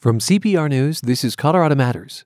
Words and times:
From 0.00 0.18
CPR 0.18 0.70
News, 0.70 1.02
this 1.02 1.22
is 1.24 1.36
Colorado 1.36 1.74
Matters. 1.74 2.24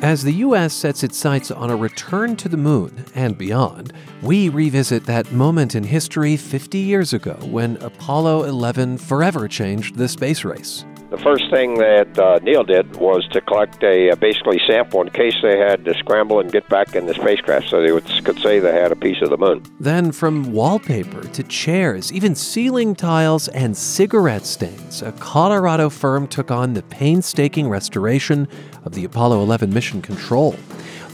As 0.00 0.22
the 0.22 0.34
U.S. 0.34 0.72
sets 0.72 1.02
its 1.02 1.16
sights 1.16 1.50
on 1.50 1.68
a 1.68 1.74
return 1.74 2.36
to 2.36 2.48
the 2.48 2.56
moon 2.56 3.04
and 3.12 3.36
beyond, 3.36 3.92
we 4.22 4.50
revisit 4.50 5.06
that 5.06 5.32
moment 5.32 5.74
in 5.74 5.82
history 5.82 6.36
50 6.36 6.78
years 6.78 7.12
ago 7.12 7.36
when 7.50 7.76
Apollo 7.78 8.44
11 8.44 8.98
forever 8.98 9.48
changed 9.48 9.96
the 9.96 10.06
space 10.06 10.44
race. 10.44 10.84
The 11.14 11.22
first 11.22 11.48
thing 11.48 11.78
that 11.78 12.18
uh, 12.18 12.40
Neil 12.42 12.64
did 12.64 12.96
was 12.96 13.24
to 13.28 13.40
collect 13.40 13.80
a 13.84 14.10
uh, 14.10 14.16
basically 14.16 14.60
sample 14.66 15.00
in 15.00 15.10
case 15.10 15.36
they 15.42 15.56
had 15.56 15.84
to 15.84 15.94
scramble 15.94 16.40
and 16.40 16.50
get 16.50 16.68
back 16.68 16.96
in 16.96 17.06
the 17.06 17.14
spacecraft 17.14 17.68
so 17.68 17.80
they 17.80 17.92
would, 17.92 18.04
could 18.24 18.40
say 18.40 18.58
they 18.58 18.72
had 18.72 18.90
a 18.90 18.96
piece 18.96 19.22
of 19.22 19.30
the 19.30 19.36
moon. 19.36 19.62
Then, 19.78 20.10
from 20.10 20.50
wallpaper 20.50 21.22
to 21.22 21.42
chairs, 21.44 22.12
even 22.12 22.34
ceiling 22.34 22.96
tiles 22.96 23.46
and 23.46 23.76
cigarette 23.76 24.44
stains, 24.44 25.02
a 25.02 25.12
Colorado 25.12 25.88
firm 25.88 26.26
took 26.26 26.50
on 26.50 26.74
the 26.74 26.82
painstaking 26.82 27.68
restoration 27.68 28.48
of 28.84 28.94
the 28.94 29.04
Apollo 29.04 29.40
11 29.40 29.72
mission 29.72 30.02
control 30.02 30.56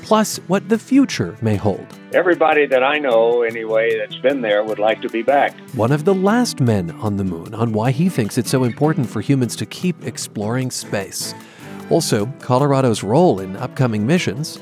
plus 0.03 0.39
what 0.49 0.69
the 0.69 0.79
future 0.79 1.37
may 1.41 1.57
hold. 1.57 1.87
Everybody 2.13 2.67
that 2.67 2.83
I 2.83 2.99
know, 2.99 3.43
anyway, 3.43 3.97
that's 3.99 4.17
been 4.17 4.41
there 4.41 4.65
would 4.65 4.79
like 4.79 5.01
to 5.03 5.09
be 5.09 5.23
back. 5.23 5.59
One 5.75 5.93
of 5.93 6.05
the 6.05 6.15
last 6.15 6.61
men 6.61 6.91
on 6.93 7.17
the 7.17 7.25
moon 7.25 7.55
on 7.55 7.73
why 7.73 7.91
he 7.91 8.09
thinks 8.09 8.39
it's 8.39 8.51
so 8.51 8.65
important 8.65 9.09
for 9.09 9.21
humans 9.21 9.57
to 9.57 9.67
keep 9.67 10.05
exploring 10.05 10.71
space. 10.71 11.35
Also, 11.91 12.27
Colorado's 12.41 13.03
role 13.03 13.41
in 13.41 13.57
upcoming 13.57 14.07
missions 14.07 14.61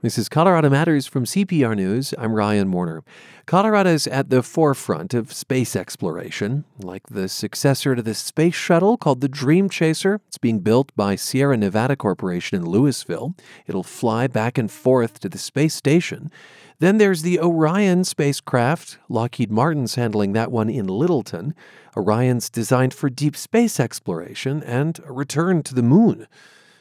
This 0.00 0.16
is 0.16 0.28
Colorado 0.28 0.70
Matters 0.70 1.08
from 1.08 1.24
CPR 1.24 1.74
News. 1.74 2.14
I'm 2.16 2.32
Ryan 2.32 2.70
Warner. 2.70 3.02
Colorado's 3.46 4.06
at 4.06 4.30
the 4.30 4.44
forefront 4.44 5.12
of 5.12 5.32
space 5.32 5.74
exploration, 5.74 6.64
like 6.78 7.08
the 7.08 7.28
successor 7.28 7.96
to 7.96 8.02
the 8.02 8.14
space 8.14 8.54
shuttle 8.54 8.96
called 8.96 9.20
the 9.20 9.28
Dream 9.28 9.68
Chaser. 9.68 10.20
It's 10.28 10.38
being 10.38 10.60
built 10.60 10.94
by 10.94 11.16
Sierra 11.16 11.56
Nevada 11.56 11.96
Corporation 11.96 12.56
in 12.56 12.64
Louisville. 12.64 13.34
It'll 13.66 13.82
fly 13.82 14.28
back 14.28 14.56
and 14.56 14.70
forth 14.70 15.18
to 15.18 15.28
the 15.28 15.36
space 15.36 15.74
station. 15.74 16.30
Then 16.78 16.98
there's 16.98 17.22
the 17.22 17.40
Orion 17.40 18.04
spacecraft. 18.04 18.98
Lockheed 19.08 19.50
Martin's 19.50 19.96
handling 19.96 20.32
that 20.34 20.52
one 20.52 20.70
in 20.70 20.86
Littleton. 20.86 21.56
Orion's 21.96 22.48
designed 22.48 22.94
for 22.94 23.10
deep 23.10 23.36
space 23.36 23.80
exploration 23.80 24.62
and 24.62 25.00
a 25.04 25.12
return 25.12 25.64
to 25.64 25.74
the 25.74 25.82
moon. 25.82 26.28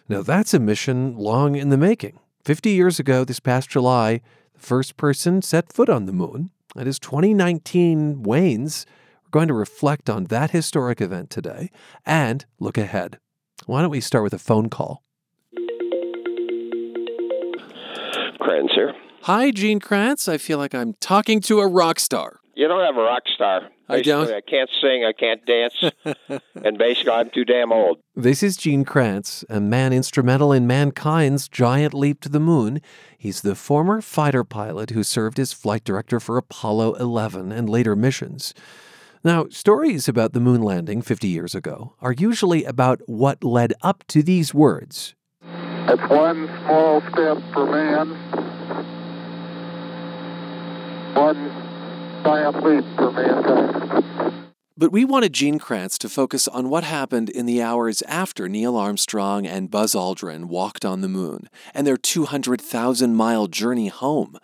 Now, 0.08 0.22
that's 0.22 0.54
a 0.54 0.60
mission 0.60 1.18
long 1.18 1.56
in 1.56 1.70
the 1.70 1.78
making. 1.78 2.20
50 2.48 2.70
years 2.70 2.98
ago, 2.98 3.26
this 3.26 3.42
past 3.42 3.70
July, 3.70 4.22
the 4.54 4.62
first 4.62 4.96
person 4.96 5.42
set 5.42 5.74
foot 5.74 5.90
on 5.90 6.06
the 6.06 6.14
moon. 6.14 6.50
It 6.78 6.88
is 6.88 6.98
2019 6.98 8.24
wanes. 8.24 8.86
We're 9.26 9.32
going 9.32 9.50
to 9.50 9.54
reflect 9.54 10.10
on 10.10 10.24
that 10.28 10.52
historic 10.52 11.02
event 11.02 11.30
today 11.30 11.70
and 12.06 12.46
look 12.58 12.78
ahead. 12.78 13.20
Why 13.66 13.82
don't 13.82 13.92
we 13.92 14.00
start 14.00 14.24
with 14.24 14.34
a 14.34 14.40
phone 14.40 14.70
call? 14.70 15.04
Kranz 18.40 18.72
here. 18.74 18.94
Hi, 19.24 19.52
Gene 19.52 19.82
Kranz. 19.82 20.30
I 20.30 20.38
feel 20.38 20.58
like 20.58 20.74
I'm 20.74 20.94
talking 21.02 21.42
to 21.42 21.60
a 21.60 21.68
rock 21.68 22.00
star. 22.00 22.37
You 22.58 22.68
don't 22.68 22.84
have 22.84 22.98
a 22.98 23.04
rock 23.04 23.22
star. 23.36 23.70
Basically, 23.88 24.12
I 24.12 24.16
don't. 24.16 24.34
I 24.34 24.42
can't 24.42 24.70
sing. 24.82 25.06
I 25.06 25.14
can't 25.14 25.46
dance. 25.46 26.42
and 26.66 26.76
basically, 26.80 27.12
I'm 27.12 27.30
too 27.30 27.46
damn 27.46 27.72
old. 27.72 28.00
This 28.16 28.42
is 28.42 28.58
Gene 28.58 28.84
Kranz, 28.84 29.46
a 29.48 29.60
man 29.60 29.94
instrumental 29.94 30.52
in 30.52 30.66
mankind's 30.66 31.48
giant 31.48 31.94
leap 31.94 32.20
to 32.22 32.30
the 32.30 32.40
moon. 32.40 32.82
He's 33.16 33.42
the 33.42 33.54
former 33.54 34.02
fighter 34.02 34.44
pilot 34.44 34.90
who 34.90 35.04
served 35.04 35.38
as 35.38 35.54
flight 35.54 35.84
director 35.84 36.20
for 36.20 36.36
Apollo 36.36 36.96
11 36.96 37.52
and 37.52 37.70
later 37.70 37.96
missions. 37.96 38.56
Now, 39.24 39.46
stories 39.50 40.08
about 40.08 40.34
the 40.34 40.40
moon 40.40 40.64
landing 40.64 41.04
50 41.04 41.28
years 41.28 41.54
ago 41.54 41.94
are 42.02 42.14
usually 42.14 42.64
about 42.66 43.02
what 43.06 43.44
led 43.44 43.74
up 43.84 44.04
to 44.08 44.24
these 44.24 44.56
words. 44.56 45.14
It's 45.44 46.10
one 46.10 46.48
small 46.66 47.02
step 47.02 47.38
for 47.54 47.68
man, 47.68 48.08
one 51.14 51.47
But 54.78 54.92
we 54.92 55.06
wanted 55.06 55.32
Gene 55.32 55.60
Kranz 55.60 55.98
to 56.00 56.10
focus 56.10 56.48
on 56.48 56.70
what 56.70 56.84
happened 56.84 57.30
in 57.30 57.46
the 57.46 57.62
hours 57.62 58.02
after 58.02 58.50
Neil 58.50 58.76
Armstrong 58.76 59.48
and 59.48 59.72
Buzz 59.72 59.96
Aldrin 59.96 60.46
walked 60.46 60.84
on 60.84 61.00
the 61.00 61.08
moon 61.08 61.50
and 61.74 61.88
their 61.88 61.96
200,000 61.96 63.16
mile 63.16 63.48
journey 63.48 63.88
home. 63.88 64.38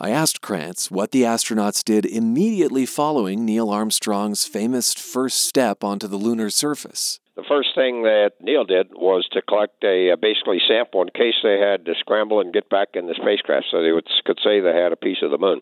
I 0.00 0.10
asked 0.10 0.40
Kranz 0.40 0.90
what 0.90 1.12
the 1.12 1.22
astronauts 1.22 1.84
did 1.84 2.04
immediately 2.04 2.84
following 2.84 3.44
Neil 3.44 3.70
Armstrong's 3.70 4.44
famous 4.44 4.92
first 4.92 5.46
step 5.46 5.84
onto 5.84 6.08
the 6.08 6.16
lunar 6.16 6.50
surface. 6.50 7.20
The 7.36 7.44
first 7.48 7.68
thing 7.76 8.02
that 8.02 8.32
Neil 8.40 8.64
did 8.64 8.88
was 8.92 9.28
to 9.32 9.42
collect 9.42 9.84
a, 9.84 10.10
a 10.10 10.16
basically 10.16 10.58
sample 10.66 11.02
in 11.02 11.10
case 11.10 11.36
they 11.44 11.60
had 11.60 11.84
to 11.86 11.94
scramble 12.00 12.40
and 12.40 12.52
get 12.52 12.68
back 12.68 12.88
in 12.94 13.06
the 13.06 13.14
spacecraft 13.14 13.66
so 13.70 13.82
they 13.82 13.92
would, 13.92 14.08
could 14.24 14.40
say 14.42 14.58
they 14.58 14.74
had 14.74 14.92
a 14.92 14.96
piece 14.96 15.22
of 15.22 15.30
the 15.30 15.38
moon. 15.38 15.60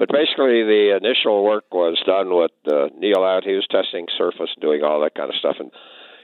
But 0.00 0.08
basically, 0.08 0.64
the 0.64 0.96
initial 0.96 1.44
work 1.44 1.64
was 1.70 2.00
done 2.06 2.34
with 2.34 2.52
uh, 2.66 2.88
Neil 2.98 3.22
out. 3.22 3.44
He 3.44 3.52
was 3.52 3.66
testing 3.70 4.06
surface, 4.16 4.48
doing 4.58 4.82
all 4.82 5.02
that 5.02 5.14
kind 5.14 5.28
of 5.28 5.36
stuff, 5.36 5.56
and 5.60 5.70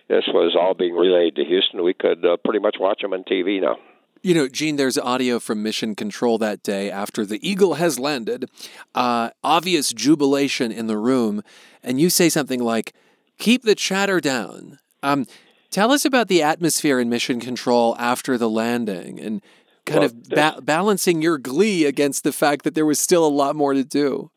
this 0.08 0.24
was 0.28 0.56
all 0.58 0.72
being 0.72 0.94
relayed 0.94 1.36
to 1.36 1.44
Houston. 1.44 1.84
We 1.84 1.92
could 1.92 2.24
uh, 2.24 2.38
pretty 2.42 2.60
much 2.60 2.76
watch 2.80 3.02
them 3.02 3.12
on 3.12 3.22
TV 3.24 3.60
now. 3.60 3.76
You 4.22 4.34
know, 4.34 4.48
Gene, 4.48 4.76
there's 4.76 4.96
audio 4.96 5.38
from 5.38 5.62
Mission 5.62 5.94
Control 5.94 6.38
that 6.38 6.62
day 6.62 6.90
after 6.90 7.26
the 7.26 7.38
Eagle 7.46 7.74
has 7.74 7.98
landed. 7.98 8.48
Uh, 8.94 9.28
obvious 9.44 9.92
jubilation 9.92 10.72
in 10.72 10.86
the 10.86 10.96
room, 10.96 11.42
and 11.82 12.00
you 12.00 12.08
say 12.08 12.30
something 12.30 12.64
like, 12.64 12.94
"Keep 13.38 13.64
the 13.64 13.74
chatter 13.74 14.20
down." 14.20 14.78
Um, 15.02 15.26
tell 15.70 15.92
us 15.92 16.06
about 16.06 16.28
the 16.28 16.42
atmosphere 16.42 16.98
in 16.98 17.10
Mission 17.10 17.40
Control 17.40 17.94
after 17.98 18.38
the 18.38 18.48
landing, 18.48 19.20
and 19.20 19.42
kind 19.86 20.00
well, 20.00 20.10
of 20.10 20.28
ba- 20.28 20.60
balancing 20.62 21.22
your 21.22 21.38
glee 21.38 21.84
against 21.84 22.24
the 22.24 22.32
fact 22.32 22.64
that 22.64 22.74
there 22.74 22.86
was 22.86 22.98
still 22.98 23.24
a 23.24 23.30
lot 23.30 23.56
more 23.56 23.72
to 23.72 23.84
do. 23.84 24.30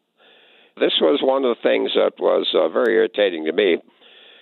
This 0.79 0.93
was 1.01 1.19
one 1.21 1.43
of 1.43 1.57
the 1.57 1.61
things 1.61 1.91
that 1.95 2.13
was 2.19 2.47
uh, 2.55 2.69
very 2.69 2.95
irritating 2.95 3.45
to 3.45 3.51
me. 3.51 3.77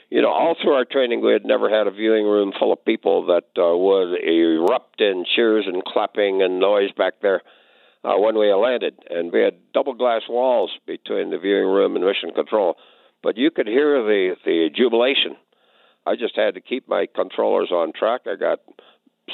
You 0.09 0.21
know, 0.21 0.29
all 0.29 0.55
through 0.61 0.73
our 0.73 0.85
training, 0.85 1.21
we 1.21 1.33
had 1.33 1.45
never 1.45 1.69
had 1.69 1.87
a 1.87 1.91
viewing 1.91 2.25
room 2.25 2.53
full 2.57 2.71
of 2.71 2.85
people 2.85 3.25
that 3.25 3.49
uh, 3.59 3.75
would 3.75 4.23
erupt 4.23 5.01
in 5.01 5.25
cheers 5.35 5.65
and 5.67 5.83
clapping 5.83 6.41
and 6.41 6.59
noise 6.59 6.91
back 6.95 7.15
there 7.21 7.41
uh, 8.03 8.15
when 8.17 8.37
we 8.37 8.53
landed. 8.53 8.95
And 9.09 9.33
we 9.33 9.41
had 9.41 9.55
double 9.73 9.95
glass 9.95 10.21
walls 10.29 10.71
between 10.85 11.31
the 11.31 11.39
viewing 11.39 11.67
room 11.67 11.95
and 11.95 12.05
mission 12.05 12.31
control. 12.33 12.75
But 13.23 13.37
you 13.37 13.51
could 13.51 13.67
hear 13.67 14.03
the, 14.03 14.35
the 14.45 14.69
jubilation. 14.73 15.35
I 16.05 16.15
just 16.15 16.37
had 16.37 16.53
to 16.53 16.61
keep 16.61 16.87
my 16.87 17.07
controllers 17.13 17.71
on 17.71 17.91
track. 17.91 18.21
I 18.27 18.35
got 18.35 18.59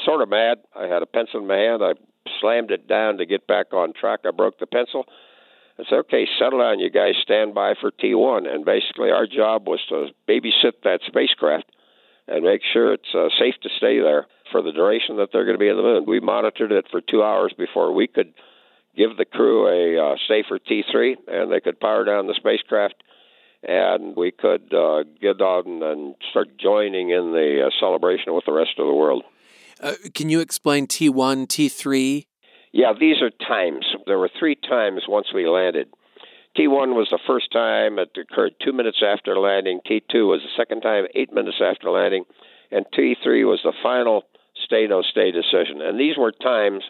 sort 0.04 0.22
of 0.22 0.28
mad. 0.28 0.58
I 0.74 0.86
had 0.86 1.02
a 1.02 1.06
pencil 1.06 1.40
in 1.40 1.46
my 1.46 1.56
hand. 1.56 1.82
I 1.82 1.92
slammed 2.40 2.70
it 2.70 2.88
down 2.88 3.18
to 3.18 3.26
get 3.26 3.46
back 3.46 3.72
on 3.72 3.92
track. 3.92 4.20
I 4.24 4.30
broke 4.30 4.58
the 4.58 4.66
pencil. 4.66 5.04
I 5.78 5.84
said, 5.88 5.98
okay, 6.06 6.26
settle 6.38 6.60
down, 6.60 6.78
you 6.78 6.90
guys 6.90 7.14
stand 7.22 7.54
by 7.54 7.74
for 7.80 7.90
T1. 7.90 8.48
And 8.48 8.64
basically, 8.64 9.10
our 9.10 9.26
job 9.26 9.66
was 9.66 9.80
to 9.88 10.08
babysit 10.28 10.82
that 10.84 11.00
spacecraft 11.06 11.66
and 12.28 12.44
make 12.44 12.62
sure 12.72 12.92
it's 12.92 13.14
uh, 13.14 13.28
safe 13.38 13.54
to 13.62 13.68
stay 13.76 13.98
there 14.00 14.26
for 14.50 14.62
the 14.62 14.72
duration 14.72 15.16
that 15.16 15.30
they're 15.32 15.44
going 15.44 15.56
to 15.56 15.60
be 15.60 15.68
in 15.68 15.76
the 15.76 15.82
moon. 15.82 16.04
We 16.06 16.20
monitored 16.20 16.72
it 16.72 16.86
for 16.90 17.00
two 17.00 17.22
hours 17.22 17.52
before 17.56 17.92
we 17.92 18.06
could 18.06 18.32
give 18.96 19.16
the 19.16 19.24
crew 19.24 19.66
a 19.66 20.12
uh, 20.12 20.16
safer 20.28 20.58
T3 20.58 21.16
and 21.26 21.50
they 21.50 21.60
could 21.60 21.80
power 21.80 22.04
down 22.04 22.28
the 22.28 22.34
spacecraft 22.34 23.02
and 23.66 24.14
we 24.14 24.30
could 24.30 24.72
uh, 24.72 25.04
get 25.20 25.40
on 25.40 25.82
and 25.82 26.14
start 26.30 26.56
joining 26.58 27.10
in 27.10 27.32
the 27.32 27.66
uh, 27.66 27.70
celebration 27.80 28.34
with 28.34 28.44
the 28.46 28.52
rest 28.52 28.72
of 28.78 28.86
the 28.86 28.94
world. 28.94 29.24
Uh, 29.84 29.92
can 30.14 30.30
you 30.30 30.40
explain 30.40 30.86
T1, 30.86 31.46
T3? 31.46 32.24
Yeah, 32.72 32.94
these 32.98 33.20
are 33.20 33.28
times. 33.28 33.84
There 34.06 34.18
were 34.18 34.30
three 34.38 34.56
times 34.56 35.02
once 35.06 35.26
we 35.34 35.46
landed. 35.46 35.88
T1 36.56 36.96
was 36.96 37.08
the 37.10 37.18
first 37.26 37.52
time, 37.52 37.98
it 37.98 38.08
occurred 38.16 38.54
two 38.64 38.72
minutes 38.72 39.02
after 39.06 39.38
landing. 39.38 39.80
T2 39.86 40.26
was 40.26 40.40
the 40.40 40.56
second 40.56 40.80
time, 40.80 41.04
eight 41.14 41.34
minutes 41.34 41.58
after 41.62 41.90
landing. 41.90 42.24
And 42.70 42.86
T3 42.96 43.46
was 43.46 43.60
the 43.62 43.74
final 43.82 44.22
stay 44.64 44.86
no 44.86 45.02
stay 45.02 45.30
decision. 45.30 45.82
And 45.82 46.00
these 46.00 46.16
were 46.16 46.32
times 46.32 46.82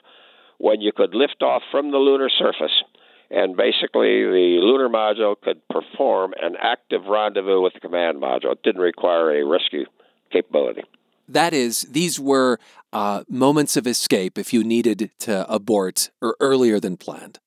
when 0.58 0.81
you 0.81 0.93
could 0.94 1.17
lift 1.17 1.43
off 1.43 1.62
from 1.73 1.90
the 1.90 1.99
lunar 1.99 2.29
surface 2.31 2.85
and 3.29 3.56
basically 3.56 4.23
the 4.23 4.61
lunar 4.62 4.88
module 4.88 5.35
could 5.43 5.67
perform 5.69 6.32
an 6.40 6.55
active 6.62 7.06
rendezvous 7.08 7.61
with 7.61 7.73
the 7.73 7.81
command 7.81 8.23
module. 8.23 8.52
It 8.52 8.62
didn't 8.62 8.82
require 8.82 9.40
a 9.40 9.44
rescue 9.44 9.87
capability. 10.31 10.85
That 11.29 11.55
is, 11.55 11.82
these 11.90 12.20
were 12.20 12.58
uh, 12.94 13.25
moments 13.29 13.76
of 13.76 13.87
escape 13.87 14.38
if 14.38 14.52
you 14.52 14.64
needed 14.64 15.11
to 15.19 15.52
abort 15.52 16.11
or 16.23 16.37
earlier 16.41 16.81
than 16.81 16.96
planned. 16.96 17.38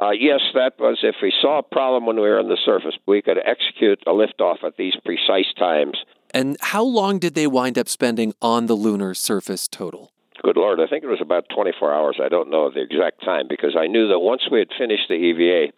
Uh, 0.00 0.10
yes, 0.10 0.40
that 0.54 0.72
was 0.78 0.98
if 1.02 1.16
we 1.22 1.32
saw 1.40 1.58
a 1.58 1.62
problem 1.62 2.06
when 2.06 2.16
we 2.16 2.22
were 2.22 2.38
on 2.38 2.48
the 2.48 2.58
surface, 2.64 2.94
we 3.06 3.22
could 3.22 3.38
execute 3.38 4.02
a 4.06 4.10
liftoff 4.10 4.64
at 4.64 4.76
these 4.76 4.94
precise 5.04 5.52
times. 5.56 5.98
And 6.32 6.56
how 6.60 6.82
long 6.82 7.20
did 7.20 7.34
they 7.34 7.46
wind 7.46 7.78
up 7.78 7.88
spending 7.88 8.34
on 8.42 8.66
the 8.66 8.74
lunar 8.74 9.14
surface 9.14 9.68
total? 9.68 10.10
good 10.44 10.56
Lord, 10.58 10.78
I 10.78 10.86
think 10.86 11.02
it 11.02 11.08
was 11.08 11.22
about 11.22 11.46
24 11.54 11.94
hours. 11.94 12.20
I 12.22 12.28
don't 12.28 12.50
know 12.50 12.70
the 12.70 12.82
exact 12.82 13.24
time 13.24 13.46
because 13.48 13.74
I 13.78 13.86
knew 13.86 14.08
that 14.08 14.18
once 14.18 14.42
we 14.50 14.58
had 14.58 14.68
finished 14.78 15.08
the 15.08 15.14
EVA, 15.14 15.72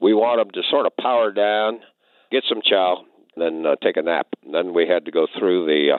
we 0.00 0.12
wanted 0.14 0.46
them 0.46 0.50
to 0.54 0.68
sort 0.68 0.86
of 0.86 0.96
power 0.96 1.30
down, 1.30 1.80
get 2.32 2.42
some 2.48 2.60
chow, 2.64 3.04
then 3.36 3.64
uh, 3.64 3.76
take 3.82 3.96
a 3.96 4.02
nap. 4.02 4.26
And 4.44 4.52
then 4.52 4.74
we 4.74 4.88
had 4.88 5.04
to 5.04 5.12
go 5.12 5.28
through 5.38 5.66
the 5.66 5.98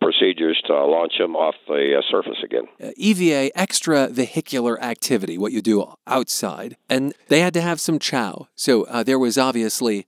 procedures 0.00 0.60
to 0.66 0.84
launch 0.84 1.12
them 1.18 1.36
off 1.36 1.54
the 1.66 1.98
uh, 1.98 2.02
surface 2.10 2.38
again. 2.44 2.64
Uh, 2.82 2.90
EVA, 2.96 3.56
extra 3.58 4.08
vehicular 4.08 4.82
activity, 4.82 5.38
what 5.38 5.52
you 5.52 5.60
do 5.60 5.94
outside. 6.06 6.76
And 6.88 7.14
they 7.28 7.40
had 7.40 7.54
to 7.54 7.60
have 7.60 7.80
some 7.80 7.98
chow. 7.98 8.48
So 8.54 8.84
uh, 8.84 9.02
there 9.02 9.18
was 9.18 9.38
obviously 9.38 10.06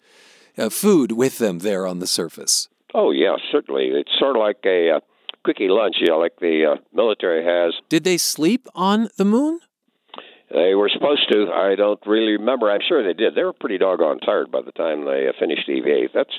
uh, 0.57 0.71
food 0.71 1.13
with 1.13 1.39
them 1.39 1.61
there 1.61 1.87
on 1.87 1.99
the 1.99 2.07
surface. 2.07 2.69
Oh, 2.95 3.11
yeah, 3.11 3.37
certainly. 3.51 3.89
It's 3.89 4.13
sort 4.19 4.37
of 4.37 4.41
like 4.41 4.59
a 4.65 4.97
uh, 4.97 5.01
quickie 5.45 5.69
lunch, 5.69 5.97
you 6.01 6.09
know, 6.09 6.19
like 6.19 6.39
the 6.41 6.73
uh, 6.73 6.81
military 6.93 7.45
has. 7.45 7.75
Did 7.89 8.05
they 8.05 8.19
sleep 8.19 8.67
on 8.75 9.09
the 9.17 9.25
moon? 9.25 9.61
They 10.51 10.75
were 10.75 10.91
supposed 10.93 11.27
to. 11.33 11.51
I 11.51 11.75
don't 11.77 12.01
really 12.07 12.33
remember. 12.33 12.71
I'm 12.71 12.83
sure 12.87 13.03
they 13.03 13.15
did. 13.15 13.35
They 13.35 13.43
were 13.43 13.55
pretty 13.55 13.79
doggone 13.79 14.21
tired 14.21 14.51
by 14.51 14.61
the 14.61 14.73
time 14.73 15.05
they 15.05 15.27
uh, 15.27 15.33
finished 15.41 15.69
EVA. 15.69 16.09
That's 16.13 16.35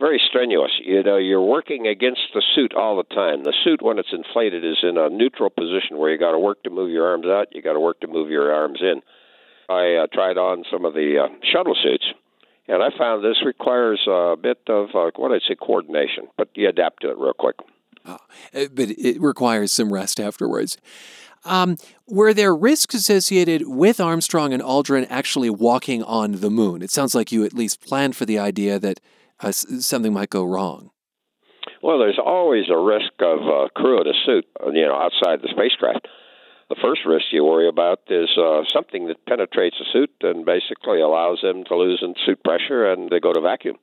very 0.00 0.20
strenuous. 0.28 0.72
You 0.82 1.02
know, 1.02 1.18
you're 1.18 1.44
working 1.44 1.86
against 1.86 2.22
the 2.34 2.42
suit 2.54 2.72
all 2.74 2.96
the 2.96 3.14
time. 3.14 3.44
The 3.44 3.54
suit, 3.62 3.82
when 3.82 3.98
it's 3.98 4.12
inflated, 4.12 4.64
is 4.64 4.78
in 4.82 4.96
a 4.96 5.10
neutral 5.10 5.50
position 5.50 5.98
where 5.98 6.10
you 6.10 6.18
got 6.18 6.32
to 6.32 6.38
work 6.38 6.62
to 6.64 6.70
move 6.70 6.90
your 6.90 7.06
arms 7.06 7.26
out, 7.26 7.48
you 7.52 7.62
got 7.62 7.74
to 7.74 7.80
work 7.80 8.00
to 8.00 8.08
move 8.08 8.30
your 8.30 8.52
arms 8.52 8.80
in. 8.80 9.02
I 9.68 10.02
uh, 10.02 10.06
tried 10.12 10.38
on 10.38 10.64
some 10.72 10.84
of 10.84 10.94
the 10.94 11.18
uh, 11.24 11.28
shuttle 11.52 11.76
suits, 11.80 12.06
and 12.66 12.82
I 12.82 12.88
found 12.96 13.22
this 13.22 13.44
requires 13.44 14.00
a 14.08 14.36
bit 14.40 14.58
of 14.68 14.88
uh, 14.94 15.10
what 15.16 15.30
I'd 15.30 15.42
say 15.46 15.54
coordination, 15.54 16.28
but 16.36 16.48
you 16.54 16.68
adapt 16.68 17.02
to 17.02 17.10
it 17.10 17.18
real 17.18 17.34
quick. 17.34 17.56
Oh, 18.06 18.18
but 18.52 18.90
it 18.90 19.20
requires 19.20 19.70
some 19.70 19.92
rest 19.92 20.18
afterwards. 20.18 20.78
Um, 21.44 21.76
were 22.06 22.34
there 22.34 22.54
risks 22.54 22.94
associated 22.94 23.68
with 23.68 24.00
Armstrong 24.00 24.52
and 24.52 24.62
Aldrin 24.62 25.06
actually 25.08 25.50
walking 25.50 26.02
on 26.02 26.32
the 26.32 26.50
moon? 26.50 26.82
It 26.82 26.90
sounds 26.90 27.14
like 27.14 27.30
you 27.30 27.44
at 27.44 27.54
least 27.54 27.80
planned 27.80 28.16
for 28.16 28.26
the 28.26 28.38
idea 28.38 28.78
that 28.78 29.00
uh, 29.42 29.52
something 29.52 30.12
might 30.12 30.30
go 30.30 30.44
wrong. 30.44 30.90
Well, 31.82 31.98
there's 31.98 32.20
always 32.22 32.68
a 32.70 32.76
risk 32.76 33.12
of 33.20 33.40
uh, 33.40 33.68
crew 33.74 34.00
in 34.00 34.06
a 34.06 34.12
suit, 34.26 34.46
uh, 34.62 34.70
you 34.70 34.86
know, 34.86 34.96
outside 34.96 35.40
the 35.40 35.48
spacecraft. 35.50 36.08
The 36.68 36.76
first 36.80 37.00
risk 37.04 37.24
you 37.32 37.44
worry 37.44 37.68
about 37.68 38.00
is 38.08 38.30
uh, 38.38 38.62
something 38.72 39.08
that 39.08 39.26
penetrates 39.26 39.76
the 39.78 39.86
suit 39.92 40.10
and 40.20 40.44
basically 40.44 41.00
allows 41.00 41.40
them 41.42 41.64
to 41.64 41.76
lose 41.76 42.00
in 42.02 42.14
suit 42.24 42.44
pressure 42.44 42.92
and 42.92 43.10
they 43.10 43.18
go 43.18 43.32
to 43.32 43.40
vacuum. 43.40 43.76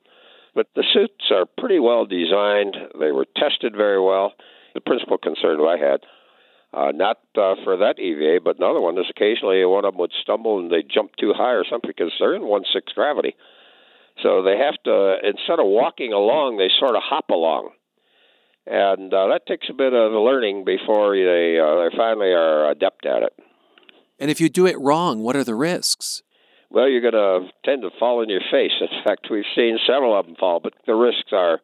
But 0.54 0.68
the 0.74 0.84
suits 0.92 1.30
are 1.30 1.44
pretty 1.44 1.78
well 1.78 2.06
designed. 2.06 2.76
They 2.98 3.12
were 3.12 3.26
tested 3.36 3.76
very 3.76 4.00
well. 4.00 4.32
The 4.74 4.80
principal 4.80 5.18
concern 5.18 5.60
I 5.60 5.76
had, 5.76 6.00
uh, 6.72 6.92
not 6.94 7.18
uh, 7.36 7.56
for 7.64 7.76
that 7.78 7.98
EVA, 7.98 8.40
but 8.42 8.56
another 8.56 8.80
one 8.80 8.96
is 8.96 9.06
occasionally 9.10 9.64
one 9.64 9.84
of 9.84 9.92
them 9.92 10.00
would 10.00 10.12
stumble 10.22 10.58
and 10.58 10.70
they 10.70 10.82
jump 10.82 11.16
too 11.16 11.32
high 11.36 11.52
or 11.52 11.64
something 11.68 11.90
because 11.94 12.12
they're 12.18 12.34
in 12.34 12.46
one 12.46 12.64
sixth 12.72 12.94
gravity. 12.94 13.34
So 14.22 14.42
they 14.42 14.56
have 14.58 14.74
to, 14.84 15.16
instead 15.22 15.60
of 15.60 15.66
walking 15.66 16.12
along, 16.12 16.56
they 16.56 16.68
sort 16.78 16.96
of 16.96 17.02
hop 17.02 17.30
along. 17.30 17.70
And 18.66 19.12
uh, 19.14 19.28
that 19.28 19.46
takes 19.46 19.66
a 19.70 19.72
bit 19.72 19.94
of 19.94 20.12
learning 20.12 20.64
before 20.64 21.16
they, 21.16 21.58
uh, 21.58 21.88
they 21.88 21.96
finally 21.96 22.32
are 22.32 22.70
adept 22.70 23.06
at 23.06 23.22
it. 23.22 23.32
And 24.18 24.30
if 24.30 24.40
you 24.40 24.48
do 24.48 24.66
it 24.66 24.78
wrong, 24.78 25.20
what 25.20 25.36
are 25.36 25.44
the 25.44 25.54
risks? 25.54 26.22
Well, 26.70 26.88
you're 26.88 27.00
going 27.00 27.14
to 27.14 27.48
tend 27.64 27.82
to 27.82 27.90
fall 27.98 28.20
in 28.22 28.28
your 28.28 28.42
face. 28.50 28.72
In 28.80 28.88
fact, 29.04 29.28
we've 29.30 29.48
seen 29.56 29.78
several 29.86 30.18
of 30.18 30.26
them 30.26 30.36
fall, 30.38 30.60
but 30.60 30.74
the 30.86 30.94
risks 30.94 31.32
are 31.32 31.60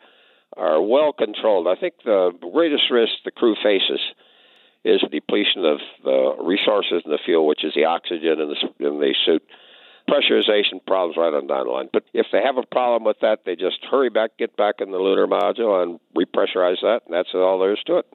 are 0.57 0.81
well 0.81 1.13
controlled. 1.13 1.67
I 1.67 1.75
think 1.75 1.95
the 2.05 2.31
greatest 2.41 2.85
risk 2.89 3.13
the 3.25 3.33
crew 3.33 3.57
faces 3.61 4.01
is 4.85 5.01
the 5.03 5.09
depletion 5.09 5.65
of 5.65 5.79
the 6.05 6.37
resources 6.45 7.03
in 7.05 7.11
the 7.11 7.19
fuel, 7.25 7.47
which 7.47 7.65
is 7.65 7.73
the 7.75 7.87
oxygen 7.87 8.41
in 8.41 8.49
the 8.49 8.87
in 8.87 9.01
the 9.01 9.15
suit 9.27 9.43
pressurization 10.09 10.85
problems 10.87 11.17
right 11.17 11.33
on 11.33 11.47
down 11.47 11.67
the 11.67 11.73
line. 11.73 11.89
But 11.93 12.05
if 12.13 12.27
they 12.33 12.43
have 12.43 12.57
a 12.57 12.67
problem 12.67 13.05
with 13.05 13.19
that, 13.21 13.41
they 13.45 13.57
just 13.57 13.79
hurry 13.91 14.11
back, 14.11 14.37
get 14.39 14.57
back 14.57 14.77
in 14.81 14.91
the 14.91 14.99
lunar 14.99 15.27
module, 15.27 15.83
and 15.83 15.99
repressurize 16.17 16.81
that, 16.83 17.03
and 17.07 17.15
that's 17.15 17.31
all 17.35 17.59
there 17.59 17.73
is 17.73 17.83
to 17.87 17.99
it. 17.99 18.07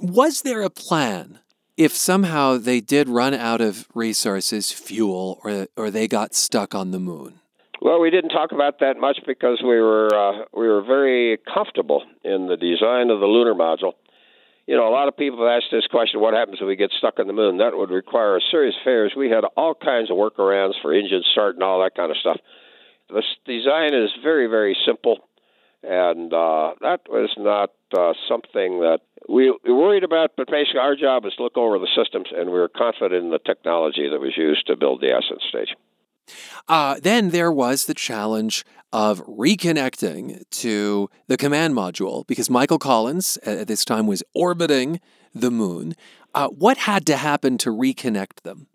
Was 0.00 0.42
there 0.42 0.62
a 0.62 0.70
plan 0.70 1.40
if 1.76 1.94
somehow 1.94 2.56
they 2.56 2.80
did 2.80 3.08
run 3.08 3.34
out 3.34 3.60
of 3.60 3.86
resources, 3.94 4.72
fuel, 4.72 5.40
or 5.44 5.68
or 5.76 5.90
they 5.90 6.08
got 6.08 6.34
stuck 6.34 6.74
on 6.74 6.90
the 6.90 7.00
moon? 7.00 7.40
Well, 7.82 7.98
we 7.98 8.10
didn't 8.10 8.30
talk 8.30 8.52
about 8.52 8.80
that 8.80 8.98
much 8.98 9.20
because 9.26 9.62
we 9.62 9.80
were 9.80 10.14
uh, 10.14 10.44
we 10.54 10.68
were 10.68 10.82
very 10.82 11.38
comfortable 11.52 12.02
in 12.22 12.46
the 12.46 12.56
design 12.56 13.10
of 13.10 13.20
the 13.20 13.26
lunar 13.26 13.54
module 13.54 13.94
you 14.70 14.76
know, 14.76 14.86
a 14.86 14.94
lot 14.94 15.08
of 15.08 15.16
people 15.16 15.40
have 15.40 15.50
asked 15.50 15.72
this 15.72 15.88
question: 15.88 16.20
What 16.20 16.32
happens 16.32 16.58
if 16.60 16.66
we 16.66 16.76
get 16.76 16.92
stuck 16.96 17.18
on 17.18 17.26
the 17.26 17.32
moon? 17.32 17.58
That 17.58 17.76
would 17.76 17.90
require 17.90 18.36
a 18.36 18.40
serious 18.52 18.76
failures. 18.84 19.14
We 19.16 19.28
had 19.28 19.42
all 19.56 19.74
kinds 19.74 20.12
of 20.12 20.16
workarounds 20.16 20.80
for 20.80 20.94
engine 20.94 21.24
start 21.32 21.56
and 21.56 21.64
all 21.64 21.82
that 21.82 21.96
kind 21.96 22.12
of 22.12 22.16
stuff. 22.18 22.38
The 23.08 23.20
design 23.44 23.94
is 23.94 24.10
very, 24.22 24.46
very 24.46 24.76
simple, 24.86 25.28
and 25.82 26.32
uh, 26.32 26.74
that 26.82 27.00
was 27.08 27.30
not 27.36 27.70
uh, 27.98 28.12
something 28.28 28.78
that 28.78 29.00
we, 29.28 29.50
we 29.64 29.72
worried 29.72 30.04
about. 30.04 30.34
But 30.36 30.46
basically, 30.46 30.78
our 30.78 30.94
job 30.94 31.26
is 31.26 31.34
to 31.34 31.42
look 31.42 31.56
over 31.56 31.80
the 31.80 31.90
systems, 32.00 32.28
and 32.32 32.50
we 32.50 32.60
were 32.60 32.68
confident 32.68 33.24
in 33.24 33.30
the 33.30 33.40
technology 33.40 34.08
that 34.08 34.20
was 34.20 34.36
used 34.36 34.68
to 34.68 34.76
build 34.76 35.00
the 35.00 35.18
ascent 35.18 35.42
stage. 35.48 35.74
Uh, 36.68 37.00
then 37.02 37.30
there 37.30 37.50
was 37.50 37.86
the 37.86 37.94
challenge 37.94 38.64
of 38.92 39.24
reconnecting 39.26 40.42
to 40.50 41.08
the 41.28 41.36
command 41.36 41.74
module 41.74 42.26
because 42.26 42.50
Michael 42.50 42.78
Collins 42.78 43.38
at 43.44 43.68
this 43.68 43.84
time 43.84 44.06
was 44.06 44.22
orbiting 44.34 45.00
the 45.34 45.50
moon. 45.50 45.94
Uh, 46.34 46.48
what 46.48 46.78
had 46.78 47.06
to 47.06 47.16
happen 47.16 47.58
to 47.58 47.70
reconnect 47.70 48.42
them? 48.42 48.66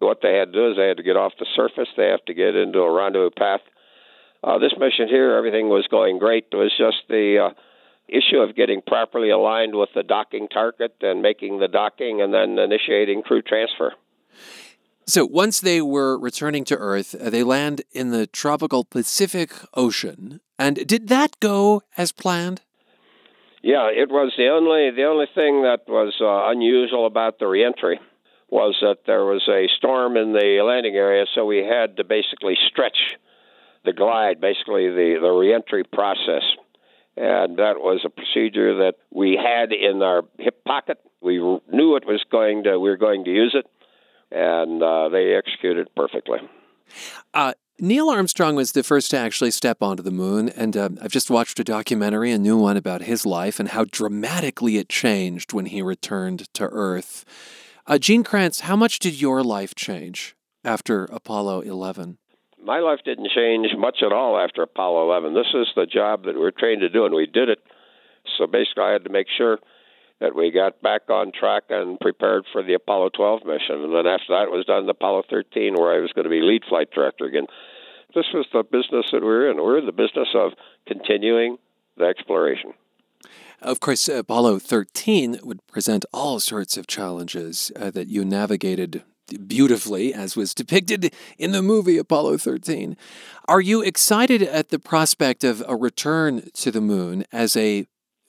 What 0.00 0.20
they 0.22 0.34
had 0.34 0.52
to 0.52 0.52
do 0.52 0.70
is 0.70 0.76
they 0.76 0.88
had 0.88 0.98
to 0.98 1.02
get 1.02 1.16
off 1.16 1.32
the 1.38 1.46
surface. 1.56 1.88
They 1.96 2.08
have 2.08 2.24
to 2.26 2.34
get 2.34 2.54
into 2.54 2.80
a 2.80 2.92
rendezvous 2.92 3.30
path. 3.30 3.60
Uh, 4.42 4.58
this 4.58 4.74
mission 4.78 5.08
here, 5.08 5.36
everything 5.36 5.68
was 5.68 5.86
going 5.90 6.18
great. 6.18 6.46
It 6.52 6.56
was 6.56 6.72
just 6.76 6.98
the 7.08 7.50
uh, 7.50 7.54
issue 8.08 8.38
of 8.38 8.54
getting 8.54 8.82
properly 8.82 9.30
aligned 9.30 9.74
with 9.74 9.88
the 9.94 10.02
docking 10.02 10.48
target 10.48 10.96
and 11.00 11.22
making 11.22 11.58
the 11.58 11.68
docking 11.68 12.20
and 12.20 12.34
then 12.34 12.58
initiating 12.58 13.22
crew 13.22 13.40
transfer. 13.40 13.94
So 15.06 15.26
once 15.26 15.60
they 15.60 15.82
were 15.82 16.18
returning 16.18 16.64
to 16.64 16.76
Earth, 16.76 17.14
uh, 17.14 17.28
they 17.28 17.42
land 17.42 17.82
in 17.92 18.10
the 18.10 18.26
tropical 18.26 18.84
Pacific 18.84 19.52
Ocean. 19.74 20.40
And 20.58 20.86
did 20.86 21.08
that 21.08 21.38
go 21.40 21.82
as 21.98 22.10
planned? 22.10 22.62
Yeah, 23.62 23.88
it 23.90 24.10
was 24.10 24.32
the 24.36 24.48
only 24.48 24.90
the 24.90 25.04
only 25.04 25.26
thing 25.34 25.62
that 25.62 25.88
was 25.88 26.14
uh, 26.20 26.50
unusual 26.50 27.06
about 27.06 27.38
the 27.38 27.46
reentry 27.46 27.98
was 28.50 28.76
that 28.82 29.06
there 29.06 29.24
was 29.24 29.42
a 29.48 29.68
storm 29.76 30.16
in 30.16 30.32
the 30.32 30.60
landing 30.62 30.94
area, 30.94 31.24
so 31.34 31.46
we 31.46 31.58
had 31.58 31.96
to 31.96 32.04
basically 32.04 32.56
stretch 32.68 33.16
the 33.84 33.92
glide, 33.92 34.40
basically 34.40 34.88
the 34.88 35.18
the 35.20 35.30
reentry 35.30 35.82
process, 35.82 36.44
and 37.16 37.56
that 37.56 37.80
was 37.80 38.02
a 38.04 38.10
procedure 38.10 38.84
that 38.84 38.96
we 39.10 39.36
had 39.42 39.72
in 39.72 40.02
our 40.02 40.24
hip 40.38 40.62
pocket. 40.64 40.98
We 41.22 41.38
knew 41.38 41.96
it 41.96 42.06
was 42.06 42.22
going 42.30 42.64
to 42.64 42.78
we 42.78 42.90
were 42.90 42.98
going 42.98 43.24
to 43.24 43.30
use 43.30 43.54
it, 43.58 43.66
and 44.34 44.82
uh, 44.82 45.08
they 45.08 45.34
executed 45.34 45.88
perfectly. 45.94 46.38
Uh, 47.32 47.54
Neil 47.78 48.08
Armstrong 48.08 48.54
was 48.54 48.72
the 48.72 48.82
first 48.82 49.10
to 49.10 49.18
actually 49.18 49.50
step 49.50 49.82
onto 49.82 50.02
the 50.02 50.10
moon, 50.10 50.48
and 50.48 50.76
uh, 50.76 50.90
I've 51.00 51.10
just 51.10 51.30
watched 51.30 51.58
a 51.58 51.64
documentary, 51.64 52.30
a 52.30 52.38
new 52.38 52.56
one 52.56 52.76
about 52.76 53.02
his 53.02 53.24
life 53.24 53.58
and 53.58 53.70
how 53.70 53.84
dramatically 53.84 54.76
it 54.76 54.88
changed 54.88 55.52
when 55.52 55.66
he 55.66 55.82
returned 55.82 56.52
to 56.54 56.64
Earth. 56.64 57.24
Uh, 57.86 57.98
Gene 57.98 58.24
Kranz, 58.24 58.60
how 58.60 58.76
much 58.76 58.98
did 58.98 59.20
your 59.20 59.42
life 59.42 59.74
change 59.74 60.36
after 60.64 61.04
Apollo 61.06 61.62
11? 61.62 62.18
My 62.62 62.78
life 62.78 63.00
didn't 63.04 63.30
change 63.34 63.68
much 63.76 63.98
at 64.02 64.12
all 64.12 64.38
after 64.38 64.62
Apollo 64.62 65.10
11. 65.10 65.34
This 65.34 65.52
is 65.54 65.66
the 65.76 65.86
job 65.86 66.24
that 66.24 66.38
we're 66.38 66.50
trained 66.50 66.80
to 66.80 66.88
do, 66.88 67.04
and 67.04 67.14
we 67.14 67.26
did 67.26 67.48
it. 67.48 67.58
So 68.38 68.46
basically, 68.46 68.84
I 68.84 68.92
had 68.92 69.04
to 69.04 69.10
make 69.10 69.26
sure 69.36 69.58
that 70.24 70.34
we 70.34 70.50
got 70.50 70.80
back 70.80 71.10
on 71.10 71.32
track 71.38 71.64
and 71.68 72.00
prepared 72.00 72.44
for 72.50 72.62
the 72.62 72.72
Apollo 72.72 73.10
12 73.10 73.44
mission. 73.44 73.84
And 73.84 73.94
then 73.94 74.06
after 74.06 74.30
that 74.30 74.50
was 74.50 74.64
done 74.64 74.86
the 74.86 74.92
Apollo 74.92 75.24
13, 75.28 75.74
where 75.74 75.94
I 75.94 76.00
was 76.00 76.12
going 76.12 76.24
to 76.24 76.30
be 76.30 76.40
lead 76.40 76.62
flight 76.66 76.88
director 76.94 77.26
again. 77.26 77.46
This 78.14 78.24
was 78.32 78.46
the 78.52 78.62
business 78.62 79.06
that 79.12 79.20
we 79.20 79.26
we're 79.26 79.50
in. 79.50 79.58
We're 79.58 79.78
in 79.78 79.86
the 79.86 79.92
business 79.92 80.28
of 80.34 80.52
continuing 80.86 81.58
the 81.98 82.06
exploration. 82.06 82.72
Of 83.60 83.80
course, 83.80 84.08
Apollo 84.08 84.60
13 84.60 85.40
would 85.42 85.66
present 85.66 86.06
all 86.12 86.40
sorts 86.40 86.78
of 86.78 86.86
challenges 86.86 87.70
uh, 87.76 87.90
that 87.90 88.08
you 88.08 88.24
navigated 88.24 89.02
beautifully, 89.46 90.14
as 90.14 90.36
was 90.36 90.54
depicted 90.54 91.14
in 91.38 91.52
the 91.52 91.62
movie 91.62 91.98
Apollo 91.98 92.38
13. 92.38 92.96
Are 93.46 93.60
you 93.60 93.82
excited 93.82 94.42
at 94.42 94.70
the 94.70 94.78
prospect 94.78 95.44
of 95.44 95.62
a 95.66 95.76
return 95.76 96.50
to 96.54 96.70
the 96.70 96.80
moon 96.80 97.24
as 97.32 97.56
a 97.56 97.86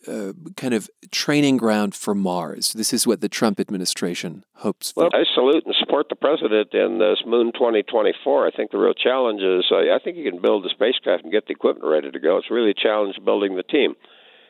uh, 0.08 0.34
kind 0.56 0.74
of 0.74 0.90
training 1.12 1.58
ground 1.58 1.96
for 1.96 2.16
Mars. 2.16 2.74
This 2.74 2.94
is 2.94 3.06
what 3.06 3.22
the 3.22 3.30
Trump 3.30 3.60
administration 3.60 4.44
hopes 4.56 4.92
for. 4.92 5.04
Well, 5.04 5.10
I 5.14 5.24
salute 5.34 5.66
and 5.66 5.76
support 5.80 6.08
the 6.10 6.16
president 6.16 6.74
in 6.74 7.00
this 7.00 7.24
Moon 7.26 7.52
2024. 7.54 8.48
I 8.48 8.52
think 8.52 8.72
the 8.72 8.78
real 8.78 8.94
challenge 8.94 9.42
is 9.42 9.66
uh, 9.72 9.78
I 9.94 10.00
think 10.04 10.18
you 10.18 10.30
can 10.30 10.42
build 10.42 10.64
the 10.64 10.70
spacecraft 10.70 11.24
and 11.24 11.32
get 11.32 11.48
the 11.48 11.54
equipment 11.54 11.90
ready 11.90 12.12
to 12.12 12.20
go. 12.20 12.38
It's 12.38 12.52
really 12.52 12.72
a 12.72 12.74
challenge 12.74 13.16
building 13.24 13.56
the 13.56 13.64
team. 13.64 13.96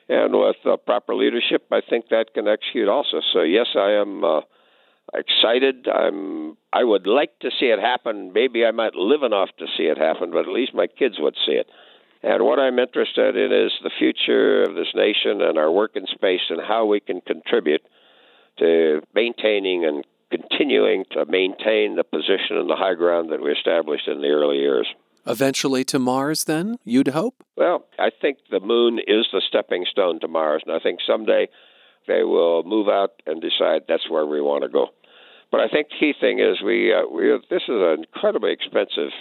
And 0.08 0.34
with 0.34 0.58
uh, 0.66 0.78
proper 0.78 1.16
leadership, 1.16 1.66
I 1.72 1.82
think 1.88 2.10
that 2.10 2.34
can 2.34 2.48
execute 2.48 2.88
also. 2.88 3.22
So 3.34 3.42
yes, 3.42 3.68
I 3.76 3.92
am 3.94 4.24
uh, 4.24 4.42
excited. 5.14 5.88
I'm. 5.88 6.58
I 6.72 6.84
would 6.84 7.08
like 7.08 7.40
to 7.40 7.50
see 7.60 7.68
it 7.68 7.80
happen. 7.80 8.32
Maybe 8.34 8.66
I 8.66 8.72
might 8.72 8.96
live 8.96 9.24
enough 9.24 9.50
to 9.60 9.66
see 9.78 9.84
it 9.84 9.98
happen, 9.98 10.32
but 10.32 10.40
at 10.40 10.54
least 10.54 10.74
my 10.74 10.88
kids 10.88 11.16
would 11.20 11.36
see 11.46 11.54
it. 11.54 11.68
And 12.26 12.44
what 12.44 12.60
I'm 12.60 12.80
interested 12.80 13.38
in 13.38 13.54
is 13.54 13.72
the 13.84 13.92
future 14.00 14.64
of 14.64 14.74
this 14.74 14.88
nation 14.96 15.42
and 15.42 15.60
our 15.60 15.72
work 15.72 15.92
in 15.96 16.08
space 16.08 16.42
and 16.50 16.60
how 16.60 16.86
we 16.86 17.00
can 17.00 17.22
contribute 17.22 17.84
to 18.58 19.02
maintaining 19.14 19.86
and 19.86 20.04
continuing 20.32 21.06
to 21.12 21.26
maintain 21.28 21.96
the 21.96 22.04
position 22.04 22.58
and 22.58 22.68
the 22.68 22.76
high 22.76 22.96
ground 22.96 23.32
that 23.32 23.44
we 23.44 23.52
established 23.52 24.08
in 24.08 24.22
the 24.22 24.30
early 24.30 24.58
years. 24.58 24.88
Eventually 25.28 25.84
to 25.84 26.00
Mars, 26.00 26.46
then, 26.46 26.78
you'd 26.84 27.10
hope? 27.10 27.36
Well, 27.56 27.86
I 28.00 28.10
think 28.10 28.40
the 28.50 28.60
moon 28.60 28.98
is 28.98 29.28
the 29.32 29.42
stepping 29.48 29.86
stone 29.88 30.20
to 30.22 30.28
Mars, 30.28 30.64
and 30.66 30.76
I 30.76 30.80
think 30.80 31.02
someday 31.06 31.48
they 32.08 32.24
will 32.24 32.64
move 32.64 32.88
out 32.88 33.22
and 33.28 33.40
decide 33.40 33.84
that's 33.88 34.10
where 34.10 34.26
we 34.26 34.42
want 34.42 34.64
to 34.64 34.70
go. 34.70 34.88
But 35.52 35.62
I 35.62 35.68
think 35.68 35.90
the 35.90 35.98
key 36.00 36.14
thing 36.20 36.40
is 36.40 36.60
we, 36.64 36.92
uh, 36.92 37.06
we 37.06 37.40
this 37.52 37.62
is 37.64 37.70
an 37.70 38.04
incredibly 38.04 38.52
expensive 38.52 39.12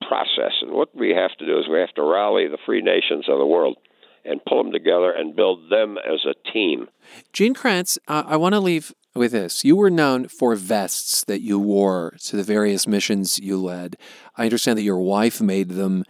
process, 0.00 0.52
and 0.62 0.72
what 0.72 0.94
we 0.94 1.10
have 1.10 1.36
to 1.38 1.46
do 1.46 1.58
is 1.58 1.68
we 1.68 1.78
have 1.78 1.94
to 1.94 2.02
rally 2.02 2.46
the 2.48 2.58
free 2.64 2.82
nations 2.82 3.28
of 3.28 3.38
the 3.38 3.46
world 3.46 3.76
and 4.24 4.44
pull 4.44 4.62
them 4.62 4.72
together 4.72 5.12
and 5.12 5.36
build 5.36 5.70
them 5.70 5.96
as 5.98 6.24
a 6.24 6.52
team. 6.52 6.88
Gene 7.32 7.54
Kranz, 7.54 7.98
uh, 8.08 8.24
I 8.26 8.36
want 8.36 8.54
to 8.54 8.60
leave 8.60 8.92
with 9.14 9.32
this. 9.32 9.64
You 9.64 9.76
were 9.76 9.90
known 9.90 10.28
for 10.28 10.54
vests 10.56 11.24
that 11.24 11.40
you 11.40 11.58
wore 11.58 12.16
to 12.24 12.36
the 12.36 12.42
various 12.42 12.86
missions 12.86 13.38
you 13.38 13.56
led. 13.56 13.96
I 14.36 14.44
understand 14.44 14.78
that 14.78 14.82
your 14.82 14.98
wife 14.98 15.40
made 15.40 15.70
them. 15.70 16.04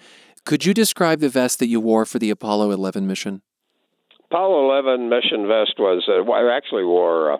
Could 0.44 0.64
you 0.64 0.74
describe 0.74 1.20
the 1.20 1.28
vest 1.28 1.58
that 1.58 1.68
you 1.68 1.80
wore 1.80 2.04
for 2.06 2.18
the 2.18 2.30
Apollo 2.30 2.70
11 2.70 3.06
mission? 3.06 3.42
Apollo 4.30 4.70
11 4.70 5.08
mission 5.08 5.46
vest 5.46 5.74
was, 5.78 6.08
uh, 6.08 6.30
I 6.30 6.56
actually 6.56 6.84
wore 6.84 7.32
uh, 7.32 7.38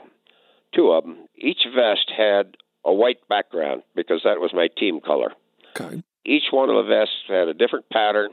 two 0.75 0.91
of 0.93 1.05
them. 1.05 1.27
Each 1.37 1.67
vest 1.75 2.11
had 2.17 2.57
a 2.85 2.93
white 2.93 3.27
background 3.29 3.83
because 3.95 4.21
that 4.25 4.41
was 4.41 4.53
my 4.55 4.69
team 4.79 5.01
color. 5.01 5.33
Okay. 5.79 6.03
Each 6.27 6.45
one 6.51 6.69
of 6.69 6.77
the 6.77 6.89
vests 6.91 7.15
had 7.29 7.49
a 7.49 7.55
different 7.55 7.89
pattern 7.89 8.31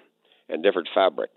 and 0.50 0.64
different 0.64 0.90
fabric. 0.94 1.30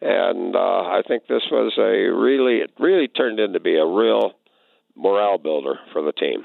And 0.00 0.56
uh, 0.56 0.58
I 0.58 1.02
think 1.06 1.26
this 1.28 1.42
was 1.50 1.72
a 1.78 2.10
really, 2.12 2.56
it 2.58 2.72
really 2.78 3.06
turned 3.06 3.38
into 3.38 3.60
be 3.60 3.76
a 3.76 3.86
real 3.86 4.32
morale 4.96 5.38
builder 5.38 5.78
for 5.92 6.02
the 6.02 6.12
team. 6.12 6.44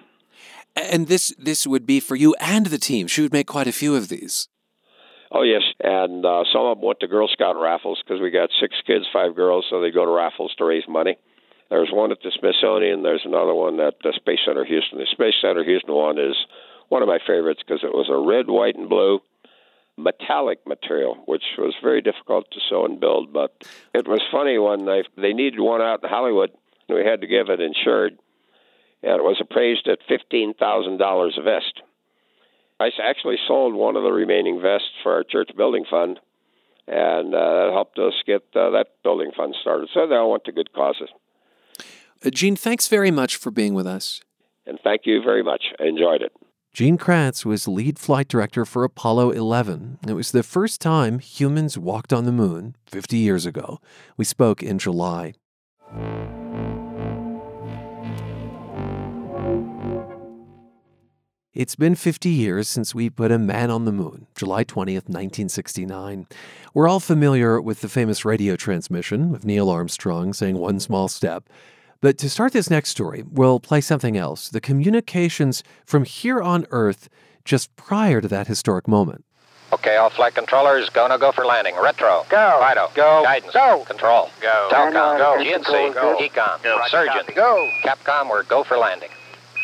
And 0.75 1.07
this 1.07 1.33
this 1.39 1.65
would 1.65 1.85
be 1.85 2.01
for 2.01 2.15
you 2.15 2.35
and 2.39 2.65
the 2.65 2.77
team. 2.77 3.07
She 3.07 3.21
would 3.21 3.31
make 3.31 3.47
quite 3.47 3.67
a 3.67 3.71
few 3.71 3.95
of 3.95 4.09
these. 4.09 4.49
Oh 5.31 5.43
yes, 5.43 5.63
and 5.79 6.25
uh, 6.25 6.43
some 6.51 6.65
of 6.65 6.77
them 6.77 6.85
went 6.85 6.99
to 6.99 7.07
Girl 7.07 7.29
Scout 7.31 7.55
raffles 7.59 8.01
because 8.05 8.21
we 8.21 8.29
got 8.29 8.49
six 8.59 8.75
kids, 8.85 9.05
five 9.11 9.35
girls, 9.35 9.65
so 9.69 9.81
they 9.81 9.89
go 9.89 10.05
to 10.05 10.11
raffles 10.11 10.53
to 10.57 10.65
raise 10.65 10.83
money. 10.87 11.17
There's 11.69 11.89
one 11.91 12.11
at 12.11 12.19
the 12.21 12.31
Smithsonian. 12.37 13.03
There's 13.03 13.23
another 13.25 13.53
one 13.53 13.79
at 13.79 13.95
the 14.03 14.13
Space 14.15 14.39
Center 14.45 14.65
Houston. 14.65 14.99
The 14.99 15.07
Space 15.11 15.33
Center 15.41 15.63
Houston 15.63 15.95
one 15.95 16.19
is 16.19 16.35
one 16.89 17.01
of 17.01 17.07
my 17.07 17.19
favorites 17.25 17.61
because 17.65 17.83
it 17.83 17.93
was 17.93 18.09
a 18.09 18.17
red, 18.17 18.47
white, 18.47 18.75
and 18.75 18.89
blue 18.89 19.19
metallic 19.97 20.65
material, 20.67 21.15
which 21.25 21.43
was 21.57 21.73
very 21.81 22.01
difficult 22.01 22.51
to 22.51 22.59
sew 22.69 22.85
and 22.85 22.99
build. 22.99 23.31
But 23.31 23.63
it 23.93 24.07
was 24.07 24.21
funny 24.31 24.57
when 24.57 24.85
they 24.85 25.03
they 25.15 25.33
needed 25.33 25.59
one 25.59 25.81
out 25.81 26.03
in 26.03 26.09
Hollywood. 26.09 26.51
And 26.87 26.97
we 26.97 27.05
had 27.05 27.21
to 27.21 27.27
give 27.27 27.49
it 27.49 27.59
insured, 27.59 28.19
and 29.01 29.13
it 29.13 29.23
was 29.23 29.37
appraised 29.41 29.87
at 29.87 29.99
fifteen 30.07 30.53
thousand 30.53 30.97
dollars 30.97 31.37
a 31.39 31.41
vest. 31.41 31.81
I 32.79 32.89
actually 33.01 33.37
sold 33.47 33.73
one 33.73 33.95
of 33.95 34.03
the 34.03 34.11
remaining 34.11 34.61
vests 34.61 34.91
for 35.01 35.13
our 35.13 35.23
church 35.23 35.49
building 35.55 35.85
fund, 35.89 36.19
and 36.87 37.33
uh, 37.33 37.39
that 37.39 37.69
helped 37.73 37.97
us 37.97 38.13
get 38.27 38.43
uh, 38.53 38.71
that 38.71 38.87
building 39.01 39.31
fund 39.35 39.55
started. 39.61 39.89
So 39.93 40.07
they 40.07 40.15
all 40.15 40.31
went 40.31 40.43
to 40.45 40.51
good 40.51 40.73
causes. 40.73 41.09
Uh, 42.23 42.29
Gene, 42.29 42.55
thanks 42.55 42.87
very 42.87 43.11
much 43.11 43.37
for 43.37 43.49
being 43.49 43.73
with 43.73 43.87
us. 43.87 44.21
And 44.67 44.79
thank 44.83 45.01
you 45.05 45.21
very 45.23 45.43
much. 45.43 45.63
I 45.79 45.85
enjoyed 45.85 46.21
it. 46.21 46.33
Gene 46.75 46.97
Kranz 46.97 47.45
was 47.45 47.69
lead 47.69 47.97
flight 47.97 48.27
director 48.27 48.65
for 48.65 48.83
Apollo 48.83 49.31
11. 49.31 49.99
It 50.09 50.11
was 50.11 50.31
the 50.31 50.43
first 50.43 50.81
time 50.81 51.19
humans 51.19 51.77
walked 51.77 52.11
on 52.11 52.25
the 52.25 52.33
moon 52.33 52.75
50 52.87 53.15
years 53.15 53.45
ago. 53.45 53.79
We 54.17 54.25
spoke 54.25 54.61
in 54.61 54.77
July. 54.77 55.35
It's 61.53 61.77
been 61.77 61.95
50 61.95 62.27
years 62.27 62.67
since 62.67 62.93
we 62.93 63.09
put 63.09 63.31
a 63.31 63.39
man 63.39 63.71
on 63.71 63.85
the 63.85 63.93
moon, 63.93 64.27
July 64.35 64.65
20th, 64.65 65.07
1969. 65.07 66.27
We're 66.73 66.89
all 66.89 66.99
familiar 66.99 67.61
with 67.61 67.79
the 67.79 67.87
famous 67.87 68.25
radio 68.25 68.57
transmission 68.57 69.33
of 69.33 69.45
Neil 69.45 69.69
Armstrong 69.69 70.33
saying 70.33 70.57
one 70.57 70.81
small 70.81 71.07
step. 71.07 71.47
But 72.01 72.17
to 72.19 72.29
start 72.29 72.53
this 72.53 72.69
next 72.69 72.89
story, 72.89 73.23
we'll 73.31 73.59
play 73.59 73.81
something 73.81 74.17
else 74.17 74.49
the 74.49 74.61
communications 74.61 75.63
from 75.85 76.05
here 76.05 76.41
on 76.41 76.65
Earth 76.71 77.09
just 77.43 77.75
prior 77.75 78.21
to 78.21 78.27
that 78.27 78.47
historic 78.47 78.87
moment. 78.87 79.23
Okay, 79.73 79.97
all 79.97 80.09
flight 80.09 80.35
controllers, 80.35 80.89
go 80.89 81.07
no 81.07 81.17
go 81.17 81.31
for 81.31 81.45
landing. 81.45 81.75
Retro. 81.75 82.25
Go. 82.29 82.59
Fido. 82.61 82.89
Go. 82.93 83.23
Guidance. 83.23 83.53
Go. 83.53 83.83
Control. 83.85 84.29
Go. 84.39 84.69
Telcom. 84.71 85.17
Go. 85.17 85.37
GNC. 85.39 85.93
Go. 85.93 86.17
EECOM. 86.19 86.63
Go. 86.63 86.81
Surgeon. 86.87 87.25
Go. 87.35 87.69
Capcom, 87.83 88.29
we're 88.29 88.43
go 88.43 88.63
for 88.63 88.77
landing. 88.77 89.09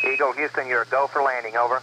Eagle 0.04 0.32
Houston, 0.32 0.66
you're 0.66 0.84
go 0.86 1.06
for 1.06 1.22
landing. 1.22 1.56
Over. 1.56 1.80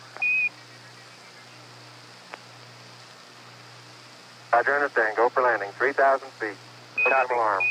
Roger, 4.52 4.76
understand. 4.76 5.16
Go 5.16 5.30
for 5.30 5.44
landing. 5.44 5.70
3,000 5.78 6.28
feet. 6.40 6.50
Copy. 7.08 7.34
alarm. 7.34 7.64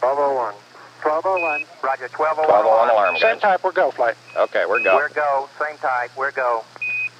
1201. 0.00 0.54
1201. 1.02 1.64
Roger, 1.82 2.08
1201. 2.08 2.48
1201 2.48 2.90
alarm. 2.90 3.16
Same 3.16 3.34
guys. 3.36 3.40
type, 3.42 3.64
we're 3.64 3.72
go 3.72 3.90
flight. 3.90 4.16
Okay, 4.36 4.64
we're 4.66 4.82
go. 4.82 4.96
We're 4.96 5.08
go. 5.10 5.48
Same 5.60 5.76
type, 5.78 6.10
we're 6.16 6.32
go. 6.32 6.64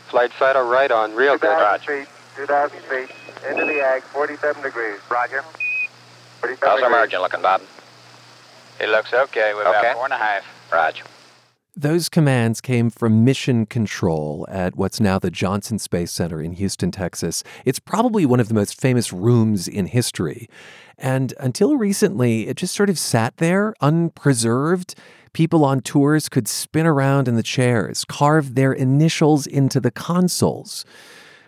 Flight 0.09 0.33
Fido 0.33 0.68
right 0.68 0.90
on. 0.90 1.14
Real 1.14 1.37
good 1.38 1.56
2,000 1.56 1.87
feet. 1.87 2.09
2,000 2.37 2.78
feet. 2.83 3.11
Into 3.49 3.64
the 3.66 3.80
ag, 3.80 4.02
47 4.02 4.62
degrees. 4.62 4.99
Roger. 5.11 5.42
47 6.40 6.59
How's 6.61 6.62
our 6.62 6.76
degrees. 6.76 6.90
margin 6.90 7.21
looking, 7.21 7.42
Bob? 7.42 7.62
It 8.80 8.88
looks 8.88 9.12
okay. 9.12 9.52
We're 9.54 9.66
Okay. 9.68 9.78
about 9.80 9.95
four 9.97 10.04
and 10.04 10.12
a 10.12 10.18
half. 10.18 10.45
Roger. 10.73 11.04
Those 11.78 12.09
commands 12.09 12.61
came 12.62 12.88
from 12.88 13.23
Mission 13.25 13.66
Control 13.66 14.47
at 14.50 14.76
what's 14.76 14.99
now 14.99 15.18
the 15.18 15.30
Johnson 15.30 15.78
Space 15.78 16.11
Center 16.11 16.40
in 16.40 16.52
Houston, 16.52 16.90
Texas. 16.90 17.45
It's 17.66 17.78
probably 17.78 18.25
one 18.25 18.40
of 18.40 18.49
the 18.49 18.54
most 18.54 18.80
famous 18.80 19.12
rooms 19.12 19.68
in 19.68 19.87
history. 19.87 20.49
And 20.99 21.35
until 21.38 21.76
recently, 21.76 22.49
it 22.49 22.57
just 22.57 22.75
sort 22.75 22.88
of 22.88 22.99
sat 22.99 23.37
there, 23.37 23.75
unpreserved. 23.81 24.95
People 25.33 25.65
on 25.65 25.81
tours 25.81 26.29
could 26.29 26.49
spin 26.49 26.87
around 26.87 27.29
in 27.29 27.37
the 27.37 27.43
chairs, 27.43 28.05
carve 28.07 28.55
their 28.55 28.73
initials 28.73 29.47
into 29.47 29.81
the 29.81 29.91
consoles. 29.91 30.85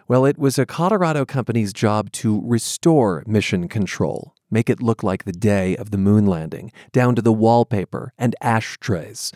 Well, 0.07 0.25
it 0.25 0.39
was 0.39 0.59
a 0.59 0.67
Colorado 0.67 1.25
company's 1.25 1.73
job 1.73 2.13
to 2.13 2.43
restore 2.45 3.23
Mission 3.27 3.69
Control, 3.69 4.35
make 4.51 4.69
it 4.71 4.83
look 4.83 5.03
like 5.03 5.25
the 5.25 5.33
day 5.33 5.77
of 5.77 5.91
the 5.91 5.99
moon 5.99 6.27
landing, 6.27 6.73
down 6.93 7.15
to 7.15 7.23
the 7.23 7.33
wallpaper 7.33 8.13
and 8.19 8.35
ashtrays. 8.41 9.33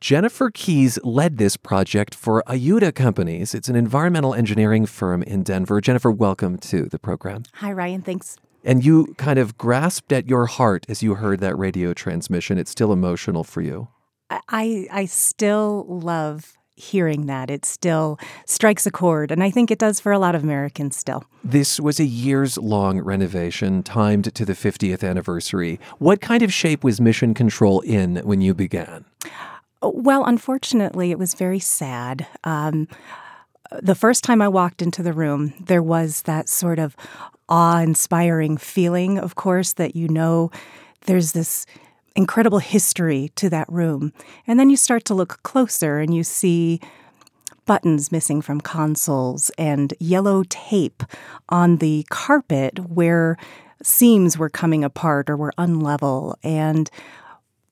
Jennifer 0.00 0.50
Keys 0.50 0.98
led 1.02 1.38
this 1.38 1.56
project 1.56 2.14
for 2.14 2.42
Ayuda 2.46 2.94
Companies. 2.94 3.54
It's 3.54 3.70
an 3.70 3.76
environmental 3.76 4.34
engineering 4.34 4.84
firm 4.84 5.22
in 5.22 5.42
Denver. 5.42 5.80
Jennifer, 5.80 6.10
welcome 6.10 6.58
to 6.58 6.84
the 6.84 6.98
program. 6.98 7.44
Hi, 7.54 7.72
Ryan. 7.72 8.02
Thanks. 8.02 8.36
And 8.64 8.84
you 8.84 9.14
kind 9.18 9.38
of 9.38 9.58
grasped 9.58 10.12
at 10.12 10.28
your 10.28 10.46
heart 10.46 10.86
as 10.88 11.02
you 11.02 11.14
heard 11.14 11.40
that 11.40 11.56
radio 11.58 11.92
transmission. 11.92 12.58
It's 12.58 12.70
still 12.70 12.92
emotional 12.92 13.44
for 13.44 13.60
you. 13.60 13.88
I 14.30 14.86
I 14.90 15.04
still 15.04 15.84
love 15.86 16.56
hearing 16.76 17.26
that. 17.26 17.50
It 17.50 17.64
still 17.64 18.18
strikes 18.46 18.86
a 18.86 18.90
chord, 18.90 19.30
and 19.30 19.42
I 19.42 19.50
think 19.50 19.70
it 19.70 19.78
does 19.78 20.00
for 20.00 20.12
a 20.12 20.18
lot 20.18 20.34
of 20.34 20.42
Americans 20.42 20.96
still. 20.96 21.24
This 21.44 21.78
was 21.78 22.00
a 22.00 22.04
years 22.04 22.58
long 22.58 23.00
renovation 23.00 23.82
timed 23.82 24.34
to 24.34 24.44
the 24.44 24.54
50th 24.54 25.08
anniversary. 25.08 25.78
What 25.98 26.20
kind 26.20 26.42
of 26.42 26.52
shape 26.52 26.82
was 26.82 27.00
Mission 27.00 27.34
Control 27.34 27.80
in 27.80 28.16
when 28.24 28.40
you 28.40 28.54
began? 28.54 29.04
Well, 29.82 30.24
unfortunately, 30.24 31.10
it 31.10 31.18
was 31.18 31.34
very 31.34 31.60
sad. 31.60 32.26
Um, 32.42 32.88
the 33.82 33.94
first 33.94 34.24
time 34.24 34.42
I 34.42 34.48
walked 34.48 34.82
into 34.82 35.02
the 35.02 35.12
room, 35.12 35.54
there 35.60 35.82
was 35.82 36.22
that 36.22 36.48
sort 36.48 36.78
of 36.78 36.96
awe 37.48 37.80
inspiring 37.80 38.56
feeling, 38.56 39.18
of 39.18 39.34
course, 39.34 39.74
that 39.74 39.96
you 39.96 40.08
know 40.08 40.50
there's 41.06 41.32
this 41.32 41.66
incredible 42.16 42.58
history 42.58 43.30
to 43.36 43.50
that 43.50 43.70
room. 43.70 44.12
And 44.46 44.58
then 44.58 44.70
you 44.70 44.76
start 44.76 45.04
to 45.06 45.14
look 45.14 45.42
closer 45.42 45.98
and 45.98 46.14
you 46.14 46.22
see 46.22 46.80
buttons 47.66 48.12
missing 48.12 48.42
from 48.42 48.60
consoles 48.60 49.50
and 49.58 49.94
yellow 49.98 50.44
tape 50.48 51.02
on 51.48 51.78
the 51.78 52.06
carpet 52.10 52.78
where 52.90 53.36
seams 53.82 54.38
were 54.38 54.50
coming 54.50 54.84
apart 54.84 55.28
or 55.28 55.36
were 55.36 55.52
unlevel 55.58 56.34
and 56.42 56.90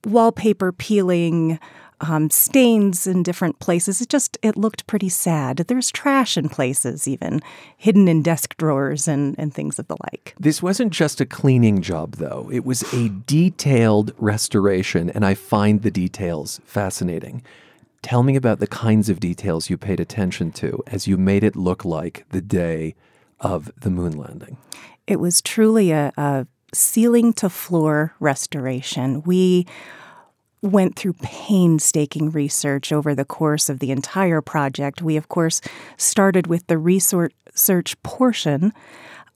wallpaper 0.04 0.72
peeling 0.72 1.58
um, 2.02 2.30
stains 2.30 3.06
in 3.06 3.22
different 3.22 3.58
places. 3.58 4.00
It 4.00 4.08
just 4.08 4.38
it 4.42 4.56
looked 4.56 4.86
pretty 4.86 5.08
sad. 5.08 5.58
There's 5.58 5.90
trash 5.90 6.36
in 6.36 6.48
places, 6.48 7.08
even 7.08 7.40
hidden 7.76 8.08
in 8.08 8.22
desk 8.22 8.56
drawers 8.56 9.08
and 9.08 9.34
and 9.38 9.54
things 9.54 9.78
of 9.78 9.88
the 9.88 9.96
like. 10.12 10.34
This 10.38 10.62
wasn't 10.62 10.92
just 10.92 11.20
a 11.20 11.26
cleaning 11.26 11.80
job, 11.80 12.16
though. 12.16 12.50
It 12.52 12.64
was 12.64 12.82
a 12.92 13.08
detailed 13.08 14.12
restoration, 14.18 15.10
and 15.10 15.24
I 15.24 15.34
find 15.34 15.82
the 15.82 15.90
details 15.90 16.60
fascinating. 16.64 17.42
Tell 18.02 18.24
me 18.24 18.34
about 18.34 18.58
the 18.58 18.66
kinds 18.66 19.08
of 19.08 19.20
details 19.20 19.70
you 19.70 19.78
paid 19.78 20.00
attention 20.00 20.50
to 20.52 20.82
as 20.88 21.06
you 21.06 21.16
made 21.16 21.44
it 21.44 21.54
look 21.54 21.84
like 21.84 22.26
the 22.30 22.40
day 22.40 22.96
of 23.38 23.70
the 23.80 23.90
moon 23.90 24.16
landing. 24.16 24.56
It 25.06 25.20
was 25.20 25.40
truly 25.40 25.92
a, 25.92 26.12
a 26.16 26.46
ceiling 26.74 27.32
to 27.34 27.48
floor 27.48 28.14
restoration. 28.18 29.22
We 29.22 29.66
went 30.62 30.96
through 30.96 31.14
painstaking 31.14 32.30
research 32.30 32.92
over 32.92 33.14
the 33.14 33.24
course 33.24 33.68
of 33.68 33.80
the 33.80 33.90
entire 33.90 34.40
project. 34.40 35.02
We, 35.02 35.16
of 35.16 35.28
course, 35.28 35.60
started 35.96 36.46
with 36.46 36.66
the 36.68 36.78
research 36.78 38.02
portion, 38.04 38.72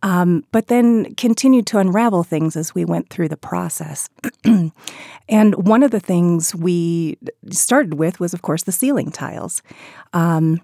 um, 0.02 0.44
but 0.52 0.68
then 0.68 1.14
continued 1.16 1.66
to 1.68 1.78
unravel 1.78 2.22
things 2.22 2.54
as 2.54 2.74
we 2.74 2.84
went 2.84 3.10
through 3.10 3.28
the 3.28 3.36
process. 3.36 4.08
and 5.28 5.54
one 5.66 5.82
of 5.82 5.90
the 5.90 6.00
things 6.00 6.54
we 6.54 7.18
started 7.50 7.94
with 7.94 8.20
was, 8.20 8.32
of 8.32 8.42
course, 8.42 8.62
the 8.62 8.72
ceiling 8.72 9.10
tiles. 9.10 9.62
Um, 10.12 10.60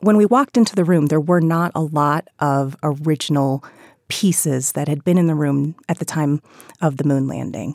when 0.00 0.16
we 0.16 0.26
walked 0.26 0.56
into 0.56 0.76
the 0.76 0.84
room, 0.84 1.06
there 1.06 1.20
were 1.20 1.40
not 1.40 1.72
a 1.74 1.80
lot 1.80 2.28
of 2.38 2.76
original 2.82 3.64
pieces 4.08 4.72
that 4.72 4.86
had 4.86 5.02
been 5.04 5.18
in 5.18 5.26
the 5.26 5.34
room 5.34 5.74
at 5.88 5.98
the 5.98 6.04
time 6.04 6.40
of 6.80 6.96
the 6.96 7.04
moon 7.04 7.26
landing. 7.26 7.74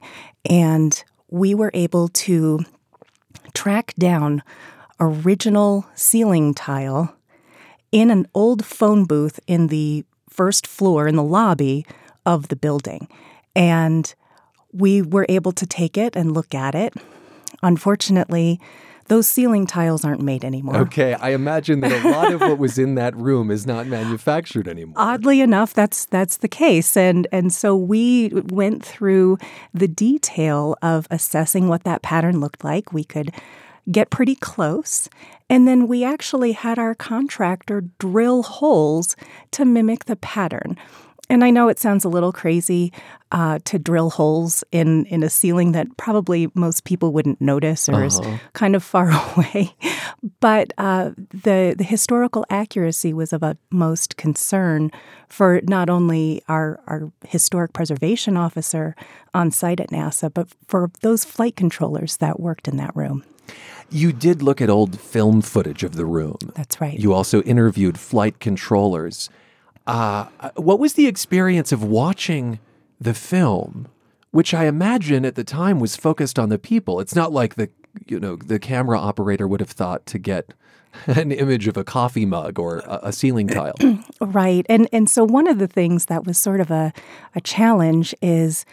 And 0.49 1.03
we 1.31 1.55
were 1.55 1.71
able 1.73 2.09
to 2.09 2.59
track 3.53 3.95
down 3.97 4.43
original 4.99 5.85
ceiling 5.95 6.53
tile 6.53 7.15
in 7.91 8.11
an 8.11 8.27
old 8.35 8.63
phone 8.63 9.05
booth 9.05 9.39
in 9.47 9.67
the 9.67 10.05
first 10.29 10.67
floor 10.67 11.07
in 11.07 11.15
the 11.15 11.23
lobby 11.23 11.85
of 12.25 12.49
the 12.49 12.55
building. 12.55 13.07
And 13.55 14.13
we 14.71 15.01
were 15.01 15.25
able 15.27 15.51
to 15.53 15.65
take 15.65 15.97
it 15.97 16.15
and 16.15 16.33
look 16.33 16.53
at 16.53 16.75
it. 16.75 16.93
Unfortunately, 17.63 18.59
those 19.11 19.27
ceiling 19.27 19.67
tiles 19.67 20.05
aren't 20.05 20.21
made 20.21 20.45
anymore. 20.45 20.77
Okay, 20.77 21.15
I 21.15 21.31
imagine 21.31 21.81
that 21.81 21.91
a 21.91 22.09
lot 22.09 22.31
of 22.31 22.39
what 22.39 22.57
was 22.57 22.79
in 22.79 22.95
that 22.95 23.13
room 23.13 23.51
is 23.51 23.67
not 23.67 23.85
manufactured 23.85 24.69
anymore. 24.69 24.95
Oddly 24.95 25.41
enough, 25.41 25.73
that's 25.73 26.05
that's 26.05 26.37
the 26.37 26.47
case, 26.47 26.95
and 26.95 27.27
and 27.29 27.51
so 27.51 27.75
we 27.75 28.29
went 28.29 28.85
through 28.85 29.37
the 29.73 29.89
detail 29.89 30.77
of 30.81 31.09
assessing 31.11 31.67
what 31.67 31.83
that 31.83 32.01
pattern 32.01 32.39
looked 32.39 32.63
like. 32.63 32.93
We 32.93 33.03
could 33.03 33.33
get 33.91 34.11
pretty 34.11 34.35
close, 34.35 35.09
and 35.49 35.67
then 35.67 35.89
we 35.89 36.05
actually 36.05 36.53
had 36.53 36.79
our 36.79 36.95
contractor 36.95 37.81
drill 37.99 38.43
holes 38.43 39.17
to 39.51 39.65
mimic 39.65 40.05
the 40.05 40.15
pattern. 40.15 40.77
And 41.31 41.45
I 41.45 41.49
know 41.49 41.69
it 41.69 41.79
sounds 41.79 42.03
a 42.03 42.09
little 42.09 42.33
crazy 42.33 42.91
uh, 43.31 43.59
to 43.63 43.79
drill 43.79 44.09
holes 44.09 44.65
in, 44.73 45.05
in 45.05 45.23
a 45.23 45.29
ceiling 45.29 45.71
that 45.71 45.95
probably 45.95 46.51
most 46.55 46.83
people 46.83 47.13
wouldn't 47.13 47.39
notice 47.39 47.87
or 47.87 48.03
uh-huh. 48.03 48.05
is 48.05 48.21
kind 48.51 48.75
of 48.75 48.83
far 48.83 49.09
away. 49.37 49.73
But 50.41 50.73
uh, 50.77 51.11
the, 51.29 51.73
the 51.77 51.85
historical 51.85 52.45
accuracy 52.49 53.13
was 53.13 53.31
of 53.31 53.43
utmost 53.43 54.17
concern 54.17 54.91
for 55.29 55.61
not 55.63 55.89
only 55.89 56.43
our, 56.49 56.81
our 56.85 57.09
historic 57.25 57.71
preservation 57.71 58.35
officer 58.35 58.93
on 59.33 59.51
site 59.51 59.79
at 59.79 59.89
NASA, 59.89 60.33
but 60.33 60.49
for 60.67 60.91
those 60.99 61.23
flight 61.23 61.55
controllers 61.55 62.17
that 62.17 62.41
worked 62.41 62.67
in 62.67 62.75
that 62.75 62.93
room. 62.93 63.23
You 63.89 64.11
did 64.11 64.41
look 64.41 64.59
at 64.59 64.69
old 64.69 64.99
film 64.99 65.41
footage 65.41 65.83
of 65.83 65.95
the 65.95 66.05
room. 66.05 66.37
That's 66.55 66.81
right. 66.81 66.99
You 66.99 67.13
also 67.13 67.41
interviewed 67.43 67.97
flight 67.97 68.41
controllers. 68.41 69.29
Uh, 69.91 70.51
what 70.55 70.79
was 70.79 70.93
the 70.93 71.05
experience 71.05 71.73
of 71.73 71.83
watching 71.83 72.59
the 73.01 73.13
film, 73.13 73.89
which 74.31 74.53
I 74.53 74.63
imagine 74.63 75.25
at 75.25 75.35
the 75.35 75.43
time 75.43 75.81
was 75.81 75.97
focused 75.97 76.39
on 76.39 76.47
the 76.47 76.57
people? 76.57 77.01
It's 77.01 77.13
not 77.13 77.33
like 77.33 77.55
the 77.55 77.69
you 78.07 78.17
know 78.17 78.37
the 78.37 78.57
camera 78.57 78.97
operator 78.97 79.49
would 79.49 79.59
have 79.59 79.71
thought 79.71 80.05
to 80.05 80.17
get 80.17 80.53
an 81.07 81.33
image 81.33 81.67
of 81.67 81.75
a 81.75 81.83
coffee 81.83 82.25
mug 82.25 82.57
or 82.57 82.77
a, 82.79 82.99
a 83.03 83.11
ceiling 83.11 83.47
tile. 83.49 83.75
right, 84.21 84.65
and 84.69 84.87
and 84.93 85.09
so 85.09 85.25
one 85.25 85.45
of 85.45 85.59
the 85.59 85.67
things 85.67 86.05
that 86.05 86.25
was 86.25 86.37
sort 86.37 86.61
of 86.61 86.71
a 86.71 86.93
a 87.35 87.41
challenge 87.41 88.15
is 88.21 88.63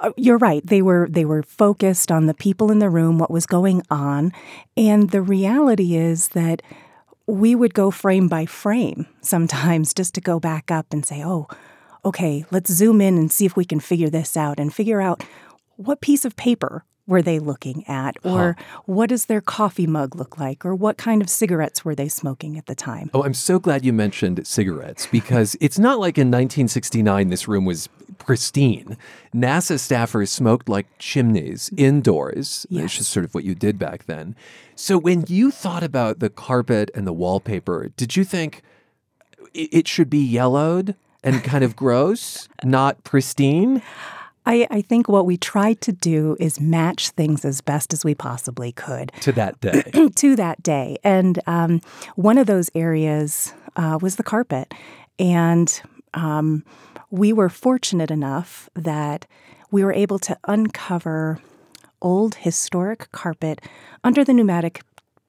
uh, 0.00 0.12
you're 0.16 0.38
right 0.38 0.66
they 0.66 0.80
were 0.80 1.08
they 1.10 1.26
were 1.26 1.42
focused 1.42 2.10
on 2.10 2.24
the 2.24 2.32
people 2.32 2.72
in 2.72 2.78
the 2.78 2.88
room 2.88 3.18
what 3.18 3.30
was 3.30 3.44
going 3.44 3.82
on 3.90 4.32
and 4.78 5.10
the 5.10 5.20
reality 5.20 5.94
is 5.94 6.28
that 6.28 6.62
we 7.30 7.54
would 7.54 7.74
go 7.74 7.90
frame 7.90 8.28
by 8.28 8.46
frame 8.46 9.06
sometimes 9.20 9.94
just 9.94 10.14
to 10.14 10.20
go 10.20 10.40
back 10.40 10.70
up 10.70 10.86
and 10.90 11.06
say, 11.06 11.22
oh, 11.24 11.46
okay, 12.04 12.44
let's 12.50 12.72
zoom 12.72 13.00
in 13.00 13.16
and 13.16 13.30
see 13.30 13.46
if 13.46 13.56
we 13.56 13.64
can 13.64 13.80
figure 13.80 14.10
this 14.10 14.36
out 14.36 14.58
and 14.58 14.74
figure 14.74 15.00
out 15.00 15.22
what 15.76 16.00
piece 16.00 16.24
of 16.24 16.36
paper 16.36 16.84
were 17.06 17.22
they 17.22 17.40
looking 17.40 17.86
at 17.88 18.16
or 18.24 18.56
huh. 18.56 18.80
what 18.86 19.08
does 19.08 19.26
their 19.26 19.40
coffee 19.40 19.86
mug 19.86 20.14
look 20.14 20.38
like 20.38 20.64
or 20.64 20.74
what 20.74 20.96
kind 20.96 21.20
of 21.20 21.28
cigarettes 21.28 21.84
were 21.84 21.94
they 21.94 22.08
smoking 22.08 22.56
at 22.56 22.66
the 22.66 22.74
time 22.74 23.10
oh 23.14 23.24
i'm 23.24 23.34
so 23.34 23.58
glad 23.58 23.84
you 23.84 23.92
mentioned 23.92 24.46
cigarettes 24.46 25.08
because 25.08 25.56
it's 25.60 25.78
not 25.78 25.98
like 25.98 26.16
in 26.16 26.28
1969 26.28 27.28
this 27.28 27.48
room 27.48 27.64
was 27.64 27.88
pristine 28.18 28.96
nasa 29.34 29.74
staffers 29.74 30.28
smoked 30.28 30.68
like 30.68 30.86
chimneys 30.98 31.68
mm. 31.70 31.80
indoors 31.80 32.64
yes. 32.70 32.82
which 32.82 33.00
is 33.00 33.08
sort 33.08 33.24
of 33.24 33.34
what 33.34 33.42
you 33.42 33.56
did 33.56 33.76
back 33.76 34.04
then 34.04 34.36
so 34.80 34.96
when 34.98 35.24
you 35.28 35.50
thought 35.50 35.82
about 35.82 36.20
the 36.20 36.30
carpet 36.30 36.90
and 36.94 37.06
the 37.06 37.12
wallpaper 37.12 37.90
did 37.96 38.16
you 38.16 38.24
think 38.24 38.62
it 39.54 39.88
should 39.88 40.08
be 40.08 40.24
yellowed 40.24 40.94
and 41.22 41.42
kind 41.44 41.64
of 41.64 41.76
gross 41.76 42.48
not 42.64 43.02
pristine? 43.04 43.82
I, 44.46 44.66
I, 44.70 44.80
think 44.80 45.08
what 45.08 45.26
we 45.26 45.36
tried 45.36 45.82
to 45.82 45.92
do 45.92 46.36
is 46.40 46.60
match 46.60 47.10
things 47.10 47.44
as 47.44 47.60
best 47.60 47.92
as 47.92 48.04
we 48.04 48.14
possibly 48.14 48.72
could. 48.72 49.12
To 49.20 49.32
that 49.32 49.60
day. 49.60 49.82
to 50.14 50.36
that 50.36 50.62
day, 50.62 50.96
and 51.04 51.38
um, 51.46 51.80
one 52.16 52.38
of 52.38 52.46
those 52.46 52.70
areas 52.74 53.52
uh, 53.76 53.98
was 54.00 54.16
the 54.16 54.22
carpet, 54.22 54.72
and 55.18 55.80
um, 56.14 56.64
we 57.10 57.34
were 57.34 57.50
fortunate 57.50 58.10
enough 58.10 58.70
that 58.74 59.26
we 59.70 59.84
were 59.84 59.92
able 59.92 60.18
to 60.20 60.36
uncover 60.48 61.38
old 62.02 62.36
historic 62.36 63.10
carpet 63.12 63.60
under 64.04 64.24
the 64.24 64.32
pneumatic 64.32 64.82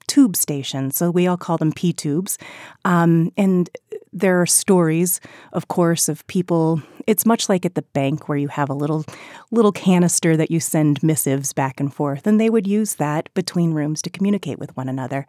tube 0.08 0.36
station. 0.36 0.92
So 0.92 1.10
we 1.10 1.26
all 1.26 1.38
call 1.38 1.58
them 1.58 1.72
P 1.72 1.94
tubes. 1.94 2.38
Um, 2.84 3.32
and 3.38 3.70
there 4.12 4.42
are 4.42 4.46
stories, 4.46 5.22
of 5.54 5.70
course, 5.70 6.10
of 6.10 6.28
people. 6.28 6.82
It's 7.08 7.26
much 7.26 7.48
like 7.48 7.66
at 7.66 7.76
the 7.76 7.82
bank 7.82 8.28
where 8.28 8.38
you 8.38 8.50
have 8.50 8.70
a 8.70 8.74
little 8.74 9.06
little 9.52 9.72
canister 9.72 10.36
that 10.36 10.52
you 10.52 10.60
send 10.60 11.02
missives 11.02 11.54
back 11.54 11.80
and 11.80 11.94
forth, 11.94 12.28
and 12.28 12.40
they 12.40 12.50
would 12.50 12.68
use 12.68 12.96
that 12.96 13.34
between 13.34 13.72
rooms 13.72 14.02
to 14.02 14.10
communicate 14.10 14.60
with 14.60 14.76
one 14.76 14.90
another. 14.90 15.26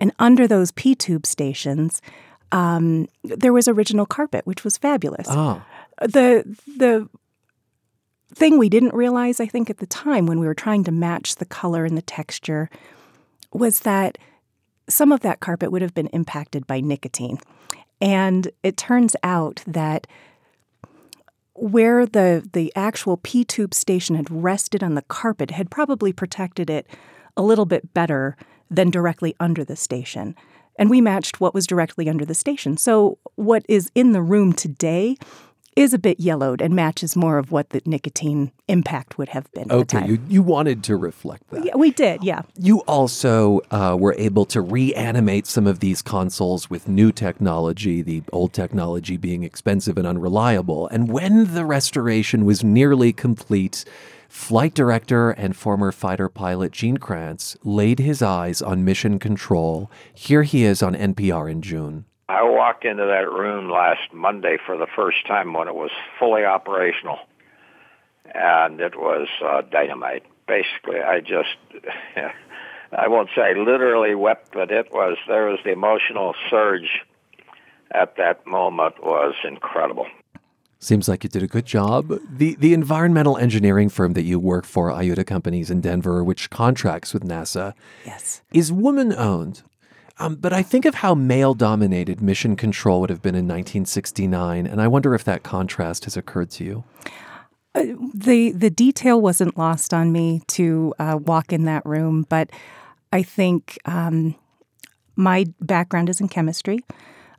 And 0.00 0.12
under 0.18 0.48
those 0.48 0.72
P 0.72 0.94
tube 0.96 1.24
stations, 1.24 2.02
um, 2.50 3.06
there 3.22 3.52
was 3.52 3.68
original 3.68 4.06
carpet, 4.06 4.44
which 4.44 4.64
was 4.64 4.76
fabulous. 4.76 5.28
Oh. 5.30 5.62
The 6.00 6.44
the 6.66 7.08
thing 8.34 8.58
we 8.58 8.68
didn't 8.68 8.94
realize, 8.94 9.40
I 9.40 9.46
think, 9.46 9.70
at 9.70 9.78
the 9.78 9.86
time 9.86 10.26
when 10.26 10.40
we 10.40 10.46
were 10.46 10.54
trying 10.54 10.84
to 10.84 10.92
match 10.92 11.36
the 11.36 11.44
color 11.44 11.84
and 11.84 11.96
the 11.96 12.02
texture 12.02 12.68
was 13.52 13.80
that 13.80 14.18
some 14.88 15.12
of 15.12 15.20
that 15.20 15.40
carpet 15.40 15.72
would 15.72 15.82
have 15.82 15.94
been 15.94 16.08
impacted 16.08 16.66
by 16.66 16.80
nicotine. 16.80 17.38
And 18.00 18.50
it 18.62 18.76
turns 18.76 19.16
out 19.22 19.62
that 19.66 20.06
where 21.54 22.04
the, 22.04 22.48
the 22.52 22.72
actual 22.76 23.16
P 23.16 23.44
tube 23.44 23.72
station 23.72 24.16
had 24.16 24.30
rested 24.30 24.82
on 24.82 24.94
the 24.94 25.02
carpet 25.02 25.52
had 25.52 25.70
probably 25.70 26.12
protected 26.12 26.68
it 26.68 26.86
a 27.36 27.42
little 27.42 27.64
bit 27.64 27.94
better 27.94 28.36
than 28.70 28.90
directly 28.90 29.34
under 29.40 29.64
the 29.64 29.76
station. 29.76 30.34
And 30.78 30.90
we 30.90 31.00
matched 31.00 31.40
what 31.40 31.54
was 31.54 31.66
directly 31.66 32.08
under 32.08 32.26
the 32.26 32.34
station. 32.34 32.76
So, 32.76 33.18
what 33.36 33.64
is 33.68 33.90
in 33.94 34.12
the 34.12 34.20
room 34.20 34.52
today 34.52 35.16
is 35.76 35.92
a 35.92 35.98
bit 35.98 36.18
yellowed 36.18 36.62
and 36.62 36.74
matches 36.74 37.14
more 37.14 37.36
of 37.36 37.52
what 37.52 37.70
the 37.70 37.82
nicotine 37.84 38.50
impact 38.66 39.18
would 39.18 39.28
have 39.28 39.50
been. 39.52 39.70
Okay, 39.70 40.06
you, 40.06 40.18
you 40.26 40.42
wanted 40.42 40.82
to 40.84 40.96
reflect 40.96 41.48
that. 41.50 41.64
Yeah, 41.64 41.76
we 41.76 41.90
did, 41.90 42.24
yeah. 42.24 42.42
You 42.58 42.80
also 42.80 43.60
uh, 43.70 43.94
were 43.98 44.14
able 44.18 44.46
to 44.46 44.62
reanimate 44.62 45.46
some 45.46 45.66
of 45.66 45.80
these 45.80 46.00
consoles 46.00 46.70
with 46.70 46.88
new 46.88 47.12
technology, 47.12 48.00
the 48.00 48.22
old 48.32 48.54
technology 48.54 49.18
being 49.18 49.44
expensive 49.44 49.98
and 49.98 50.06
unreliable. 50.06 50.88
And 50.88 51.12
when 51.12 51.54
the 51.54 51.66
restoration 51.66 52.46
was 52.46 52.64
nearly 52.64 53.12
complete, 53.12 53.84
Flight 54.28 54.74
director 54.74 55.30
and 55.30 55.56
former 55.56 55.92
fighter 55.92 56.28
pilot 56.28 56.72
Gene 56.72 56.98
Kranz 56.98 57.56
laid 57.62 58.00
his 58.00 58.20
eyes 58.22 58.60
on 58.60 58.84
mission 58.84 59.18
control. 59.18 59.90
Here 60.12 60.42
he 60.42 60.64
is 60.64 60.82
on 60.82 60.94
NPR 60.94 61.50
in 61.50 61.62
June. 61.62 62.06
I 62.28 62.42
walked 62.42 62.84
into 62.84 63.04
that 63.06 63.30
room 63.30 63.70
last 63.70 64.12
Monday 64.12 64.56
for 64.64 64.76
the 64.76 64.86
first 64.96 65.26
time 65.26 65.52
when 65.52 65.68
it 65.68 65.74
was 65.74 65.90
fully 66.18 66.44
operational, 66.44 67.18
and 68.34 68.80
it 68.80 68.96
was 68.98 69.28
uh, 69.44 69.62
dynamite. 69.62 70.24
Basically, 70.48 71.00
I 71.00 71.20
just 71.20 71.56
I 72.92 73.08
won't 73.08 73.28
say 73.34 73.54
literally 73.54 74.14
wept, 74.14 74.52
but 74.52 74.70
it 74.70 74.92
was 74.92 75.16
there 75.28 75.46
was 75.46 75.60
the 75.64 75.70
emotional 75.72 76.34
surge 76.50 77.02
at 77.92 78.16
that 78.16 78.44
moment 78.46 79.02
was 79.04 79.34
incredible. 79.44 80.06
Seems 80.78 81.08
like 81.08 81.24
you 81.24 81.30
did 81.30 81.42
a 81.42 81.46
good 81.46 81.64
job. 81.64 82.12
The 82.28 82.56
the 82.56 82.74
environmental 82.74 83.36
engineering 83.38 83.88
firm 83.88 84.12
that 84.14 84.22
you 84.24 84.38
work 84.40 84.64
for, 84.66 84.90
Ayuda 84.90 85.24
Companies 85.26 85.70
in 85.70 85.80
Denver, 85.80 86.22
which 86.24 86.50
contracts 86.50 87.14
with 87.14 87.22
NASA, 87.24 87.72
Yes. 88.04 88.42
is 88.52 88.72
woman 88.72 89.12
owned. 89.12 89.62
Um, 90.18 90.36
but 90.36 90.52
I 90.52 90.62
think 90.62 90.84
of 90.84 90.96
how 90.96 91.14
male 91.14 91.54
dominated 91.54 92.20
mission 92.20 92.56
control 92.56 93.00
would 93.00 93.10
have 93.10 93.20
been 93.20 93.34
in 93.34 93.44
1969, 93.44 94.66
and 94.66 94.80
I 94.80 94.88
wonder 94.88 95.14
if 95.14 95.24
that 95.24 95.42
contrast 95.42 96.04
has 96.04 96.16
occurred 96.16 96.50
to 96.52 96.64
you. 96.64 96.84
the 98.14 98.52
the 98.52 98.70
detail 98.70 99.20
wasn't 99.20 99.58
lost 99.58 99.92
on 99.92 100.12
me 100.12 100.40
to 100.48 100.94
uh, 100.98 101.18
walk 101.20 101.52
in 101.52 101.64
that 101.66 101.84
room, 101.84 102.24
but 102.28 102.50
I 103.12 103.22
think 103.22 103.78
um, 103.84 104.34
my 105.16 105.46
background 105.60 106.08
is 106.08 106.20
in 106.20 106.28
chemistry. 106.28 106.78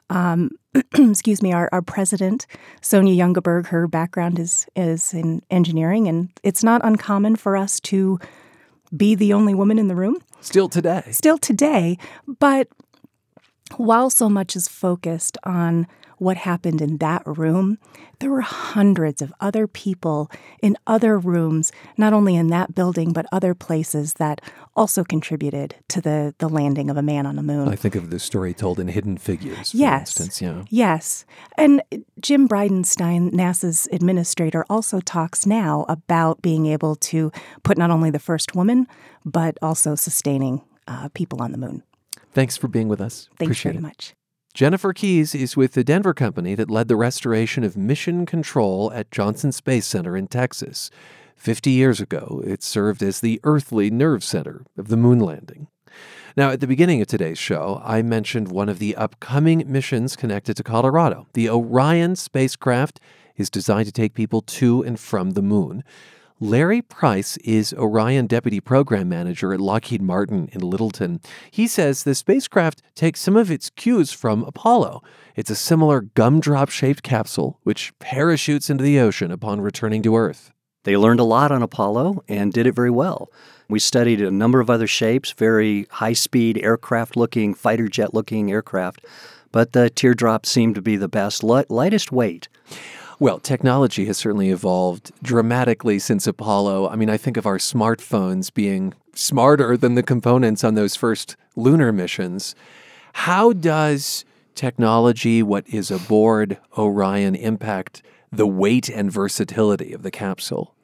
Um, 0.09 0.51
excuse 0.93 1.41
me, 1.41 1.53
our, 1.53 1.69
our 1.71 1.81
president, 1.81 2.45
Sonia 2.81 3.21
Youngeberg, 3.21 3.67
her 3.67 3.87
background 3.87 4.37
is 4.37 4.67
is 4.75 5.13
in 5.13 5.41
engineering, 5.49 6.07
and 6.07 6.29
it's 6.43 6.63
not 6.63 6.81
uncommon 6.83 7.35
for 7.35 7.57
us 7.57 7.79
to 7.81 8.19
be 8.95 9.15
the 9.15 9.33
only 9.33 9.53
woman 9.53 9.77
in 9.79 9.87
the 9.87 9.95
room 9.95 10.17
Still 10.41 10.69
today. 10.69 11.03
still 11.11 11.37
today. 11.37 11.97
But 12.39 12.67
while 13.75 14.09
so 14.09 14.29
much 14.29 14.55
is 14.55 14.67
focused 14.67 15.37
on 15.43 15.87
what 16.17 16.37
happened 16.37 16.81
in 16.81 16.97
that 16.97 17.21
room, 17.25 17.77
there 18.19 18.29
were 18.31 18.41
hundreds 18.41 19.21
of 19.21 19.31
other 19.39 19.67
people 19.67 20.29
in 20.61 20.75
other 20.87 21.17
rooms, 21.19 21.71
not 21.97 22.13
only 22.13 22.35
in 22.35 22.47
that 22.47 22.73
building, 22.73 23.13
but 23.13 23.25
other 23.31 23.53
places 23.53 24.15
that 24.15 24.41
also 24.75 25.03
contributed 25.03 25.75
to 25.89 26.01
the, 26.01 26.33
the 26.39 26.49
landing 26.49 26.89
of 26.89 26.97
a 26.97 27.01
man 27.01 27.25
on 27.25 27.35
the 27.35 27.43
moon. 27.43 27.67
I 27.67 27.75
think 27.75 27.95
of 27.95 28.09
the 28.09 28.19
story 28.19 28.53
told 28.53 28.79
in 28.79 28.87
Hidden 28.87 29.17
Figures, 29.17 29.71
for 29.71 29.77
Yes. 29.77 30.19
instance. 30.19 30.41
Yeah. 30.41 30.63
Yes. 30.69 31.25
And 31.57 31.81
Jim 32.21 32.47
Bridenstine, 32.47 33.31
NASA's 33.31 33.87
administrator, 33.91 34.65
also 34.69 34.99
talks 34.99 35.45
now 35.45 35.85
about 35.87 36.41
being 36.41 36.65
able 36.65 36.95
to 36.95 37.31
put 37.63 37.77
not 37.77 37.91
only 37.91 38.09
the 38.09 38.19
first 38.19 38.55
woman, 38.55 38.87
but 39.25 39.57
also 39.61 39.95
sustaining 39.95 40.61
uh, 40.87 41.09
people 41.13 41.41
on 41.41 41.51
the 41.51 41.57
moon. 41.57 41.83
Thanks 42.33 42.55
for 42.57 42.67
being 42.67 42.87
with 42.87 43.01
us. 43.01 43.29
Thanks 43.37 43.41
Appreciate 43.59 43.71
very 43.73 43.77
it. 43.79 43.81
much. 43.81 44.13
Jennifer 44.57 44.91
Keys 44.91 45.35
is 45.35 45.55
with 45.55 45.73
the 45.73 45.83
Denver 45.83 46.15
company 46.15 46.55
that 46.55 46.71
led 46.71 46.87
the 46.87 46.95
restoration 46.95 47.63
of 47.63 47.77
mission 47.77 48.25
control 48.25 48.91
at 48.91 49.11
Johnson 49.11 49.51
Space 49.51 49.85
Center 49.85 50.17
in 50.17 50.25
Texas. 50.25 50.89
Fifty 51.35 51.69
years 51.69 52.01
ago, 52.01 52.41
it 52.43 52.63
served 52.63 53.03
as 53.03 53.19
the 53.19 53.39
earthly 53.43 53.91
nerve 53.91 54.23
center 54.23 54.65
of 54.75 54.87
the 54.87 54.97
moon 54.97 55.19
landing. 55.19 55.67
Now, 56.35 56.49
at 56.49 56.59
the 56.59 56.65
beginning 56.65 57.01
of 57.01 57.07
today's 57.07 57.37
show, 57.37 57.83
I 57.85 58.01
mentioned 58.01 58.47
one 58.47 58.67
of 58.67 58.79
the 58.79 58.95
upcoming 58.95 59.63
missions 59.71 60.15
connected 60.15 60.57
to 60.57 60.63
Colorado. 60.63 61.27
The 61.33 61.51
Orion 61.51 62.15
spacecraft 62.15 62.99
is 63.35 63.51
designed 63.51 63.85
to 63.85 63.91
take 63.91 64.15
people 64.15 64.41
to 64.41 64.81
and 64.81 64.99
from 64.99 65.33
the 65.33 65.43
moon. 65.43 65.83
Larry 66.39 66.83
Price 66.83 67.37
is 67.37 67.73
Orion 67.73 68.27
Deputy 68.27 68.59
Program 68.59 69.09
Manager 69.09 69.53
at 69.53 69.59
Lockheed 69.59 70.03
Martin 70.03 70.47
in 70.51 70.61
Littleton. 70.61 71.19
He 71.49 71.65
says 71.65 72.03
the 72.03 72.13
spacecraft 72.13 72.83
takes 72.93 73.21
some 73.21 73.35
of 73.35 73.49
its 73.49 73.71
cues 73.71 74.11
from 74.11 74.43
Apollo. 74.43 75.01
It's 75.35 75.49
a 75.49 75.55
similar 75.55 76.01
gumdrop 76.01 76.69
shaped 76.69 77.01
capsule 77.01 77.59
which 77.63 77.91
parachutes 77.97 78.69
into 78.69 78.83
the 78.83 78.99
ocean 78.99 79.31
upon 79.31 79.61
returning 79.61 80.03
to 80.03 80.15
Earth. 80.15 80.51
They 80.83 80.95
learned 80.95 81.19
a 81.19 81.23
lot 81.23 81.51
on 81.51 81.63
Apollo 81.63 82.23
and 82.27 82.53
did 82.53 82.67
it 82.67 82.75
very 82.75 82.91
well. 82.91 83.31
We 83.67 83.79
studied 83.79 84.21
a 84.21 84.29
number 84.29 84.59
of 84.59 84.69
other 84.69 84.85
shapes, 84.85 85.31
very 85.31 85.87
high 85.89 86.13
speed 86.13 86.59
aircraft 86.61 87.17
looking, 87.17 87.55
fighter 87.55 87.87
jet 87.87 88.13
looking 88.13 88.51
aircraft, 88.51 89.03
but 89.51 89.73
the 89.73 89.89
teardrop 89.89 90.45
seemed 90.45 90.75
to 90.75 90.83
be 90.83 90.97
the 90.97 91.09
best, 91.09 91.43
light, 91.43 91.71
lightest 91.71 92.11
weight. 92.11 92.47
Well, 93.19 93.39
technology 93.39 94.05
has 94.05 94.17
certainly 94.19 94.51
evolved 94.51 95.11
dramatically 95.23 95.97
since 95.97 96.27
Apollo. 96.27 96.89
I 96.89 96.95
mean, 96.95 97.09
I 97.09 97.17
think 97.17 97.35
of 97.35 97.47
our 97.47 97.57
smartphones 97.57 98.53
being 98.53 98.93
smarter 99.15 99.75
than 99.75 99.95
the 99.95 100.03
components 100.03 100.63
on 100.63 100.75
those 100.75 100.95
first 100.95 101.35
lunar 101.55 101.91
missions. 101.91 102.53
How 103.13 103.53
does 103.53 104.23
technology, 104.53 105.41
what 105.41 105.67
is 105.67 105.89
aboard 105.89 106.59
Orion, 106.77 107.33
impact 107.33 108.03
the 108.31 108.45
weight 108.45 108.87
and 108.87 109.11
versatility 109.11 109.93
of 109.93 110.03
the 110.03 110.11
capsule? 110.11 110.75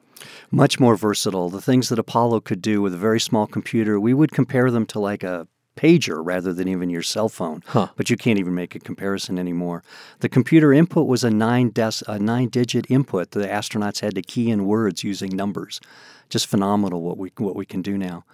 Much 0.50 0.80
more 0.80 0.96
versatile. 0.96 1.50
The 1.50 1.60
things 1.60 1.88
that 1.88 2.00
Apollo 2.00 2.40
could 2.40 2.60
do 2.60 2.82
with 2.82 2.94
a 2.94 2.98
very 2.98 3.20
small 3.20 3.46
computer, 3.46 4.00
we 4.00 4.12
would 4.12 4.32
compare 4.32 4.72
them 4.72 4.86
to 4.86 4.98
like 4.98 5.22
a 5.22 5.46
pager 5.76 6.20
rather 6.24 6.52
than 6.52 6.68
even 6.68 6.90
your 6.90 7.02
cell 7.02 7.28
phone. 7.28 7.62
Huh. 7.66 7.88
But 7.96 8.10
you 8.10 8.16
can't 8.16 8.38
even 8.38 8.54
make 8.54 8.74
a 8.74 8.80
comparison 8.80 9.38
anymore. 9.38 9.82
The 10.20 10.28
computer 10.28 10.72
input 10.72 11.06
was 11.06 11.24
a 11.24 11.30
nine 11.30 11.70
des- 11.70 12.04
a 12.06 12.18
nine 12.18 12.48
digit 12.48 12.86
input. 12.90 13.32
The 13.32 13.46
astronauts 13.46 14.00
had 14.00 14.14
to 14.14 14.22
key 14.22 14.50
in 14.50 14.66
words 14.66 15.04
using 15.04 15.36
numbers. 15.36 15.80
Just 16.28 16.46
phenomenal 16.46 17.02
what 17.02 17.18
we 17.18 17.32
what 17.38 17.56
we 17.56 17.66
can 17.66 17.82
do 17.82 17.98
now. 17.98 18.24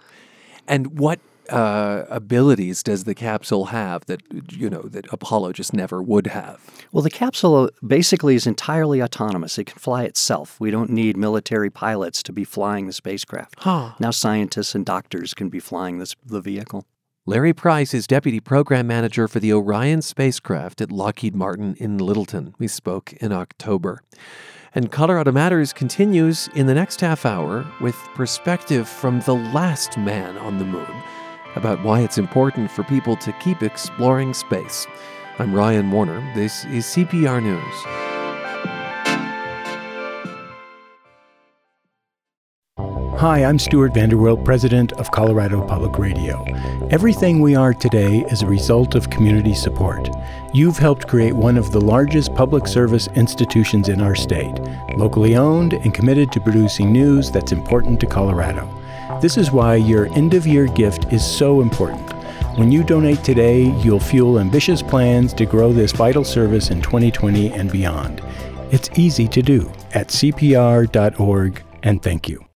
And 0.67 0.99
what 0.99 1.19
uh, 1.49 2.05
abilities 2.09 2.83
does 2.83 3.03
the 3.03 3.15
capsule 3.15 3.65
have 3.65 4.05
that 4.05 4.21
you 4.51 4.69
know 4.69 4.83
that 4.83 5.11
Apollo 5.11 5.53
just 5.53 5.73
never 5.73 6.01
would 6.01 6.27
have? 6.27 6.59
Well, 6.91 7.01
the 7.01 7.09
capsule 7.09 7.69
basically 7.85 8.35
is 8.35 8.47
entirely 8.47 9.01
autonomous. 9.01 9.57
It 9.57 9.65
can 9.65 9.79
fly 9.79 10.03
itself. 10.03 10.59
We 10.59 10.71
don't 10.71 10.89
need 10.89 11.17
military 11.17 11.69
pilots 11.69 12.23
to 12.23 12.31
be 12.31 12.43
flying 12.43 12.87
the 12.87 12.93
spacecraft. 12.93 13.55
Huh. 13.59 13.93
Now 13.99 14.11
scientists 14.11 14.75
and 14.75 14.85
doctors 14.85 15.33
can 15.33 15.49
be 15.49 15.59
flying 15.59 15.99
this 15.99 16.15
the 16.25 16.41
vehicle. 16.41 16.85
Larry 17.27 17.53
Price 17.53 17.93
is 17.93 18.07
Deputy 18.07 18.39
Program 18.39 18.87
Manager 18.87 19.27
for 19.27 19.39
the 19.39 19.53
Orion 19.53 20.01
spacecraft 20.01 20.81
at 20.81 20.91
Lockheed 20.91 21.35
Martin 21.35 21.75
in 21.77 21.99
Littleton. 21.99 22.55
We 22.57 22.67
spoke 22.67 23.13
in 23.13 23.31
October. 23.31 24.01
And 24.73 24.91
Colorado 24.91 25.31
Matters 25.31 25.71
continues 25.71 26.49
in 26.55 26.65
the 26.65 26.73
next 26.73 26.99
half 26.99 27.23
hour 27.23 27.63
with 27.79 27.95
perspective 28.15 28.89
from 28.89 29.19
the 29.19 29.35
last 29.35 29.99
man 29.99 30.35
on 30.39 30.57
the 30.57 30.65
moon 30.65 31.03
about 31.55 31.83
why 31.83 31.99
it's 31.99 32.17
important 32.17 32.71
for 32.71 32.83
people 32.85 33.15
to 33.17 33.31
keep 33.33 33.61
exploring 33.61 34.33
space. 34.33 34.87
I'm 35.37 35.53
Ryan 35.53 35.91
Warner. 35.91 36.27
This 36.33 36.65
is 36.65 36.85
CPR 36.85 37.43
News. 37.43 38.10
Hi, 43.21 43.43
I'm 43.43 43.59
Stewart 43.59 43.93
Vanderwilt, 43.93 44.43
President 44.43 44.93
of 44.93 45.11
Colorado 45.11 45.63
Public 45.67 45.99
Radio. 45.99 46.43
Everything 46.89 47.39
we 47.39 47.53
are 47.53 47.71
today 47.71 48.25
is 48.31 48.41
a 48.41 48.47
result 48.47 48.95
of 48.95 49.11
community 49.11 49.53
support. 49.53 50.09
You've 50.55 50.79
helped 50.79 51.07
create 51.07 51.35
one 51.35 51.55
of 51.55 51.71
the 51.71 51.79
largest 51.79 52.33
public 52.33 52.65
service 52.65 53.07
institutions 53.09 53.89
in 53.89 54.01
our 54.01 54.15
state, 54.15 54.59
locally 54.97 55.35
owned 55.35 55.73
and 55.73 55.93
committed 55.93 56.31
to 56.31 56.41
producing 56.41 56.91
news 56.91 57.29
that's 57.29 57.51
important 57.51 57.99
to 57.99 58.07
Colorado. 58.07 58.67
This 59.21 59.37
is 59.37 59.51
why 59.51 59.75
your 59.75 60.11
end 60.17 60.33
of 60.33 60.47
year 60.47 60.65
gift 60.65 61.13
is 61.13 61.23
so 61.23 61.61
important. 61.61 62.13
When 62.57 62.71
you 62.71 62.83
donate 62.83 63.23
today, 63.23 63.65
you'll 63.83 63.99
fuel 63.99 64.39
ambitious 64.39 64.81
plans 64.81 65.31
to 65.35 65.45
grow 65.45 65.71
this 65.71 65.91
vital 65.91 66.23
service 66.23 66.71
in 66.71 66.81
2020 66.81 67.53
and 67.53 67.71
beyond. 67.71 68.19
It's 68.71 68.89
easy 68.97 69.27
to 69.27 69.43
do 69.43 69.71
at 69.93 70.07
cpr.org, 70.07 71.63
and 71.83 72.01
thank 72.01 72.27
you. 72.27 72.50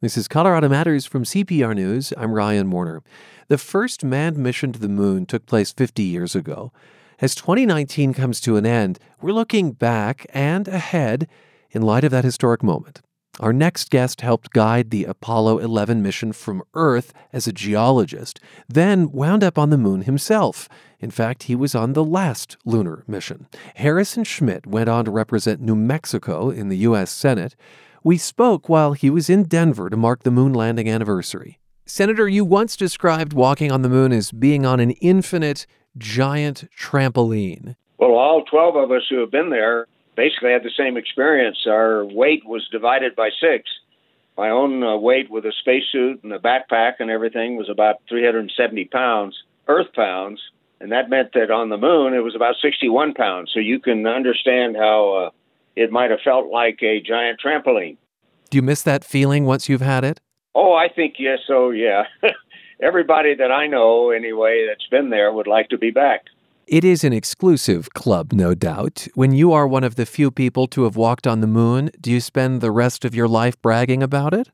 This 0.00 0.16
is 0.16 0.28
Colorado 0.28 0.68
Matters 0.68 1.06
from 1.06 1.24
CPR 1.24 1.74
News. 1.74 2.12
I'm 2.16 2.30
Ryan 2.30 2.70
Warner. 2.70 3.02
The 3.48 3.58
first 3.58 4.04
manned 4.04 4.36
mission 4.36 4.70
to 4.70 4.78
the 4.78 4.88
moon 4.88 5.26
took 5.26 5.44
place 5.44 5.72
50 5.72 6.04
years 6.04 6.36
ago. 6.36 6.72
As 7.20 7.34
2019 7.34 8.14
comes 8.14 8.40
to 8.42 8.54
an 8.54 8.64
end, 8.64 9.00
we're 9.20 9.32
looking 9.32 9.72
back 9.72 10.24
and 10.32 10.68
ahead 10.68 11.26
in 11.72 11.82
light 11.82 12.04
of 12.04 12.12
that 12.12 12.22
historic 12.22 12.62
moment. 12.62 13.00
Our 13.40 13.52
next 13.52 13.90
guest 13.90 14.20
helped 14.20 14.50
guide 14.50 14.90
the 14.90 15.04
Apollo 15.04 15.58
11 15.58 16.00
mission 16.00 16.32
from 16.32 16.62
Earth 16.74 17.12
as 17.32 17.48
a 17.48 17.52
geologist, 17.52 18.38
then 18.68 19.10
wound 19.10 19.42
up 19.42 19.58
on 19.58 19.70
the 19.70 19.76
moon 19.76 20.02
himself. 20.02 20.68
In 21.00 21.10
fact, 21.10 21.44
he 21.44 21.56
was 21.56 21.74
on 21.74 21.94
the 21.94 22.04
last 22.04 22.56
lunar 22.64 23.02
mission. 23.08 23.48
Harrison 23.74 24.22
Schmitt 24.22 24.64
went 24.64 24.88
on 24.88 25.06
to 25.06 25.10
represent 25.10 25.60
New 25.60 25.74
Mexico 25.74 26.50
in 26.50 26.68
the 26.68 26.78
U.S. 26.78 27.10
Senate. 27.10 27.56
We 28.04 28.16
spoke 28.16 28.68
while 28.68 28.92
he 28.92 29.10
was 29.10 29.28
in 29.28 29.44
Denver 29.44 29.90
to 29.90 29.96
mark 29.96 30.22
the 30.22 30.30
moon 30.30 30.52
landing 30.52 30.88
anniversary. 30.88 31.58
Senator, 31.84 32.28
you 32.28 32.44
once 32.44 32.76
described 32.76 33.32
walking 33.32 33.72
on 33.72 33.82
the 33.82 33.88
moon 33.88 34.12
as 34.12 34.30
being 34.30 34.64
on 34.64 34.78
an 34.78 34.92
infinite, 34.92 35.66
giant 35.96 36.68
trampoline. 36.78 37.74
Well, 37.98 38.12
all 38.12 38.44
12 38.44 38.76
of 38.76 38.92
us 38.92 39.02
who 39.10 39.20
have 39.20 39.30
been 39.30 39.50
there 39.50 39.86
basically 40.14 40.52
had 40.52 40.62
the 40.62 40.70
same 40.76 40.96
experience. 40.96 41.58
Our 41.66 42.04
weight 42.04 42.46
was 42.46 42.68
divided 42.70 43.16
by 43.16 43.30
six. 43.40 43.68
My 44.36 44.50
own 44.50 44.84
uh, 44.84 44.96
weight 44.96 45.30
with 45.30 45.44
a 45.46 45.52
spacesuit 45.60 46.22
and 46.22 46.32
a 46.32 46.38
backpack 46.38 46.94
and 47.00 47.10
everything 47.10 47.56
was 47.56 47.68
about 47.68 47.96
370 48.08 48.84
pounds, 48.84 49.36
Earth 49.66 49.92
pounds, 49.94 50.40
and 50.80 50.92
that 50.92 51.10
meant 51.10 51.32
that 51.34 51.50
on 51.50 51.70
the 51.70 51.76
moon 51.76 52.14
it 52.14 52.22
was 52.22 52.36
about 52.36 52.54
61 52.62 53.14
pounds. 53.14 53.50
So 53.52 53.58
you 53.58 53.80
can 53.80 54.06
understand 54.06 54.76
how 54.76 55.26
uh, 55.26 55.30
it 55.78 55.92
might 55.92 56.10
have 56.10 56.20
felt 56.24 56.50
like 56.50 56.82
a 56.82 57.00
giant 57.00 57.40
trampoline. 57.44 57.96
Do 58.50 58.56
you 58.56 58.62
miss 58.62 58.82
that 58.82 59.04
feeling 59.04 59.44
once 59.44 59.68
you've 59.68 59.80
had 59.80 60.04
it? 60.04 60.20
Oh, 60.54 60.74
I 60.74 60.88
think 60.88 61.14
yes. 61.18 61.38
Oh, 61.48 61.70
yeah. 61.70 62.04
everybody 62.80 63.34
that 63.34 63.50
I 63.50 63.66
know, 63.66 64.10
anyway, 64.10 64.66
that's 64.68 64.86
been 64.88 65.10
there 65.10 65.32
would 65.32 65.46
like 65.46 65.68
to 65.68 65.78
be 65.78 65.90
back. 65.90 66.24
It 66.66 66.84
is 66.84 67.02
an 67.02 67.12
exclusive 67.12 67.94
club, 67.94 68.32
no 68.32 68.54
doubt. 68.54 69.08
When 69.14 69.32
you 69.32 69.52
are 69.52 69.66
one 69.66 69.84
of 69.84 69.94
the 69.94 70.04
few 70.04 70.30
people 70.30 70.66
to 70.68 70.84
have 70.84 70.96
walked 70.96 71.26
on 71.26 71.40
the 71.40 71.46
moon, 71.46 71.90
do 72.00 72.10
you 72.10 72.20
spend 72.20 72.60
the 72.60 72.70
rest 72.70 73.04
of 73.04 73.14
your 73.14 73.28
life 73.28 73.60
bragging 73.62 74.02
about 74.02 74.34
it? 74.34 74.50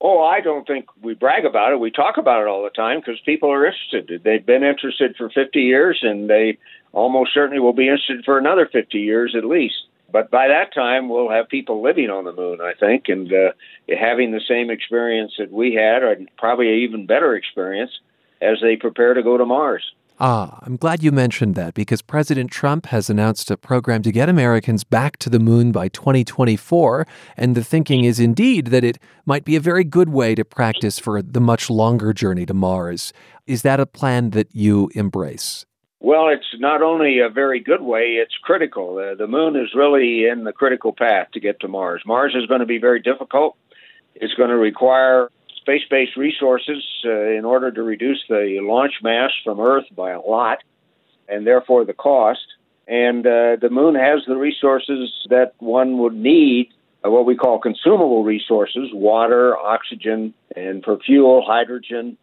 Oh, 0.00 0.22
I 0.22 0.40
don't 0.40 0.66
think 0.66 0.86
we 1.02 1.12
brag 1.12 1.44
about 1.44 1.72
it. 1.72 1.80
We 1.80 1.90
talk 1.90 2.16
about 2.16 2.40
it 2.40 2.48
all 2.48 2.62
the 2.62 2.70
time 2.70 3.00
because 3.00 3.20
people 3.26 3.52
are 3.52 3.66
interested. 3.66 4.22
They've 4.24 4.44
been 4.44 4.62
interested 4.62 5.14
for 5.16 5.28
50 5.28 5.60
years 5.60 5.98
and 6.02 6.30
they 6.30 6.56
almost 6.92 7.34
certainly 7.34 7.60
will 7.60 7.74
be 7.74 7.88
interested 7.88 8.24
for 8.24 8.38
another 8.38 8.66
50 8.72 8.98
years 8.98 9.34
at 9.36 9.44
least. 9.44 9.76
But 10.12 10.30
by 10.30 10.48
that 10.48 10.74
time, 10.74 11.08
we'll 11.08 11.30
have 11.30 11.48
people 11.48 11.82
living 11.82 12.10
on 12.10 12.24
the 12.24 12.32
moon, 12.32 12.60
I 12.60 12.72
think, 12.78 13.04
and 13.08 13.32
uh, 13.32 13.52
having 13.98 14.32
the 14.32 14.40
same 14.46 14.70
experience 14.70 15.32
that 15.38 15.52
we 15.52 15.74
had, 15.74 16.02
or 16.02 16.16
probably 16.38 16.68
an 16.68 16.78
even 16.80 17.06
better 17.06 17.34
experience 17.34 17.92
as 18.40 18.58
they 18.62 18.76
prepare 18.76 19.14
to 19.14 19.22
go 19.22 19.36
to 19.36 19.44
Mars. 19.44 19.92
Ah, 20.22 20.58
I'm 20.60 20.76
glad 20.76 21.02
you 21.02 21.12
mentioned 21.12 21.54
that 21.54 21.72
because 21.72 22.02
President 22.02 22.50
Trump 22.50 22.84
has 22.86 23.08
announced 23.08 23.50
a 23.50 23.56
program 23.56 24.02
to 24.02 24.12
get 24.12 24.28
Americans 24.28 24.84
back 24.84 25.16
to 25.18 25.30
the 25.30 25.38
moon 25.38 25.72
by 25.72 25.88
2024. 25.88 27.06
And 27.38 27.54
the 27.54 27.64
thinking 27.64 28.04
is 28.04 28.20
indeed 28.20 28.66
that 28.66 28.84
it 28.84 28.98
might 29.24 29.46
be 29.46 29.56
a 29.56 29.60
very 29.60 29.82
good 29.82 30.10
way 30.10 30.34
to 30.34 30.44
practice 30.44 30.98
for 30.98 31.22
the 31.22 31.40
much 31.40 31.70
longer 31.70 32.12
journey 32.12 32.44
to 32.44 32.52
Mars. 32.52 33.14
Is 33.46 33.62
that 33.62 33.80
a 33.80 33.86
plan 33.86 34.30
that 34.30 34.54
you 34.54 34.90
embrace? 34.94 35.64
Well, 36.02 36.28
it's 36.28 36.46
not 36.58 36.80
only 36.80 37.18
a 37.18 37.28
very 37.28 37.60
good 37.60 37.82
way, 37.82 38.16
it's 38.22 38.34
critical. 38.42 38.96
Uh, 38.96 39.14
the 39.14 39.26
moon 39.26 39.54
is 39.54 39.74
really 39.74 40.26
in 40.26 40.44
the 40.44 40.52
critical 40.52 40.94
path 40.94 41.28
to 41.32 41.40
get 41.40 41.60
to 41.60 41.68
Mars. 41.68 42.02
Mars 42.06 42.34
is 42.34 42.46
going 42.46 42.60
to 42.60 42.66
be 42.66 42.78
very 42.78 43.00
difficult. 43.00 43.56
It's 44.14 44.32
going 44.32 44.48
to 44.48 44.56
require 44.56 45.30
space 45.56 45.82
based 45.90 46.16
resources 46.16 46.82
uh, 47.04 47.10
in 47.10 47.44
order 47.44 47.70
to 47.70 47.82
reduce 47.82 48.24
the 48.30 48.60
launch 48.62 48.94
mass 49.02 49.30
from 49.44 49.60
Earth 49.60 49.84
by 49.94 50.12
a 50.12 50.20
lot, 50.20 50.60
and 51.28 51.46
therefore 51.46 51.84
the 51.84 51.92
cost. 51.92 52.46
And 52.88 53.26
uh, 53.26 53.56
the 53.60 53.68
moon 53.70 53.94
has 53.94 54.20
the 54.26 54.36
resources 54.36 55.12
that 55.28 55.52
one 55.58 55.98
would 55.98 56.14
need, 56.14 56.70
uh, 57.04 57.10
what 57.10 57.26
we 57.26 57.36
call 57.36 57.58
consumable 57.58 58.24
resources 58.24 58.88
water, 58.90 59.54
oxygen, 59.54 60.32
and 60.56 60.82
for 60.82 60.98
fuel, 60.98 61.44
hydrogen, 61.46 62.16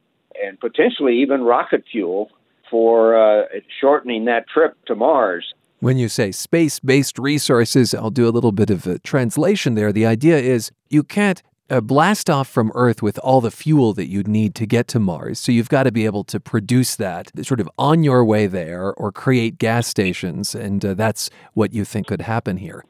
and 0.43 0.59
potentially 0.59 1.21
even 1.21 1.43
rocket 1.43 1.85
fuel 1.91 2.31
for 2.69 3.17
uh, 3.17 3.45
shortening 3.80 4.25
that 4.25 4.47
trip 4.47 4.77
to 4.86 4.95
Mars. 4.95 5.53
When 5.80 5.97
you 5.97 6.10
say 6.10 6.32
space 6.32 6.80
based 6.80 7.19
resources, 7.19 7.93
I'll 7.93 8.10
do 8.10 8.27
a 8.27 8.32
little 8.32 8.51
bit 8.51 8.69
of 8.69 8.88
a 8.88 8.99
translation 8.99 9.75
there. 9.75 9.91
The 9.91 10.06
idea 10.06 10.38
is 10.38 10.71
you 10.89 11.03
can't 11.03 11.43
a 11.69 11.82
blast 11.82 12.30
off 12.30 12.47
from 12.47 12.71
Earth 12.75 13.01
with 13.01 13.19
all 13.19 13.41
the 13.41 13.51
fuel 13.51 13.93
that 13.93 14.08
you'd 14.08 14.27
need 14.27 14.56
to 14.56 14.65
get 14.65 14.88
to 14.89 14.99
Mars. 14.99 15.39
So 15.39 15.51
you've 15.51 15.69
got 15.69 15.84
to 15.84 15.91
be 15.91 16.06
able 16.06 16.23
to 16.25 16.39
produce 16.39 16.95
that 16.95 17.32
sort 17.45 17.60
of 17.60 17.69
on 17.77 18.03
your 18.03 18.23
way 18.23 18.47
there 18.47 18.93
or 18.93 19.12
create 19.12 19.58
gas 19.58 19.88
stations. 19.88 20.56
And 20.56 20.84
uh, 20.84 20.93
that's 20.93 21.30
what 21.53 21.73
you 21.73 21.84
think 21.84 22.08
could 22.08 22.21
happen 22.21 22.58
here. 22.58 22.86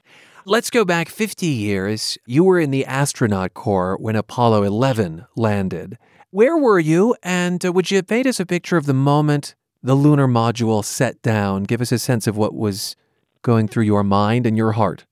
Let's 0.45 0.69
go 0.69 0.85
back 0.85 1.09
50 1.09 1.45
years. 1.45 2.17
You 2.25 2.43
were 2.43 2.59
in 2.59 2.71
the 2.71 2.85
astronaut 2.85 3.53
corps 3.53 3.97
when 3.99 4.15
Apollo 4.15 4.63
11 4.63 5.25
landed. 5.35 5.97
Where 6.29 6.57
were 6.57 6.79
you? 6.79 7.15
And 7.23 7.65
uh, 7.65 7.71
would 7.73 7.89
you 7.89 8.01
paint 8.03 8.27
us 8.27 8.39
a 8.39 8.45
picture 8.45 8.77
of 8.77 8.85
the 8.85 8.93
moment 8.93 9.55
the 9.81 9.95
lunar 9.95 10.27
module 10.27 10.83
set 10.83 11.21
down? 11.21 11.63
Give 11.63 11.81
us 11.81 11.91
a 11.91 11.99
sense 11.99 12.27
of 12.27 12.37
what 12.37 12.53
was 12.53 12.95
going 13.41 13.67
through 13.67 13.83
your 13.83 14.03
mind 14.03 14.45
and 14.45 14.57
your 14.57 14.73
heart. 14.73 15.05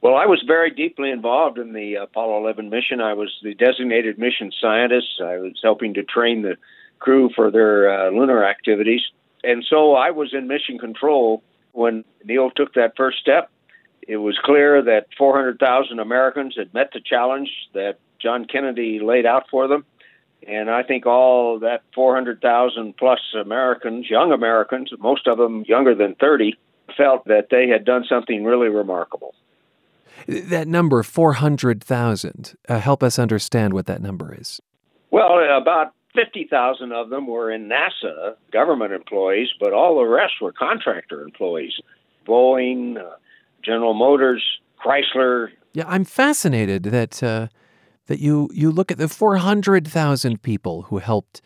Well, 0.00 0.16
I 0.16 0.26
was 0.26 0.42
very 0.46 0.70
deeply 0.70 1.10
involved 1.10 1.58
in 1.58 1.74
the 1.74 1.94
Apollo 1.94 2.38
11 2.38 2.70
mission. 2.70 3.00
I 3.00 3.14
was 3.14 3.32
the 3.42 3.54
designated 3.54 4.18
mission 4.18 4.50
scientist. 4.60 5.20
I 5.22 5.38
was 5.38 5.60
helping 5.62 5.94
to 5.94 6.02
train 6.02 6.42
the 6.42 6.56
crew 6.98 7.30
for 7.34 7.50
their 7.50 7.88
uh, 7.88 8.10
lunar 8.10 8.44
activities. 8.44 9.02
And 9.44 9.64
so 9.68 9.94
I 9.94 10.10
was 10.10 10.34
in 10.34 10.48
mission 10.48 10.78
control 10.78 11.42
when 11.72 12.04
Neil 12.24 12.50
took 12.50 12.74
that 12.74 12.94
first 12.96 13.18
step. 13.18 13.50
It 14.06 14.16
was 14.16 14.38
clear 14.42 14.82
that 14.82 15.06
400,000 15.16 16.00
Americans 16.00 16.54
had 16.56 16.74
met 16.74 16.90
the 16.92 17.00
challenge 17.00 17.50
that 17.74 17.98
John 18.20 18.44
Kennedy 18.44 19.00
laid 19.00 19.26
out 19.26 19.44
for 19.50 19.68
them. 19.68 19.84
And 20.46 20.70
I 20.70 20.82
think 20.82 21.06
all 21.06 21.58
that 21.60 21.82
400,000 21.94 22.96
plus 22.96 23.20
Americans, 23.40 24.10
young 24.10 24.32
Americans, 24.32 24.90
most 24.98 25.26
of 25.26 25.38
them 25.38 25.64
younger 25.66 25.94
than 25.94 26.14
30, 26.16 26.54
felt 26.96 27.24
that 27.26 27.48
they 27.50 27.68
had 27.68 27.84
done 27.84 28.04
something 28.08 28.44
really 28.44 28.68
remarkable. 28.68 29.34
That 30.26 30.68
number, 30.68 31.02
400,000, 31.02 32.54
uh, 32.68 32.78
help 32.80 33.02
us 33.02 33.18
understand 33.18 33.72
what 33.72 33.86
that 33.86 34.02
number 34.02 34.34
is. 34.38 34.60
Well, 35.10 35.38
about 35.56 35.94
50,000 36.14 36.92
of 36.92 37.10
them 37.10 37.26
were 37.26 37.50
in 37.50 37.68
NASA, 37.68 38.36
government 38.52 38.92
employees, 38.92 39.48
but 39.58 39.72
all 39.72 39.98
the 39.98 40.06
rest 40.06 40.34
were 40.40 40.52
contractor 40.52 41.22
employees. 41.22 41.72
Boeing, 42.26 42.98
uh, 42.98 43.16
General 43.62 43.94
Motors, 43.94 44.42
Chrysler. 44.84 45.48
Yeah, 45.72 45.84
I'm 45.86 46.04
fascinated 46.04 46.84
that 46.84 47.22
uh, 47.22 47.48
that 48.06 48.20
you 48.20 48.48
you 48.52 48.70
look 48.70 48.90
at 48.90 48.98
the 48.98 49.08
400,000 49.08 50.42
people 50.42 50.82
who 50.82 50.98
helped 50.98 51.40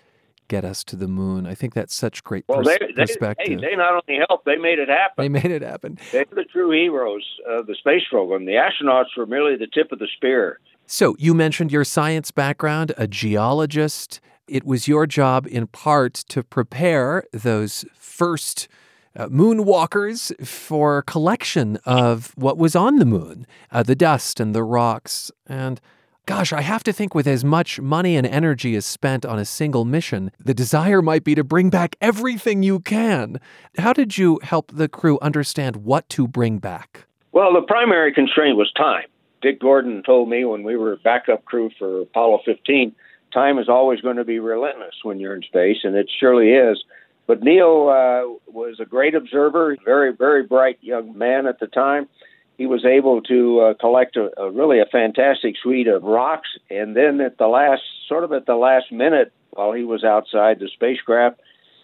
get 0.49 0.65
us 0.65 0.85
to 0.85 0.97
the 0.97 1.09
moon. 1.09 1.47
I 1.47 1.55
think 1.55 1.75
that's 1.75 1.95
such 1.95 2.23
great 2.25 2.45
well, 2.49 2.59
pers- 2.59 2.79
they, 2.79 2.87
they, 2.87 3.03
perspective. 3.03 3.61
Hey, 3.61 3.71
they 3.71 3.77
not 3.77 3.93
only 3.93 4.25
helped, 4.29 4.45
they 4.45 4.57
made 4.57 4.79
it 4.79 4.89
happen. 4.89 5.15
They 5.23 5.29
made 5.29 5.51
it 5.51 5.63
happen. 5.63 5.99
They're 6.13 6.25
the 6.31 6.45
true 6.45 6.71
heroes 6.71 7.25
of 7.49 7.67
the 7.67 7.75
space 7.75 8.03
program. 8.09 8.45
The 8.45 8.53
astronauts 8.53 9.17
were 9.17 9.27
merely 9.27 9.57
the 9.57 9.67
tip 9.67 9.93
of 9.93 9.99
the 9.99 10.09
spear. 10.17 10.61
So, 10.87 11.17
you 11.19 11.35
mentioned 11.35 11.73
your 11.73 11.85
science 11.85 12.31
background, 12.31 12.93
a 12.97 13.09
geologist. 13.09 14.21
It 14.47 14.65
was 14.65 14.87
your 14.87 15.07
job, 15.07 15.49
in 15.51 15.67
part, 15.67 16.15
to 16.29 16.45
prepare 16.45 17.25
those 17.33 17.85
first 17.97 18.69
uh, 19.17 19.27
moonwalkers 19.27 20.47
for 20.47 21.03
collection 21.03 21.79
of 21.85 22.33
what 22.37 22.57
was 22.57 22.77
on 22.77 22.97
the 22.97 23.05
moon 23.05 23.47
uh, 23.73 23.83
the 23.83 23.97
dust 23.97 24.39
and 24.39 24.55
the 24.55 24.63
rocks. 24.63 25.33
And 25.47 25.81
Gosh, 26.27 26.53
I 26.53 26.63
have 26.63 26.83
to 26.83 26.93
think 26.93 27.15
with 27.15 27.29
as 27.29 27.45
much 27.45 27.81
money 27.81 28.17
and 28.17 28.27
energy 28.27 28.75
as 28.75 28.85
spent 28.85 29.25
on 29.25 29.39
a 29.39 29.45
single 29.45 29.85
mission, 29.85 30.33
the 30.41 30.55
desire 30.55 31.01
might 31.01 31.23
be 31.23 31.37
to 31.37 31.45
bring 31.45 31.71
back 31.71 31.95
everything 32.01 32.65
you 32.65 32.81
can. 32.81 33.39
How 33.79 33.93
did 33.93 34.19
you 34.19 34.41
help 34.43 34.73
the 34.75 34.89
crew 34.89 35.21
understand 35.23 35.77
what 35.77 36.09
to 36.09 36.27
bring 36.27 36.59
back? 36.59 37.07
Well, 37.31 37.55
the 37.55 37.63
primary 37.63 38.13
constraint 38.13 38.57
was 38.57 38.73
time. 38.73 39.05
Dick 39.41 39.61
Gordon 39.61 40.03
told 40.03 40.29
me 40.29 40.45
when 40.45 40.65
we 40.65 40.77
were 40.77 40.97
backup 40.97 41.45
crew 41.45 41.71
for 41.79 42.01
Apollo 42.01 42.41
15, 42.45 42.93
time 43.33 43.61
is 43.61 43.69
always 43.69 44.01
going 44.01 44.17
to 44.17 44.25
be 44.25 44.41
relentless 44.41 44.97
when 45.05 45.21
you're 45.21 45.37
in 45.37 45.43
space, 45.43 45.79
and 45.85 45.95
it 45.95 46.11
surely 46.19 46.49
is. 46.49 46.83
But 47.29 47.45
Neil 47.45 47.89
uh, 47.89 48.53
was 48.53 48.81
a 48.81 48.85
great 48.85 49.15
observer, 49.15 49.77
very, 49.85 50.13
very 50.13 50.43
bright 50.43 50.79
young 50.81 51.17
man 51.17 51.47
at 51.47 51.61
the 51.61 51.69
time 51.69 52.09
he 52.59 52.67
was 52.67 52.85
able 52.85 53.21
to 53.23 53.61
uh, 53.61 53.75
collect 53.75 54.17
a, 54.17 54.31
a 54.41 54.51
really 54.51 54.81
a 54.81 54.87
fantastic 54.87 55.57
suite 55.63 55.89
of 55.89 56.03
rocks. 56.03 56.49
And 56.71 56.97
then 56.97 57.21
at 57.21 57.39
the 57.39 57.47
last, 57.47 57.83
sort 58.09 58.25
of 58.25 58.33
at 58.33 58.47
the 58.47 58.57
last 58.57 58.91
minute, 58.91 59.33
while 59.51 59.73
he 59.73 59.85
was 59.85 60.05
outside 60.05 60.59
the 60.59 60.69
spacecraft, 60.73 61.41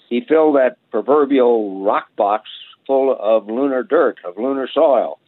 he 0.09 0.21
filled 0.21 0.57
that 0.57 0.77
proverbial 0.91 1.85
rock 1.85 2.15
box 2.17 2.49
full 2.87 3.17
of 3.19 3.47
lunar 3.47 3.83
dirt, 3.83 4.19
of 4.25 4.37
lunar 4.37 4.69
soil. 4.73 5.19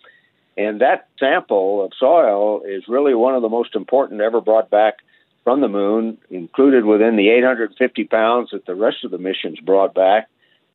And 0.57 0.81
that 0.81 1.09
sample 1.19 1.85
of 1.85 1.93
soil 1.99 2.63
is 2.63 2.85
really 2.89 3.15
one 3.15 3.35
of 3.35 3.43
the 3.43 3.49
most 3.49 3.75
important 3.75 4.21
ever 4.21 4.41
brought 4.41 4.71
back 4.71 4.99
from 5.43 5.61
the 5.61 5.69
moon, 5.69 6.17
included 6.31 6.85
within 6.85 7.17
the 7.17 7.29
850 7.31 8.05
pounds 8.05 8.51
that 8.53 8.65
the 8.65 8.75
rest 8.75 9.05
of 9.05 9.11
the 9.11 9.19
missions 9.19 9.61
brought 9.61 9.95
back, 9.95 10.29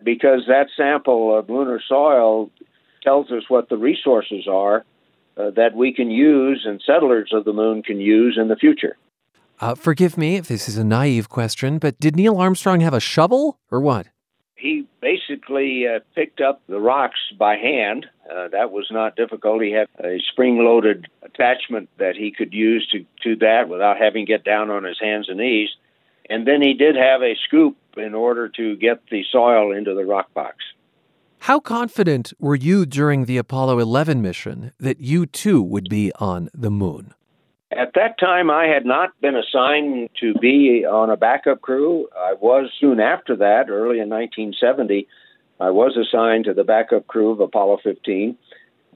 because 0.03 0.41
that 0.47 0.67
sample 0.77 1.37
of 1.37 1.49
lunar 1.49 1.81
soil 1.87 2.51
tells 3.01 3.31
us 3.31 3.43
what 3.49 3.69
the 3.69 3.77
resources 3.77 4.47
are 4.47 4.85
uh, 5.37 5.51
that 5.51 5.75
we 5.75 5.93
can 5.93 6.11
use 6.11 6.65
and 6.65 6.81
settlers 6.85 7.31
of 7.33 7.45
the 7.45 7.53
moon 7.53 7.81
can 7.81 7.99
use 7.99 8.37
in 8.39 8.47
the 8.47 8.55
future. 8.55 8.97
Uh, 9.61 9.75
forgive 9.75 10.17
me 10.17 10.37
if 10.37 10.47
this 10.47 10.69
is 10.69 10.77
a 10.77 10.83
naive 10.83 11.29
question, 11.29 11.79
but 11.79 11.99
did 11.99 12.15
Neil 12.15 12.37
Armstrong 12.37 12.79
have 12.79 12.93
a 12.93 12.99
shovel 12.99 13.59
or 13.69 13.79
what? 13.79 14.07
He 14.55 14.85
basically 15.01 15.87
uh, 15.87 15.99
picked 16.15 16.41
up 16.41 16.61
the 16.67 16.79
rocks 16.79 17.19
by 17.37 17.55
hand. 17.55 18.05
Uh, 18.29 18.49
that 18.49 18.71
was 18.71 18.87
not 18.91 19.15
difficult. 19.15 19.61
He 19.61 19.71
had 19.71 19.87
a 20.03 20.19
spring 20.31 20.57
loaded 20.57 21.07
attachment 21.21 21.89
that 21.97 22.15
he 22.15 22.31
could 22.31 22.53
use 22.53 22.87
to, 22.91 23.05
to 23.23 23.37
that 23.37 23.69
without 23.69 23.97
having 23.97 24.25
to 24.25 24.31
get 24.31 24.43
down 24.43 24.69
on 24.69 24.83
his 24.83 24.99
hands 24.99 25.29
and 25.29 25.37
knees. 25.37 25.69
And 26.29 26.45
then 26.45 26.61
he 26.61 26.73
did 26.73 26.95
have 26.95 27.21
a 27.21 27.35
scoop 27.47 27.77
in 27.97 28.13
order 28.13 28.49
to 28.49 28.75
get 28.75 29.01
the 29.09 29.23
soil 29.31 29.71
into 29.71 29.95
the 29.95 30.05
rock 30.05 30.33
box. 30.33 30.57
How 31.43 31.59
confident 31.59 32.33
were 32.37 32.55
you 32.55 32.85
during 32.85 33.25
the 33.25 33.37
Apollo 33.37 33.79
11 33.79 34.21
mission 34.21 34.73
that 34.79 34.99
you 34.99 35.25
too 35.25 35.63
would 35.63 35.89
be 35.89 36.11
on 36.19 36.49
the 36.53 36.69
moon? 36.69 37.13
At 37.71 37.93
that 37.95 38.19
time, 38.19 38.51
I 38.51 38.65
had 38.65 38.85
not 38.85 39.19
been 39.21 39.35
assigned 39.35 40.09
to 40.19 40.33
be 40.33 40.85
on 40.85 41.09
a 41.09 41.15
backup 41.15 41.61
crew. 41.61 42.07
I 42.15 42.33
was 42.33 42.69
soon 42.79 42.99
after 42.99 43.37
that, 43.37 43.69
early 43.69 43.99
in 43.99 44.09
1970. 44.09 45.07
I 45.59 45.69
was 45.69 45.97
assigned 45.97 46.45
to 46.45 46.53
the 46.53 46.63
backup 46.65 47.07
crew 47.07 47.31
of 47.31 47.39
Apollo 47.39 47.79
15. 47.83 48.37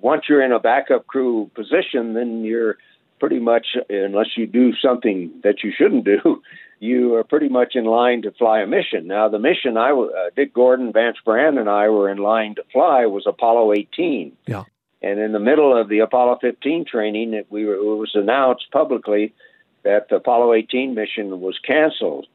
Once 0.02 0.24
you're 0.28 0.44
in 0.44 0.52
a 0.52 0.60
backup 0.60 1.08
crew 1.08 1.50
position, 1.56 2.14
then 2.14 2.44
you're 2.44 2.78
pretty 3.20 3.40
much, 3.40 3.68
unless 3.90 4.36
you 4.36 4.48
do 4.48 4.74
something 4.76 5.32
that 5.44 5.64
you 5.64 5.72
shouldn't 5.76 6.04
do, 6.04 6.42
you 6.84 7.16
are 7.16 7.24
pretty 7.24 7.48
much 7.48 7.76
in 7.76 7.86
line 7.86 8.24
to 8.24 8.32
fly 8.32 8.60
a 8.60 8.68
mission. 8.68 9.08
Now, 9.08 9.30
the 9.30 9.40
mission 9.40 9.78
I, 9.78 9.92
uh, 9.92 10.30
Dick 10.36 10.54
Gordon, 10.54 10.92
Vance 10.92 11.16
Brand, 11.24 11.58
and 11.58 11.70
I 11.70 11.88
were 11.88 12.10
in 12.10 12.18
line 12.18 12.56
to 12.56 12.64
fly 12.74 13.06
was 13.06 13.24
Apollo 13.26 13.72
18. 13.72 14.36
Yeah. 14.48 14.64
And 15.02 15.18
in 15.18 15.32
the 15.32 15.40
middle 15.40 15.80
of 15.80 15.88
the 15.88 16.00
Apollo 16.00 16.40
15 16.42 16.84
training, 16.86 17.34
it, 17.34 17.48
we 17.50 17.64
were, 17.64 17.76
it 17.76 17.84
was 17.84 18.12
announced 18.16 18.66
publicly 18.72 19.34
that 19.84 20.10
the 20.10 20.18
Apollo 20.18 20.54
18 20.56 20.94
mission 20.94 21.40
was 21.40 21.58
canceled. 21.66 22.28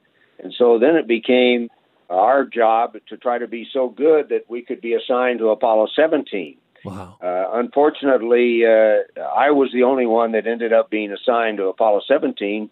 And 0.42 0.54
so 0.56 0.78
then 0.78 0.96
it 0.96 1.06
became 1.06 1.68
our 2.08 2.46
job 2.46 2.96
to 3.08 3.18
try 3.18 3.36
to 3.36 3.46
be 3.46 3.68
so 3.70 3.90
good 3.90 4.30
that 4.30 4.46
we 4.48 4.62
could 4.62 4.80
be 4.80 4.94
assigned 4.94 5.40
to 5.40 5.50
Apollo 5.50 5.88
17. 5.94 6.56
Wow. 6.84 7.18
Uh, 7.22 7.48
unfortunately, 7.52 8.64
uh, 8.64 9.20
I 9.36 9.50
was 9.50 9.70
the 9.74 9.82
only 9.82 10.06
one 10.06 10.32
that 10.32 10.46
ended 10.46 10.72
up 10.72 10.88
being 10.88 11.12
assigned 11.12 11.58
to 11.58 11.64
Apollo 11.64 12.02
17, 12.08 12.70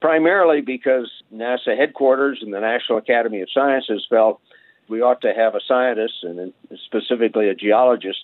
primarily 0.00 0.60
because 0.60 1.10
NASA 1.32 1.76
headquarters 1.76 2.38
and 2.42 2.52
the 2.52 2.60
National 2.60 2.98
Academy 2.98 3.40
of 3.40 3.48
Sciences 3.52 4.06
felt 4.08 4.40
we 4.88 5.00
ought 5.02 5.20
to 5.22 5.34
have 5.34 5.54
a 5.54 5.60
scientist, 5.66 6.14
and 6.22 6.52
specifically 6.86 7.48
a 7.48 7.54
geologist, 7.54 8.18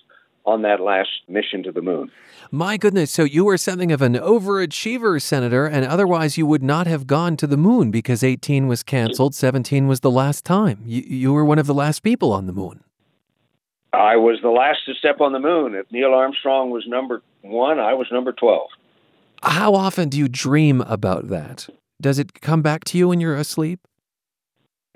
on 0.45 0.61
that 0.63 0.81
last 0.81 1.09
mission 1.27 1.63
to 1.63 1.71
the 1.71 1.81
moon. 1.81 2.11
My 2.51 2.77
goodness. 2.77 3.11
So 3.11 3.23
you 3.23 3.45
were 3.45 3.57
something 3.57 3.91
of 3.91 4.01
an 4.01 4.15
overachiever, 4.15 5.21
Senator, 5.21 5.65
and 5.65 5.85
otherwise 5.85 6.37
you 6.37 6.45
would 6.45 6.63
not 6.63 6.85
have 6.85 7.07
gone 7.07 7.37
to 7.37 7.47
the 7.47 7.57
moon 7.57 7.91
because 7.91 8.23
18 8.23 8.67
was 8.67 8.83
canceled, 8.83 9.33
17 9.35 9.87
was 9.87 10.01
the 10.01 10.11
last 10.11 10.43
time. 10.43 10.83
You, 10.85 11.01
you 11.01 11.33
were 11.33 11.45
one 11.45 11.59
of 11.59 11.65
the 11.65 11.73
last 11.73 12.03
people 12.03 12.33
on 12.33 12.45
the 12.47 12.53
moon. 12.53 12.83
I 13.93 14.17
was 14.17 14.39
the 14.41 14.49
last 14.49 14.79
to 14.87 14.95
step 14.95 15.21
on 15.21 15.33
the 15.33 15.39
moon. 15.39 15.75
If 15.75 15.91
Neil 15.91 16.13
Armstrong 16.13 16.71
was 16.71 16.85
number 16.87 17.21
one, 17.41 17.79
I 17.79 17.93
was 17.93 18.07
number 18.11 18.33
12. 18.33 18.67
How 19.43 19.75
often 19.75 20.07
do 20.07 20.17
you 20.17 20.29
dream 20.29 20.79
about 20.81 21.27
that? 21.27 21.67
Does 21.99 22.17
it 22.17 22.39
come 22.41 22.61
back 22.61 22.85
to 22.85 22.97
you 22.97 23.09
when 23.09 23.19
you're 23.19 23.35
asleep? 23.35 23.81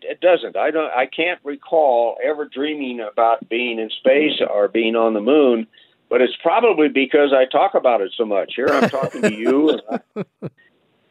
It 0.01 0.21
doesn't. 0.21 0.55
I 0.55 0.71
don't. 0.71 0.89
I 0.91 1.05
can't 1.05 1.39
recall 1.43 2.15
ever 2.23 2.45
dreaming 2.45 3.01
about 3.01 3.49
being 3.49 3.77
in 3.77 3.89
space 3.89 4.39
or 4.49 4.69
being 4.69 4.95
on 4.95 5.13
the 5.13 5.19
moon, 5.19 5.67
but 6.09 6.21
it's 6.21 6.35
probably 6.41 6.87
because 6.87 7.33
I 7.33 7.43
talk 7.45 7.75
about 7.75 7.99
it 7.99 8.13
so 8.15 8.23
much. 8.23 8.53
Here 8.55 8.67
I'm 8.69 8.89
talking 8.89 9.21
to 9.23 9.33
you, 9.33 9.69
and, 9.69 9.81
I, 9.89 10.21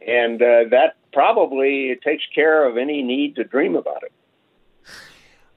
and 0.07 0.40
uh, 0.40 0.70
that 0.70 0.96
probably 1.12 1.99
takes 2.03 2.25
care 2.35 2.66
of 2.66 2.79
any 2.79 3.03
need 3.03 3.37
to 3.37 3.44
dream 3.44 3.77
about 3.77 4.03
it. 4.03 4.12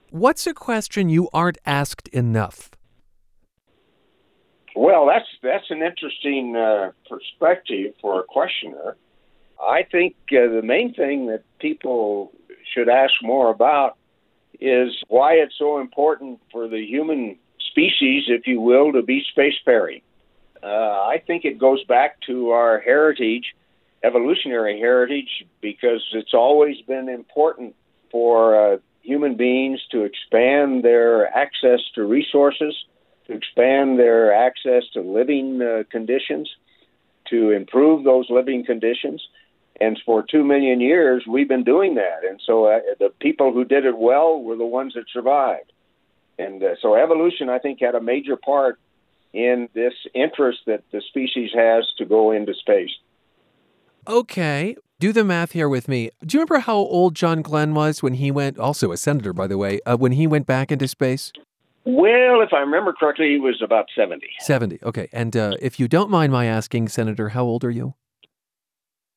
What's 0.09 0.45
a 0.45 0.53
question 0.53 1.07
you 1.07 1.29
aren't 1.31 1.59
asked 1.65 2.09
enough? 2.09 2.71
Well, 4.79 5.07
that's 5.07 5.27
that's 5.43 5.69
an 5.71 5.81
interesting 5.81 6.55
uh, 6.55 6.91
perspective 7.09 7.95
for 7.99 8.21
a 8.21 8.23
questioner. 8.23 8.95
I 9.61 9.83
think 9.83 10.15
uh, 10.31 10.47
the 10.47 10.61
main 10.63 10.93
thing 10.93 11.27
that 11.27 11.43
people 11.59 12.31
should 12.73 12.87
ask 12.87 13.11
more 13.21 13.49
about 13.51 13.97
is 14.61 15.03
why 15.09 15.33
it's 15.33 15.55
so 15.59 15.81
important 15.81 16.39
for 16.49 16.69
the 16.69 16.79
human 16.79 17.35
species, 17.59 18.23
if 18.29 18.47
you 18.47 18.61
will, 18.61 18.93
to 18.93 19.01
be 19.01 19.21
spacefaring. 19.37 20.01
Uh, 20.63 20.67
I 20.67 21.21
think 21.27 21.43
it 21.43 21.57
goes 21.59 21.83
back 21.83 22.21
to 22.27 22.51
our 22.51 22.79
heritage, 22.79 23.53
evolutionary 24.01 24.79
heritage, 24.79 25.45
because 25.59 26.05
it's 26.13 26.33
always 26.33 26.77
been 26.87 27.09
important 27.09 27.75
for 28.11 28.55
uh, 28.55 28.77
human 29.01 29.35
beings 29.35 29.81
to 29.91 30.03
expand 30.05 30.83
their 30.85 31.27
access 31.35 31.81
to 31.95 32.05
resources, 32.05 32.85
to 33.29 33.35
expand 33.35 33.99
their 33.99 34.33
access 34.33 34.83
to 34.93 35.01
living 35.01 35.61
uh, 35.61 35.83
conditions, 35.91 36.49
to 37.29 37.51
improve 37.51 38.03
those 38.03 38.25
living 38.29 38.65
conditions. 38.65 39.21
And 39.79 39.97
for 40.05 40.25
two 40.29 40.43
million 40.43 40.81
years, 40.81 41.23
we've 41.27 41.47
been 41.47 41.63
doing 41.63 41.95
that. 41.95 42.27
And 42.27 42.41
so 42.45 42.65
uh, 42.65 42.79
the 42.97 43.09
people 43.21 43.53
who 43.53 43.63
did 43.63 43.85
it 43.85 43.97
well 43.97 44.41
were 44.41 44.57
the 44.57 44.65
ones 44.65 44.95
that 44.95 45.05
survived. 45.13 45.71
And 46.37 46.61
uh, 46.63 46.75
so 46.81 46.95
evolution, 46.95 47.49
I 47.49 47.59
think, 47.59 47.79
had 47.79 47.95
a 47.95 48.01
major 48.01 48.35
part 48.35 48.79
in 49.31 49.69
this 49.73 49.93
interest 50.15 50.59
that 50.65 50.83
the 50.91 51.01
species 51.07 51.51
has 51.53 51.85
to 51.99 52.05
go 52.05 52.31
into 52.31 52.53
space. 52.55 52.89
Okay, 54.07 54.75
do 54.99 55.13
the 55.13 55.23
math 55.23 55.51
here 55.51 55.69
with 55.69 55.87
me. 55.87 56.09
Do 56.25 56.35
you 56.35 56.39
remember 56.39 56.59
how 56.59 56.77
old 56.77 57.13
John 57.13 57.43
Glenn 57.43 57.75
was 57.75 58.01
when 58.01 58.15
he 58.15 58.31
went, 58.31 58.57
also 58.57 58.91
a 58.91 58.97
senator, 58.97 59.33
by 59.33 59.45
the 59.45 59.57
way, 59.57 59.79
uh, 59.85 59.97
when 59.97 60.13
he 60.13 60.25
went 60.25 60.47
back 60.47 60.71
into 60.71 60.87
space? 60.87 61.31
Well, 61.85 62.41
if 62.41 62.53
I 62.53 62.59
remember 62.59 62.93
correctly, 62.93 63.29
he 63.29 63.39
was 63.39 63.61
about 63.63 63.87
70. 63.95 64.25
70, 64.39 64.79
okay. 64.83 65.07
And 65.11 65.35
uh, 65.35 65.55
if 65.61 65.79
you 65.79 65.87
don't 65.87 66.09
mind 66.09 66.31
my 66.31 66.45
asking, 66.45 66.89
Senator, 66.89 67.29
how 67.29 67.43
old 67.43 67.63
are 67.63 67.71
you? 67.71 67.95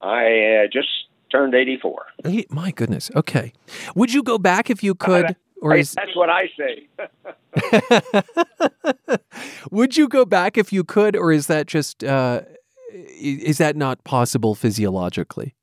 I 0.00 0.64
uh, 0.64 0.68
just 0.72 0.88
turned 1.30 1.54
84. 1.54 2.06
Hey, 2.24 2.46
my 2.50 2.70
goodness. 2.70 3.10
Okay. 3.16 3.52
Would 3.94 4.12
you 4.12 4.22
go 4.22 4.38
back 4.38 4.70
if 4.70 4.82
you 4.82 4.94
could? 4.94 5.36
Or 5.62 5.76
is... 5.76 5.92
That's 5.92 6.16
what 6.16 6.28
I 6.28 6.50
say. 6.58 6.88
Would 9.70 9.96
you 9.96 10.08
go 10.08 10.24
back 10.24 10.58
if 10.58 10.72
you 10.72 10.82
could, 10.82 11.14
or 11.14 11.30
is 11.30 11.46
that 11.46 11.68
just 11.68 12.02
uh, 12.02 12.40
is 12.92 13.58
that 13.58 13.76
not 13.76 14.02
possible 14.02 14.56
physiologically? 14.56 15.54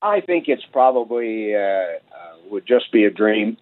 I 0.00 0.20
think 0.20 0.44
it's 0.46 0.64
probably 0.72 1.56
uh, 1.56 1.58
uh, 1.58 1.96
would 2.50 2.66
just 2.66 2.92
be 2.92 3.04
a 3.04 3.10
dream. 3.10 3.56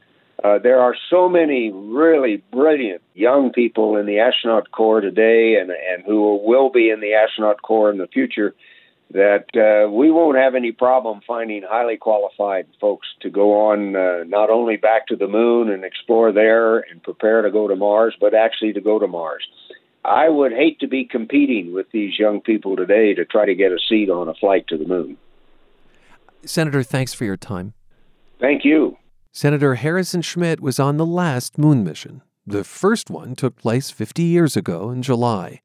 Uh, 0.44 0.58
there 0.58 0.80
are 0.80 0.94
so 1.08 1.28
many 1.28 1.72
really 1.72 2.42
brilliant 2.52 3.02
young 3.14 3.50
people 3.52 3.96
in 3.96 4.06
the 4.06 4.18
astronaut 4.18 4.70
corps 4.70 5.00
today, 5.00 5.56
and 5.58 5.70
and 5.70 6.04
who 6.04 6.36
will 6.44 6.70
be 6.70 6.90
in 6.90 7.00
the 7.00 7.14
astronaut 7.14 7.62
corps 7.62 7.90
in 7.90 7.98
the 7.98 8.06
future 8.06 8.54
that 9.12 9.46
uh, 9.56 9.90
we 9.90 10.10
won't 10.10 10.36
have 10.36 10.54
any 10.54 10.72
problem 10.72 11.20
finding 11.26 11.62
highly 11.62 11.96
qualified 11.96 12.66
folks 12.80 13.06
to 13.20 13.30
go 13.30 13.70
on 13.70 13.94
uh, 13.94 14.24
not 14.26 14.50
only 14.50 14.76
back 14.76 15.06
to 15.06 15.16
the 15.16 15.28
moon 15.28 15.70
and 15.70 15.84
explore 15.84 16.32
there 16.32 16.78
and 16.78 17.02
prepare 17.02 17.42
to 17.42 17.50
go 17.50 17.68
to 17.68 17.76
Mars, 17.76 18.16
but 18.20 18.34
actually 18.34 18.72
to 18.72 18.80
go 18.80 18.98
to 18.98 19.06
Mars. 19.06 19.46
I 20.04 20.28
would 20.28 20.52
hate 20.52 20.80
to 20.80 20.88
be 20.88 21.04
competing 21.04 21.72
with 21.72 21.90
these 21.92 22.18
young 22.18 22.40
people 22.40 22.76
today 22.76 23.14
to 23.14 23.24
try 23.24 23.46
to 23.46 23.54
get 23.54 23.72
a 23.72 23.78
seat 23.88 24.10
on 24.10 24.28
a 24.28 24.34
flight 24.34 24.66
to 24.68 24.76
the 24.76 24.86
moon. 24.86 25.16
Senator, 26.44 26.82
thanks 26.82 27.14
for 27.14 27.24
your 27.24 27.36
time. 27.36 27.74
Thank 28.40 28.64
you. 28.64 28.96
Senator 29.36 29.74
Harrison 29.74 30.22
Schmitt 30.22 30.62
was 30.62 30.80
on 30.80 30.96
the 30.96 31.04
last 31.04 31.58
moon 31.58 31.84
mission. 31.84 32.22
The 32.46 32.64
first 32.64 33.10
one 33.10 33.36
took 33.36 33.54
place 33.54 33.90
50 33.90 34.22
years 34.22 34.56
ago 34.56 34.88
in 34.88 35.02
July. 35.02 35.60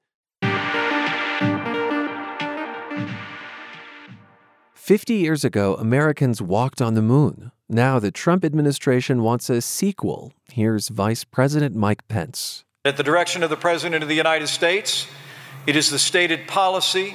50 4.74 5.14
years 5.14 5.46
ago, 5.46 5.76
Americans 5.76 6.42
walked 6.42 6.82
on 6.82 6.96
the 6.96 7.02
moon. 7.02 7.54
Now 7.70 7.98
the 7.98 8.12
Trump 8.12 8.44
administration 8.44 9.24
wants 9.24 9.50
a 9.50 9.62
sequel. 9.62 10.34
Here's 10.52 10.90
Vice 10.90 11.24
President 11.24 11.74
Mike 11.74 12.06
Pence. 12.10 12.66
At 12.84 12.98
the 12.98 13.04
direction 13.04 13.42
of 13.42 13.50
the 13.50 13.56
President 13.56 14.04
of 14.04 14.10
the 14.10 14.16
United 14.16 14.48
States, 14.48 15.08
it 15.66 15.78
is 15.78 15.90
the 15.90 15.98
stated 15.98 16.46
policy 16.46 17.14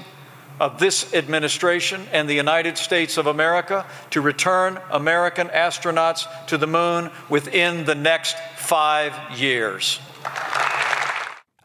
of 0.60 0.78
this 0.78 1.12
administration 1.14 2.06
and 2.12 2.28
the 2.28 2.34
United 2.34 2.78
States 2.78 3.16
of 3.16 3.26
America 3.26 3.86
to 4.10 4.20
return 4.20 4.80
American 4.90 5.48
astronauts 5.48 6.26
to 6.46 6.58
the 6.58 6.66
moon 6.66 7.10
within 7.28 7.84
the 7.84 7.94
next 7.94 8.36
five 8.56 9.14
years. 9.38 10.00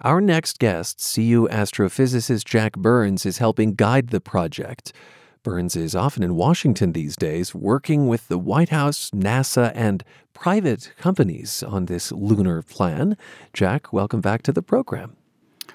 Our 0.01 0.19
next 0.19 0.57
guest, 0.57 0.97
CU 1.13 1.47
astrophysicist 1.49 2.43
Jack 2.45 2.73
Burns, 2.73 3.25
is 3.25 3.37
helping 3.37 3.75
guide 3.75 4.09
the 4.09 4.19
project. 4.19 4.93
Burns 5.43 5.75
is 5.75 5.95
often 5.95 6.23
in 6.23 6.35
Washington 6.35 6.93
these 6.93 7.15
days, 7.15 7.53
working 7.53 8.07
with 8.07 8.27
the 8.27 8.37
White 8.37 8.69
House, 8.69 9.11
NASA, 9.11 9.71
and 9.75 10.03
private 10.33 10.93
companies 10.97 11.63
on 11.63 11.85
this 11.85 12.11
lunar 12.11 12.61
plan. 12.63 13.15
Jack, 13.53 13.93
welcome 13.93 14.21
back 14.21 14.41
to 14.43 14.51
the 14.51 14.63
program. 14.63 15.17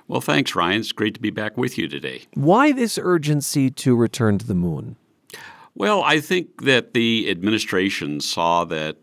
Well, 0.08 0.20
thanks, 0.20 0.54
Ryan. 0.54 0.80
It's 0.80 0.92
great 0.92 1.14
to 1.14 1.20
be 1.20 1.30
back 1.30 1.56
with 1.56 1.78
you 1.78 1.88
today. 1.88 2.22
Why 2.34 2.72
this 2.72 2.98
urgency 2.98 3.70
to 3.70 3.96
return 3.96 4.38
to 4.38 4.46
the 4.46 4.54
moon? 4.54 4.96
Well, 5.74 6.02
I 6.02 6.20
think 6.20 6.62
that 6.62 6.94
the 6.94 7.30
administration 7.30 8.20
saw 8.20 8.64
that 8.64 8.96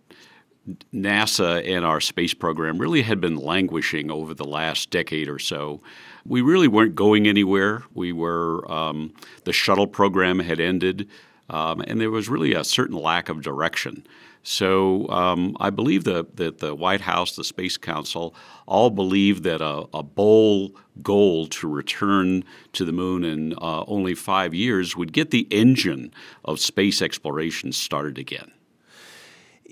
NASA 0.94 1.68
and 1.70 1.86
our 1.86 2.00
space 2.00 2.34
program 2.34 2.78
really 2.78 3.02
had 3.02 3.20
been 3.20 3.36
languishing 3.36 4.10
over 4.10 4.34
the 4.34 4.46
last 4.46 4.90
decade 4.90 5.28
or 5.28 5.40
so 5.40 5.82
we 6.26 6.42
really 6.42 6.68
weren't 6.68 6.96
going 6.96 7.28
anywhere. 7.28 7.84
We 7.94 8.14
were 8.14 8.70
um, 8.72 9.14
the 9.44 9.54
shuttle 9.54 9.88
program 9.88 10.40
had 10.40 10.60
ended, 10.60 11.10
um, 11.50 11.82
and 11.82 12.00
there 12.00 12.12
was 12.12 12.30
really 12.30 12.54
a 12.54 12.64
certain 12.64 12.98
lack 12.98 13.30
of 13.30 13.42
direction. 13.42 14.06
So 14.44 15.08
um, 15.10 15.56
I 15.60 15.70
believe 15.70 16.04
that, 16.04 16.36
that 16.36 16.60
the 16.60 16.76
White 16.76 17.02
House, 17.02 17.36
the 17.36 17.46
Space 17.46 17.78
Council, 17.78 18.36
all 18.68 18.90
believe 18.90 19.44
that 19.44 19.62
a, 19.62 19.86
a 19.94 20.04
bold 20.04 20.78
goal 21.02 21.48
to 21.48 21.68
return 21.68 22.44
to 22.74 22.84
the 22.84 22.92
moon 22.92 23.24
in 23.24 23.54
uh, 23.54 23.84
only 23.88 24.14
five 24.14 24.54
years 24.54 24.98
would 24.98 25.14
get 25.14 25.32
the 25.32 25.48
engine 25.50 26.14
of 26.44 26.60
space 26.60 27.02
exploration 27.02 27.72
started 27.72 28.18
again 28.18 28.52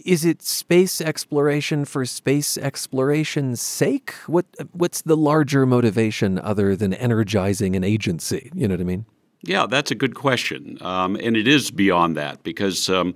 is 0.05 0.25
it 0.25 0.41
space 0.41 1.01
exploration 1.01 1.85
for 1.85 2.05
space 2.05 2.57
exploration's 2.57 3.61
sake? 3.61 4.13
What 4.27 4.45
what's 4.71 5.01
the 5.01 5.17
larger 5.17 5.65
motivation 5.65 6.39
other 6.39 6.75
than 6.75 6.93
energizing 6.93 7.75
an 7.75 7.83
agency? 7.83 8.51
You 8.53 8.67
know 8.67 8.73
what 8.73 8.81
I 8.81 8.85
mean? 8.85 9.05
Yeah, 9.43 9.65
that's 9.65 9.89
a 9.89 9.95
good 9.95 10.13
question. 10.13 10.77
Um, 10.81 11.15
and 11.15 11.35
it 11.35 11.47
is 11.47 11.71
beyond 11.71 12.15
that 12.15 12.43
because 12.43 12.89
um, 12.89 13.15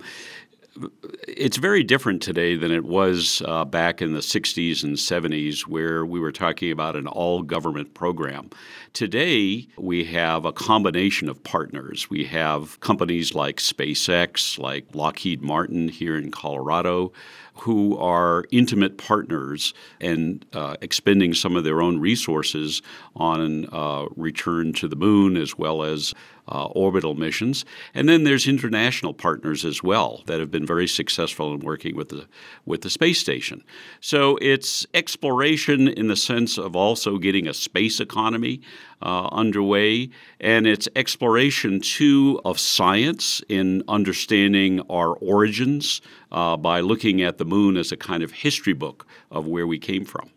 it's 1.28 1.56
very 1.56 1.82
different 1.82 2.22
today 2.22 2.56
than 2.56 2.70
it 2.72 2.84
was 2.84 3.42
uh, 3.44 3.64
back 3.64 4.00
in 4.02 4.12
the 4.12 4.20
60s 4.20 4.82
and 4.82 4.96
70s, 4.96 5.66
where 5.66 6.04
we 6.04 6.20
were 6.20 6.32
talking 6.32 6.70
about 6.70 6.96
an 6.96 7.06
all 7.06 7.42
government 7.42 7.94
program. 7.94 8.50
Today, 8.92 9.68
we 9.76 10.04
have 10.04 10.44
a 10.44 10.52
combination 10.52 11.28
of 11.28 11.42
partners. 11.42 12.08
We 12.08 12.24
have 12.24 12.80
companies 12.80 13.34
like 13.34 13.56
SpaceX, 13.58 14.58
like 14.58 14.86
Lockheed 14.94 15.42
Martin 15.42 15.88
here 15.88 16.16
in 16.16 16.30
Colorado, 16.30 17.12
who 17.58 17.96
are 17.98 18.44
intimate 18.50 18.98
partners 18.98 19.74
and 20.00 20.44
uh, 20.52 20.76
expending 20.80 21.34
some 21.34 21.56
of 21.56 21.64
their 21.64 21.80
own 21.80 21.98
resources 21.98 22.82
on 23.14 23.66
uh, 23.72 24.06
return 24.16 24.72
to 24.74 24.88
the 24.88 24.96
moon 24.96 25.36
as 25.36 25.56
well 25.56 25.82
as 25.82 26.14
uh, 26.48 26.66
orbital 26.66 27.14
missions. 27.14 27.64
And 27.94 28.08
then 28.08 28.24
there's 28.24 28.46
international 28.46 29.14
partners 29.14 29.64
as 29.64 29.82
well 29.82 30.22
that 30.26 30.38
have 30.38 30.50
been 30.50 30.66
very 30.66 30.86
successful 30.86 31.52
in 31.54 31.60
working 31.60 31.96
with 31.96 32.10
the 32.10 32.28
with 32.64 32.82
the 32.82 32.90
space 32.90 33.18
station. 33.18 33.64
So 34.00 34.38
it's 34.40 34.86
exploration 34.94 35.88
in 35.88 36.08
the 36.08 36.16
sense 36.16 36.58
of 36.58 36.76
also 36.76 37.18
getting 37.18 37.48
a 37.48 37.54
space 37.54 38.00
economy 38.00 38.60
uh, 39.02 39.28
underway, 39.32 40.10
and 40.40 40.66
it's 40.66 40.88
exploration 40.96 41.80
too 41.80 42.40
of 42.44 42.58
science 42.58 43.42
in 43.48 43.82
understanding 43.88 44.80
our 44.90 45.14
origins 45.14 46.00
uh, 46.32 46.56
by 46.56 46.80
looking 46.80 47.22
at 47.22 47.38
the 47.38 47.44
moon 47.44 47.76
as 47.76 47.92
a 47.92 47.96
kind 47.96 48.22
of 48.22 48.32
history 48.32 48.72
book 48.72 49.06
of 49.30 49.46
where 49.46 49.66
we 49.66 49.78
came 49.78 50.04
from. 50.04 50.30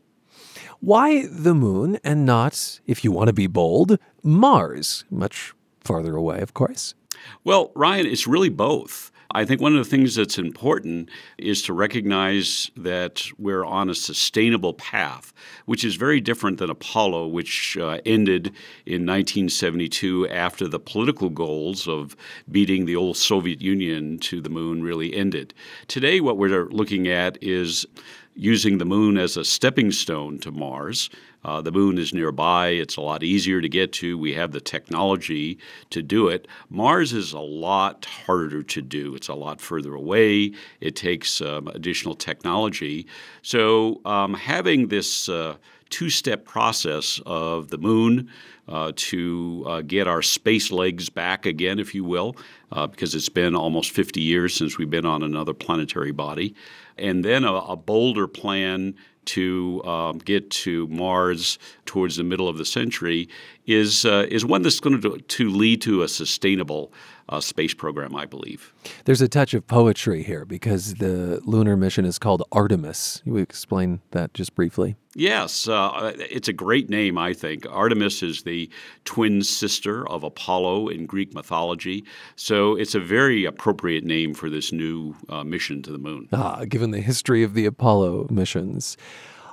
Why 0.82 1.26
the 1.28 1.54
moon 1.54 2.00
and 2.04 2.26
not, 2.26 2.80
if 2.88 3.04
you 3.04 3.12
want 3.12 3.28
to 3.28 3.34
be 3.34 3.48
bold, 3.48 3.98
Mars? 4.24 5.04
Much 5.10 5.54
farther 5.82 6.16
away, 6.16 6.40
of 6.40 6.54
course. 6.54 6.96
Well, 7.44 7.72
Ryan, 7.76 8.06
it's 8.06 8.28
really 8.28 8.50
both. 8.50 9.12
I 9.36 9.46
think 9.46 9.62
one 9.62 9.78
of 9.78 9.84
the 9.84 9.90
things 9.90 10.16
that's 10.16 10.40
important 10.40 11.08
is 11.38 11.62
to 11.64 11.74
recognize 11.74 12.72
that 12.76 13.28
we're 13.38 13.64
on 13.64 13.88
a 13.88 13.94
sustainable 13.94 14.74
path, 14.74 15.34
which 15.68 15.84
is 15.84 15.98
very 15.98 16.20
different 16.20 16.58
than 16.58 16.72
Apollo, 16.72 17.28
which 17.28 17.78
uh, 17.80 18.00
ended 18.08 18.48
in 18.88 19.06
1972 19.06 20.28
after 20.30 20.68
the 20.68 20.80
political 20.80 21.30
goals 21.30 21.88
of 21.88 22.16
beating 22.50 22.88
the 22.88 22.96
old 22.96 23.18
Soviet 23.18 23.62
Union 23.62 24.18
to 24.18 24.42
the 24.42 24.50
moon 24.50 24.82
really 24.82 25.14
ended. 25.14 25.54
Today, 25.88 26.20
what 26.20 26.38
we're 26.38 26.66
looking 26.66 27.08
at 27.08 27.38
is 27.40 27.86
using 28.34 28.80
the 28.80 28.86
moon 28.86 29.16
as 29.16 29.38
a 29.38 29.46
stepping 29.46 29.92
stone 29.92 30.40
to 30.40 30.50
Mars. 30.50 31.12
Uh, 31.44 31.62
the 31.62 31.72
moon 31.72 31.98
is 31.98 32.14
nearby. 32.14 32.70
It's 32.70 32.98
a 32.98 33.02
lot 33.02 33.24
easier 33.24 33.62
to 33.62 33.70
get 33.70 33.94
to. 33.94 34.18
We 34.18 34.34
have 34.34 34.52
the 34.52 34.60
technology 34.60 35.58
to 35.90 36.02
do 36.02 36.28
it. 36.28 36.48
Mars 36.70 37.14
is 37.14 37.34
a 37.34 37.40
lot 37.40 38.06
harder 38.06 38.62
to 38.64 38.82
do. 38.82 39.16
It's 39.16 39.30
a 39.30 39.36
lot 39.36 39.62
further 39.62 39.94
away. 39.94 40.54
It 40.82 40.96
takes 40.96 41.42
um, 41.42 41.68
additional 41.70 42.16
technology. 42.16 43.08
So, 43.42 44.02
um, 44.06 44.34
having 44.34 44.90
this 44.90 45.30
uh, 45.30 45.56
two 45.90 46.10
step 46.10 46.46
process 46.46 47.22
of 47.26 47.70
the 47.70 47.78
moon 47.78 48.30
uh, 48.68 48.92
to 48.96 49.64
uh, 49.68 49.82
get 49.82 50.08
our 50.08 50.22
space 50.22 50.72
legs 50.72 51.10
back 51.10 51.46
again, 51.46 51.80
if 51.80 51.96
you 51.96 52.04
will, 52.04 52.36
uh, 52.72 52.86
because 52.86 53.16
it's 53.16 53.30
been 53.30 53.56
almost 53.56 53.92
50 53.92 54.22
years 54.22 54.54
since 54.54 54.78
we've 54.78 54.90
been 54.90 55.08
on 55.08 55.24
another 55.24 55.54
planetary 55.54 56.12
body 56.12 56.54
and 57.00 57.24
then 57.26 57.44
a, 57.44 57.54
a 57.54 57.76
bolder 57.76 58.28
plan 58.28 58.94
to 59.26 59.84
um, 59.84 60.18
get 60.20 60.50
to 60.50 60.88
Mars 60.88 61.60
towards 61.86 62.18
the 62.18 62.24
middle 62.24 62.48
of 62.48 62.58
the 62.58 62.66
century 62.66 63.30
is 63.66 64.06
uh, 64.06 64.26
is 64.30 64.46
one 64.46 64.62
that's 64.62 64.80
going 64.80 65.00
to 65.02 65.18
to 65.18 65.50
lead 65.50 65.82
to 65.84 66.04
a 66.04 66.08
sustainable 66.08 66.92
uh, 67.30 67.40
space 67.40 67.74
program, 67.74 68.16
I 68.16 68.26
believe. 68.26 68.74
There's 69.06 69.22
a 69.22 69.28
touch 69.28 69.54
of 69.54 69.68
poetry 69.68 70.24
here 70.24 70.46
because 70.46 70.96
the 70.96 71.40
lunar 71.46 71.78
mission 71.78 72.06
is 72.06 72.20
called 72.20 72.44
Artemis. 72.52 73.22
You 73.24 73.38
explain 73.38 74.02
that 74.12 74.34
just 74.34 74.56
briefly. 74.56 74.98
Yes, 75.16 75.68
uh, 75.68 76.14
it's 76.18 76.48
a 76.48 76.54
great 76.54 76.90
name, 76.90 77.18
I 77.18 77.34
think. 77.34 77.66
Artemis 77.70 78.22
is 78.22 78.44
the 78.44 78.70
twin 79.06 79.42
sister 79.42 80.08
of 80.08 80.24
Apollo 80.24 80.90
in 80.90 81.06
Greek 81.06 81.34
mythology, 81.34 82.04
so 82.36 82.76
it's 82.76 82.96
a 82.96 83.00
very 83.00 83.46
appropriate 83.46 84.04
name 84.04 84.34
for 84.34 84.50
this 84.50 84.72
new 84.72 85.16
uh, 85.30 85.44
mission 85.44 85.82
to 85.84 85.92
the 85.92 85.98
moon. 85.98 86.30
Ah, 86.32 86.64
given 86.68 86.92
the 86.92 87.02
history 87.02 87.44
of 87.44 87.54
the 87.54 87.66
Apollo 87.66 88.28
missions. 88.30 88.98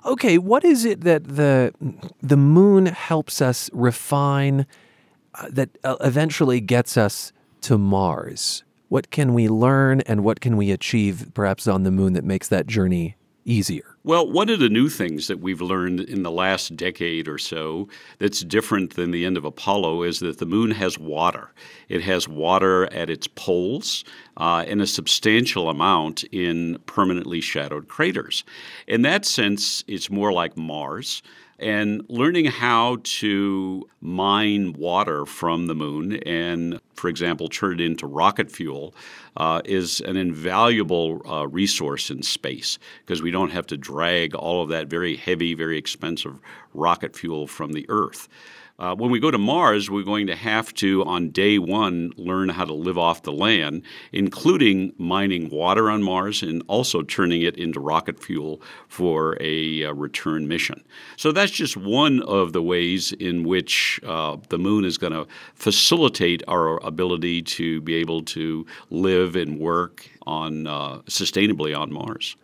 Okay, 0.05 0.39
what 0.39 0.65
is 0.65 0.85
it 0.85 1.01
that 1.03 1.25
the 1.25 1.75
the 2.23 2.37
moon 2.37 2.87
helps 2.87 3.43
us 3.43 3.69
refine 3.73 4.67
uh, 5.35 5.49
that 5.51 5.71
uh, 5.85 5.97
eventually 6.01 6.61
gets 6.61 6.97
us 6.97 7.33
to 7.67 7.77
Mars? 7.77 8.63
What 8.91 9.11
can 9.11 9.35
we 9.35 9.49
learn 9.49 10.01
and 10.03 10.23
what 10.23 10.41
can 10.41 10.57
we 10.57 10.71
achieve 10.71 11.33
perhaps 11.35 11.67
on 11.67 11.83
the 11.83 11.91
moon 11.91 12.13
that 12.13 12.23
makes 12.23 12.47
that 12.47 12.69
journey 12.69 13.17
easier? 13.45 13.97
Well, 14.05 14.31
one 14.31 14.49
of 14.51 14.61
the 14.61 14.69
new 14.69 14.89
things 14.89 15.27
that 15.27 15.41
we've 15.41 15.61
learned 15.61 15.99
in 15.99 16.23
the 16.23 16.31
last 16.31 16.77
decade 16.77 17.27
or 17.27 17.39
so 17.39 17.89
that's 18.19 18.45
different 18.45 18.95
than 18.95 19.11
the 19.11 19.25
end 19.25 19.37
of 19.37 19.45
Apollo 19.45 20.05
is 20.05 20.21
that 20.21 20.39
the 20.39 20.47
moon 20.47 20.71
has 20.71 20.97
water. 20.97 21.51
It 21.89 22.03
has 22.03 22.29
water 22.29 22.87
at 22.93 23.11
its 23.11 23.27
poles 23.27 24.05
uh, 24.37 24.65
in 24.65 24.81
a 24.81 24.87
substantial 24.87 25.69
amount 25.69 26.23
in 26.31 26.79
permanently 26.87 27.41
shadowed 27.41 27.89
craters. 27.89 28.45
In 28.87 29.03
that 29.03 29.25
sense, 29.25 29.83
it's 29.89 30.09
more 30.09 30.33
like 30.33 30.57
Mars 30.57 31.21
and 31.59 32.05
learning 32.09 32.47
how 32.47 32.99
to 33.03 33.89
mine 34.01 34.75
water 34.75 35.25
from 35.25 35.67
the 35.67 35.75
moon 35.75 36.17
and, 36.25 36.81
for 36.95 37.09
example, 37.09 37.49
turn 37.49 37.81
it 37.81 37.85
into 37.85 38.07
rocket 38.07 38.51
fuel 38.51 38.95
uh, 39.37 39.63
is 39.65 40.01
an 40.01 40.17
invaluable 40.17 41.23
uh, 41.31 41.47
resource 41.49 42.11
in 42.11 42.23
space 42.23 42.79
because 43.01 43.23
we 43.23 43.31
don't 43.31 43.51
have 43.51 43.67
to 43.67 43.77
drag 43.77 44.35
all 44.35 44.63
of 44.63 44.69
that 44.69 44.89
very 44.89 45.17
heavy, 45.17 45.55
very 45.55 45.79
expensive 45.79 46.39
rocket 46.75 47.17
fuel 47.17 47.47
from 47.47 47.73
the 47.73 47.87
Earth. 47.89 48.29
Uh, 48.79 48.95
when 48.95 49.11
we 49.11 49.19
go 49.19 49.31
to 49.31 49.39
Mars, 49.39 49.91
we're 49.91 50.03
going 50.03 50.27
to 50.27 50.37
have 50.37 50.75
to, 50.75 51.03
on 51.05 51.31
day 51.31 51.59
one, 51.59 52.13
learn 52.19 52.51
how 52.51 52.65
to 52.65 52.75
live 52.75 52.99
off 52.99 53.23
the 53.23 53.33
land, 53.33 53.83
including 54.13 54.93
mining 54.99 55.49
water 55.49 55.91
on 55.91 56.03
Mars 56.03 56.43
and 56.43 56.63
also 56.67 57.01
turning 57.03 57.41
it 57.41 57.57
into 57.57 57.81
rocket 57.81 58.23
fuel 58.23 58.61
for 58.87 59.39
a 59.41 59.85
uh, 59.85 59.95
return 59.95 60.47
mission. 60.47 60.85
So 61.17 61.33
that's 61.33 61.53
just 61.53 61.77
one 61.79 62.23
of 62.25 62.53
the 62.53 62.63
ways 62.63 63.13
in 63.13 63.45
which 63.45 63.99
uh, 64.05 64.37
the 64.51 64.59
moon 64.59 64.85
is 64.85 64.99
going 64.99 65.15
to 65.15 65.27
facilitate 65.55 66.43
our 66.47 66.79
ability 66.85 67.43
to 67.43 67.81
be 67.81 67.95
able 67.95 68.23
to 68.25 68.67
live 68.91 69.37
and 69.37 69.59
work 69.59 70.07
on 70.27 70.67
uh, 70.67 70.99
sustainably 71.07 71.75
on 71.75 71.91
Mars. 71.91 72.37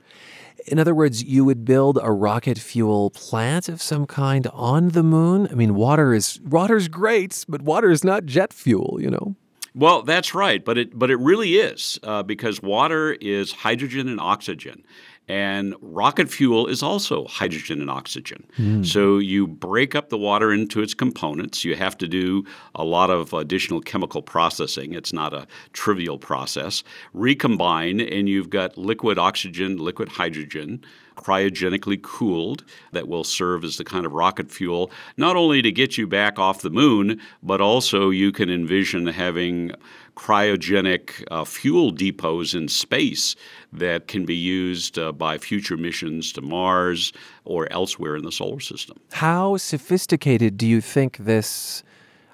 In 0.67 0.79
other 0.79 0.95
words, 0.95 1.23
you 1.23 1.45
would 1.45 1.65
build 1.65 1.99
a 2.03 2.13
rocket 2.13 2.59
fuel 2.59 3.11
plant 3.11 3.69
of 3.69 3.83
some 3.83 4.07
kind 4.07 4.47
on 4.53 4.91
the 4.91 5.03
moon. 5.03 5.49
I 5.51 5.55
mean, 5.55 5.75
water 5.75 6.15
is 6.15 6.41
water's 6.43 6.89
great, 6.89 7.45
but 7.49 7.63
water 7.63 7.91
is 7.91 8.05
not 8.05 8.27
jet 8.27 8.53
fuel, 8.53 8.99
you 9.01 9.11
know. 9.11 9.37
Well, 9.75 10.03
that's 10.03 10.35
right, 10.35 10.63
but 10.63 10.77
it 10.77 10.99
but 10.99 11.11
it 11.11 11.17
really 11.17 11.55
is 11.55 11.99
uh, 12.03 12.23
because 12.23 12.61
water 12.61 13.13
is 13.15 13.53
hydrogen 13.53 14.07
and 14.09 14.21
oxygen, 14.21 14.85
and 15.29 15.75
rocket 15.81 16.29
fuel 16.29 16.67
is 16.67 16.83
also 16.83 17.27
hydrogen 17.27 17.81
and 17.81 17.91
oxygen. 17.91 18.45
Mm. 18.59 18.85
So 18.85 19.19
you 19.19 19.47
break 19.47 19.95
up 19.95 20.09
the 20.09 20.19
water 20.19 20.53
into 20.53 20.83
its 20.83 20.95
components. 20.95 21.65
You 21.65 21.77
have 21.77 21.97
to 21.99 22.09
do 22.09 22.45
a 22.75 22.85
lot 22.85 23.11
of 23.11 23.33
additional 23.33 23.81
chemical 23.81 24.23
processing. 24.23 24.95
It's 24.95 25.13
not 25.13 25.33
a 25.33 25.47
trivial 25.73 26.19
process. 26.19 26.83
Recombine, 27.15 28.01
and 28.01 28.29
you've 28.29 28.51
got 28.51 28.77
liquid 28.77 29.19
oxygen, 29.19 29.77
liquid 29.79 30.09
hydrogen 30.09 30.85
cryogenically 31.17 32.01
cooled 32.03 32.65
that 32.93 33.09
will 33.09 33.25
serve 33.25 33.65
as 33.65 33.77
the 33.77 33.85
kind 33.85 34.07
of 34.07 34.13
rocket 34.13 34.51
fuel, 34.51 34.91
not 35.17 35.37
only 35.37 35.63
to 35.63 35.73
get 35.73 35.99
you 35.99 36.07
back 36.07 36.39
off 36.39 36.63
the 36.63 36.71
moon, 36.71 37.21
but 37.43 37.61
also 37.61 38.11
you 38.11 38.33
can 38.33 38.51
envision 38.51 39.07
having 39.07 39.73
cryogenic 40.17 41.25
uh, 41.31 41.45
fuel 41.45 41.91
depots 41.91 42.55
in 42.55 42.69
space 42.69 43.35
that 43.73 44.09
can 44.09 44.25
be 44.25 44.35
used 44.35 44.99
uh, 44.99 45.13
by 45.13 45.39
future 45.39 45.77
missions 45.77 46.33
to 46.33 46.41
Mars 46.41 47.13
or 47.45 47.71
elsewhere 47.73 48.17
in 48.17 48.25
the 48.25 48.33
solar 48.33 48.61
system. 48.61 48.99
How 49.13 49.57
sophisticated 49.57 50.57
do 50.57 50.67
you 50.67 50.81
think 50.81 51.17
this? 51.19 51.83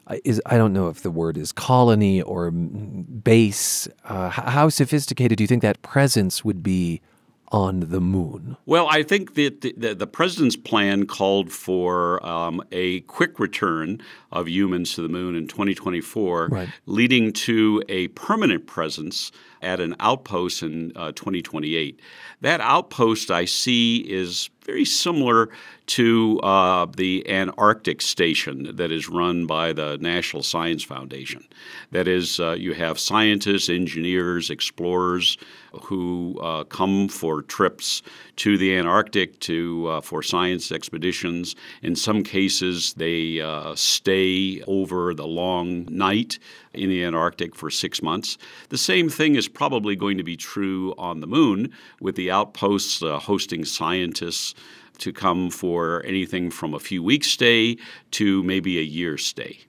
Uh, 0.06 0.16
is 0.24 0.40
I 0.46 0.56
don't 0.56 0.72
know 0.72 0.88
if 0.88 1.02
the 1.02 1.10
word 1.10 1.36
is 1.36 1.52
colony 1.52 2.22
or 2.22 2.50
base. 2.50 3.86
Uh, 4.04 4.30
how 4.30 4.70
sophisticated 4.70 5.36
do 5.36 5.44
you 5.44 5.48
think 5.48 5.62
that 5.62 5.82
presence 5.82 6.44
would 6.44 6.62
be 6.62 7.02
on 7.50 7.80
the 7.80 8.00
moon? 8.00 8.56
Well, 8.66 8.88
I 8.90 9.02
think 9.02 9.34
that 9.34 9.62
the, 9.62 9.74
the, 9.76 9.94
the 9.94 10.06
president's 10.06 10.56
plan 10.56 11.06
called 11.06 11.50
for 11.50 12.24
um, 12.26 12.62
a 12.72 13.00
quick 13.02 13.38
return 13.38 14.02
of 14.30 14.48
humans 14.48 14.94
to 14.94 15.02
the 15.02 15.08
moon 15.08 15.34
in 15.34 15.48
2024, 15.48 16.48
right. 16.48 16.68
leading 16.86 17.32
to 17.32 17.82
a 17.88 18.08
permanent 18.08 18.66
presence 18.66 19.32
at 19.62 19.80
an 19.80 19.96
outpost 20.00 20.62
in 20.62 20.92
uh, 20.96 21.12
2028. 21.12 22.00
That 22.40 22.60
outpost 22.60 23.30
I 23.30 23.44
see 23.44 23.98
is 23.98 24.50
very 24.64 24.84
similar 24.84 25.48
to 25.86 26.38
uh, 26.40 26.86
the 26.94 27.28
Antarctic 27.28 28.02
station 28.02 28.76
that 28.76 28.92
is 28.92 29.08
run 29.08 29.46
by 29.46 29.72
the 29.72 29.96
National 29.98 30.42
Science 30.42 30.82
Foundation. 30.82 31.42
That 31.90 32.06
is, 32.06 32.38
uh, 32.38 32.52
you 32.52 32.74
have 32.74 32.98
scientists, 32.98 33.70
engineers, 33.70 34.50
explorers 34.50 35.38
who 35.84 36.38
uh, 36.42 36.64
come 36.64 37.08
for 37.08 37.40
trips 37.42 38.02
to 38.38 38.56
the 38.56 38.76
Antarctic 38.76 39.40
to 39.40 39.88
uh, 39.88 40.00
for 40.00 40.22
science 40.22 40.70
expeditions. 40.70 41.56
In 41.82 41.96
some 41.96 42.22
cases, 42.22 42.94
they 42.94 43.40
uh, 43.40 43.74
stay 43.74 44.62
over 44.68 45.12
the 45.12 45.26
long 45.26 45.86
night 45.90 46.38
in 46.72 46.88
the 46.88 47.02
Antarctic 47.04 47.56
for 47.56 47.68
six 47.68 48.00
months. 48.00 48.38
The 48.68 48.78
same 48.78 49.08
thing 49.08 49.34
is 49.34 49.48
probably 49.48 49.96
going 49.96 50.18
to 50.18 50.24
be 50.24 50.36
true 50.36 50.94
on 50.96 51.20
the 51.20 51.26
moon 51.26 51.72
with 52.00 52.14
the 52.14 52.30
outposts 52.30 53.02
uh, 53.02 53.18
hosting 53.18 53.64
scientists 53.64 54.54
to 54.98 55.12
come 55.12 55.50
for 55.50 56.04
anything 56.04 56.50
from 56.50 56.74
a 56.74 56.80
few 56.80 57.02
weeks 57.02 57.28
stay 57.28 57.76
to 58.12 58.42
maybe 58.44 58.78
a 58.78 58.82
year 58.82 59.18
stay. 59.18 59.60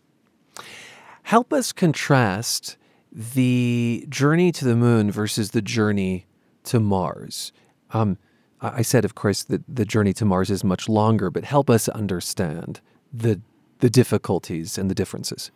Help 1.24 1.52
us 1.52 1.72
contrast 1.72 2.78
the 3.12 4.06
journey 4.10 4.52
to 4.52 4.66
the 4.66 4.76
moon 4.76 5.10
versus 5.10 5.52
the 5.52 5.62
journey 5.62 6.28
to 6.64 6.80
Mars. 6.80 7.52
Um, 7.92 8.18
I 8.62 8.82
said, 8.82 9.06
of 9.06 9.16
course, 9.16 9.44
that 9.44 9.62
the 9.68 9.86
journey 9.86 10.14
to 10.14 10.26
Mars 10.26 10.50
is 10.50 10.64
much 10.64 10.90
longer, 10.90 11.30
but 11.30 11.44
help 11.44 11.70
us 11.70 11.88
understand 11.90 12.82
the 13.14 13.42
the 13.80 13.90
difficulties 13.90 14.78
and 14.78 14.90
the 14.90 14.96
differences. 14.96 15.52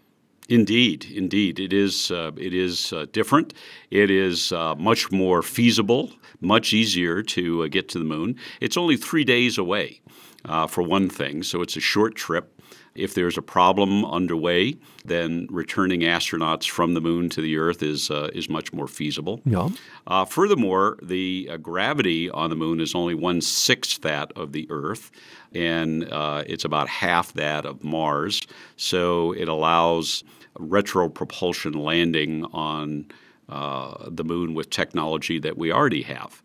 Indeed, 0.50 1.06
indeed, 1.14 1.60
it 1.60 1.72
is. 1.72 2.12
Uh, 2.12 2.32
it 2.38 2.54
is 2.54 2.92
uh, 2.92 3.06
different. 3.12 3.54
It 3.92 4.10
is 4.10 4.52
uh, 4.52 4.76
much 4.76 5.12
more 5.12 5.42
feasible, 5.42 6.12
much 6.42 6.74
easier 6.74 7.24
to 7.24 7.64
uh, 7.64 7.68
get 7.68 7.88
to 7.90 8.00
the 8.00 8.06
moon. 8.06 8.36
It's 8.60 8.78
only 8.78 8.98
three 8.98 9.24
days 9.24 9.58
away, 9.58 10.02
uh, 10.46 10.68
for 10.68 10.82
one 10.82 11.10
thing, 11.10 11.44
so 11.44 11.62
it's 11.62 11.76
a 11.76 11.82
short 11.82 12.16
trip. 12.16 12.50
If 12.96 13.16
there's 13.16 13.38
a 13.40 13.42
problem 13.42 14.06
underway, 14.06 14.76
then 15.04 15.48
returning 15.50 16.02
astronauts 16.02 16.70
from 16.70 16.94
the 16.94 17.02
moon 17.02 17.28
to 17.30 17.42
the 17.42 17.58
Earth 17.58 17.82
is 17.82 18.12
uh, 18.12 18.30
is 18.34 18.50
much 18.50 18.72
more 18.72 18.88
feasible. 18.88 19.42
Yeah. 19.46 19.70
Uh, 20.06 20.26
furthermore, 20.26 21.00
the 21.02 21.50
uh, 21.52 21.58
gravity 21.58 22.30
on 22.30 22.52
the 22.52 22.56
moon 22.56 22.80
is 22.80 22.94
only 22.94 23.16
one 23.16 23.42
sixth 23.42 24.02
that 24.02 24.32
of 24.36 24.52
the 24.52 24.68
Earth, 24.70 25.12
and 25.56 26.08
uh, 26.12 26.44
it's 26.46 26.66
about 26.66 26.88
half 26.88 27.34
that 27.34 27.66
of 27.66 27.84
Mars. 27.84 28.42
So 28.76 29.32
it 29.32 29.48
allows 29.48 30.24
retropropulsion 30.60 31.76
landing 31.76 32.46
on 32.54 33.08
uh, 33.50 34.08
the 34.08 34.24
moon 34.24 34.54
with 34.54 34.70
technology 34.70 35.40
that 35.40 35.58
we 35.58 35.72
already 35.72 36.04
have. 36.04 36.44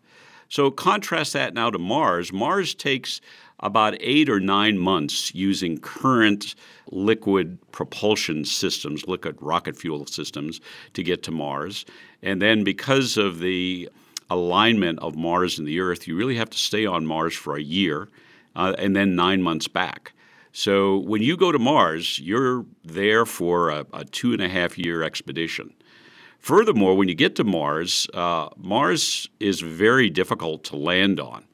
So 0.49 0.71
contrast 0.71 1.33
that 1.33 1.53
now 1.53 1.69
to 1.69 1.77
Mars. 1.77 2.33
Mars 2.33 2.73
takes 2.73 3.21
about 3.61 3.95
eight 3.99 4.29
or 4.29 4.39
nine 4.39 4.77
months 4.77 5.33
using 5.35 5.77
current 5.79 6.55
liquid 6.91 7.57
propulsion 7.71 8.45
systems, 8.45 9.07
liquid 9.07 9.37
rocket 9.41 9.75
fuel 9.75 10.05
systems, 10.05 10.61
to 10.93 11.03
get 11.03 11.23
to 11.23 11.31
Mars. 11.31 11.85
And 12.21 12.41
then 12.41 12.63
because 12.63 13.17
of 13.17 13.39
the 13.39 13.89
alignment 14.29 14.99
of 14.99 15.15
Mars 15.15 15.59
and 15.59 15.67
the 15.67 15.79
Earth, 15.79 16.07
you 16.07 16.15
really 16.15 16.35
have 16.35 16.49
to 16.51 16.57
stay 16.57 16.85
on 16.85 17.05
Mars 17.05 17.35
for 17.35 17.55
a 17.55 17.61
year 17.61 18.07
uh, 18.55 18.75
and 18.77 18.95
then 18.95 19.15
nine 19.15 19.41
months 19.41 19.67
back. 19.67 20.13
So 20.51 20.97
when 20.97 21.21
you 21.21 21.37
go 21.37 21.51
to 21.51 21.59
Mars, 21.59 22.19
you're 22.19 22.65
there 22.83 23.25
for 23.25 23.69
a, 23.69 23.85
a 23.93 24.05
two 24.05 24.33
and 24.33 24.41
a 24.41 24.49
half 24.49 24.77
year 24.77 25.03
expedition. 25.03 25.73
Furthermore, 26.39 26.95
when 26.95 27.09
you 27.09 27.15
get 27.15 27.35
to 27.35 27.43
Mars, 27.43 28.07
uh, 28.13 28.49
Mars 28.57 29.29
is 29.39 29.59
very 29.59 30.09
difficult 30.09 30.63
to 30.65 30.75
land 30.75 31.19
on. 31.19 31.45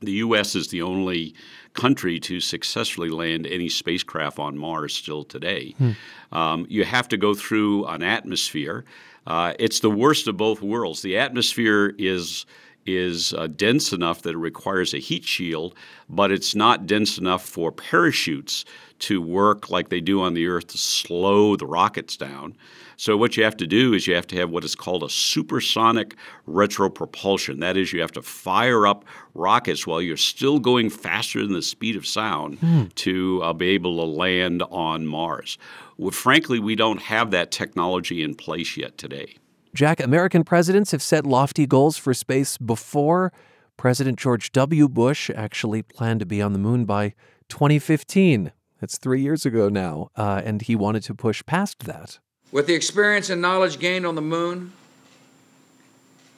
The 0.00 0.12
U.S. 0.12 0.54
is 0.54 0.68
the 0.68 0.82
only 0.82 1.34
country 1.74 2.18
to 2.20 2.40
successfully 2.40 3.10
land 3.10 3.46
any 3.46 3.68
spacecraft 3.68 4.38
on 4.38 4.56
Mars 4.56 4.94
still 4.94 5.24
today. 5.24 5.74
Hmm. 5.78 5.90
Um, 6.32 6.66
you 6.68 6.84
have 6.84 7.08
to 7.08 7.16
go 7.16 7.34
through 7.34 7.86
an 7.86 8.02
atmosphere. 8.02 8.84
Uh, 9.26 9.54
it's 9.58 9.80
the 9.80 9.90
worst 9.90 10.26
of 10.26 10.36
both 10.36 10.62
worlds. 10.62 11.02
The 11.02 11.18
atmosphere 11.18 11.94
is 11.98 12.46
is 12.86 13.34
uh, 13.34 13.46
dense 13.46 13.92
enough 13.92 14.22
that 14.22 14.30
it 14.30 14.38
requires 14.38 14.94
a 14.94 14.98
heat 14.98 15.24
shield, 15.24 15.74
but 16.08 16.32
it's 16.32 16.54
not 16.54 16.86
dense 16.86 17.18
enough 17.18 17.44
for 17.44 17.70
parachutes 17.70 18.64
to 19.00 19.20
work 19.20 19.70
like 19.70 19.88
they 19.88 20.00
do 20.00 20.20
on 20.22 20.34
the 20.34 20.46
Earth 20.46 20.68
to 20.68 20.78
slow 20.78 21.56
the 21.56 21.66
rockets 21.66 22.16
down. 22.16 22.56
So 22.96 23.16
what 23.16 23.36
you 23.36 23.44
have 23.44 23.56
to 23.56 23.66
do 23.66 23.94
is 23.94 24.06
you 24.06 24.14
have 24.14 24.26
to 24.26 24.36
have 24.36 24.50
what 24.50 24.62
is 24.62 24.74
called 24.74 25.02
a 25.02 25.08
supersonic 25.08 26.16
retropropulsion. 26.46 27.60
That 27.60 27.76
is, 27.76 27.92
you 27.92 28.00
have 28.02 28.12
to 28.12 28.22
fire 28.22 28.86
up 28.86 29.04
rockets 29.32 29.86
while 29.86 30.02
you're 30.02 30.18
still 30.18 30.58
going 30.58 30.90
faster 30.90 31.42
than 31.42 31.54
the 31.54 31.62
speed 31.62 31.96
of 31.96 32.06
sound 32.06 32.58
hmm. 32.58 32.84
to 32.96 33.42
uh, 33.42 33.52
be 33.54 33.70
able 33.70 33.96
to 33.96 34.04
land 34.04 34.62
on 34.70 35.06
Mars. 35.06 35.56
Well, 35.96 36.10
frankly, 36.10 36.58
we 36.58 36.76
don't 36.76 37.00
have 37.02 37.30
that 37.30 37.50
technology 37.50 38.22
in 38.22 38.34
place 38.34 38.76
yet 38.76 38.98
today. 38.98 39.36
Jack, 39.74 40.00
American 40.00 40.44
presidents 40.44 40.90
have 40.90 41.02
set 41.02 41.24
lofty 41.24 41.66
goals 41.66 41.96
for 41.96 42.12
space 42.12 42.58
before. 42.58 43.32
President 43.76 44.18
George 44.18 44.52
W. 44.52 44.88
Bush 44.88 45.30
actually 45.34 45.82
planned 45.82 46.20
to 46.20 46.26
be 46.26 46.42
on 46.42 46.52
the 46.52 46.58
moon 46.58 46.84
by 46.84 47.14
2015. 47.48 48.52
That's 48.80 48.96
three 48.96 49.20
years 49.20 49.44
ago 49.44 49.68
now, 49.68 50.10
uh, 50.16 50.40
and 50.44 50.62
he 50.62 50.74
wanted 50.74 51.02
to 51.04 51.14
push 51.14 51.44
past 51.44 51.80
that. 51.80 52.18
With 52.50 52.66
the 52.66 52.74
experience 52.74 53.28
and 53.28 53.40
knowledge 53.42 53.78
gained 53.78 54.06
on 54.06 54.14
the 54.14 54.22
moon, 54.22 54.72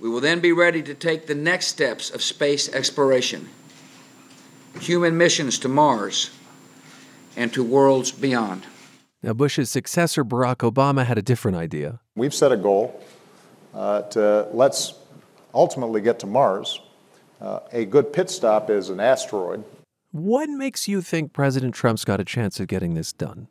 we 0.01 0.09
will 0.09 0.20
then 0.20 0.40
be 0.40 0.51
ready 0.51 0.82
to 0.82 0.95
take 0.95 1.28
the 1.28 1.34
next 1.36 1.68
steps 1.68 2.11
of 2.11 2.20
space 2.20 2.68
exploration, 2.68 3.49
human 4.80 5.16
missions 5.16 5.61
to 5.61 5.68
Mars, 5.68 6.30
and 7.36 7.53
to 7.53 7.62
worlds 7.62 8.11
beyond. 8.11 8.66
Now, 9.22 9.32
Bush's 9.32 9.70
successor, 9.70 10.24
Barack 10.24 10.68
Obama, 10.68 11.07
had 11.07 11.16
a 11.16 11.22
different 11.22 11.57
idea. 11.57 12.01
We've 12.16 12.34
set 12.34 12.51
a 12.51 12.57
goal 12.57 13.01
uh, 13.72 14.03
to 14.03 14.49
let's 14.53 14.95
ultimately 15.55 16.01
get 16.01 16.18
to 16.20 16.26
Mars. 16.26 16.80
Uh, 17.40 17.61
a 17.70 17.84
good 17.84 18.12
pit 18.12 18.30
stop 18.30 18.68
is 18.68 18.88
an 18.88 18.99
asteroid. 18.99 19.62
What 20.13 20.51
makes 20.51 20.89
you 20.89 21.01
think 21.01 21.33
President 21.33 21.75
Trump's 21.75 22.05
got 22.05 22.21
a 22.21 22.25
chance 22.25 22.61
of 22.61 22.67
getting 22.67 22.93
this 22.93 23.15
done? 23.15 23.49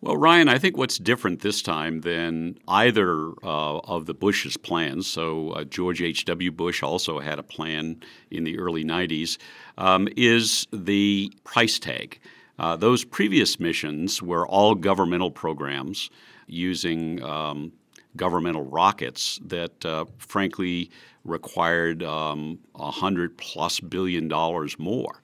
Well, 0.00 0.16
Ryan, 0.16 0.48
I 0.48 0.58
think 0.58 0.76
what's 0.76 0.98
different 0.98 1.40
this 1.40 1.62
time 1.62 2.00
than 2.02 2.58
either 2.68 3.30
uh, 3.42 3.78
of 3.78 4.06
the 4.06 4.14
Bush's 4.14 4.56
plans, 4.56 5.08
so 5.08 5.50
uh, 5.50 5.64
George 5.64 6.00
H.W. 6.00 6.52
Bush 6.52 6.82
also 6.82 7.18
had 7.18 7.40
a 7.40 7.42
plan 7.42 8.00
in 8.30 8.44
the 8.44 8.58
early 8.58 8.84
90s, 8.84 9.36
um, 9.78 10.08
is 10.16 10.66
the 10.72 11.32
price 11.42 11.78
tag. 11.80 12.20
Uh, 12.58 12.76
those 12.76 13.04
previous 13.04 13.58
missions 13.58 14.22
were 14.22 14.46
all 14.46 14.76
governmental 14.76 15.30
programs 15.30 16.08
using 16.46 17.22
um, 17.22 17.72
governmental 18.16 18.64
rockets 18.64 19.40
that, 19.44 19.84
uh, 19.84 20.04
frankly, 20.18 20.90
required 21.24 22.02
um, 22.02 22.58
100 22.72 23.36
plus 23.38 23.80
billion 23.80 24.28
dollars 24.28 24.78
more. 24.78 25.22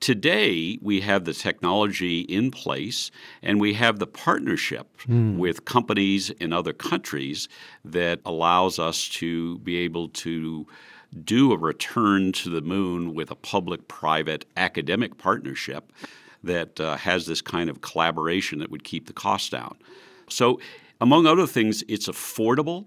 Today, 0.00 0.78
we 0.80 1.00
have 1.00 1.24
the 1.24 1.32
technology 1.32 2.20
in 2.20 2.50
place 2.50 3.10
and 3.42 3.60
we 3.60 3.74
have 3.74 3.98
the 3.98 4.06
partnership 4.06 4.86
mm. 5.06 5.36
with 5.36 5.64
companies 5.64 6.30
in 6.30 6.52
other 6.52 6.72
countries 6.72 7.48
that 7.84 8.20
allows 8.24 8.78
us 8.78 9.08
to 9.08 9.58
be 9.58 9.76
able 9.78 10.08
to 10.10 10.66
do 11.24 11.52
a 11.52 11.58
return 11.58 12.32
to 12.32 12.50
the 12.50 12.60
moon 12.60 13.14
with 13.14 13.30
a 13.30 13.34
public 13.34 13.88
private 13.88 14.44
academic 14.56 15.18
partnership 15.18 15.92
that 16.44 16.78
uh, 16.78 16.96
has 16.96 17.26
this 17.26 17.40
kind 17.40 17.68
of 17.68 17.80
collaboration 17.80 18.60
that 18.60 18.70
would 18.70 18.84
keep 18.84 19.06
the 19.06 19.12
cost 19.12 19.50
down. 19.50 19.76
So, 20.28 20.60
among 21.00 21.26
other 21.26 21.46
things, 21.46 21.82
it's 21.88 22.08
affordable 22.08 22.86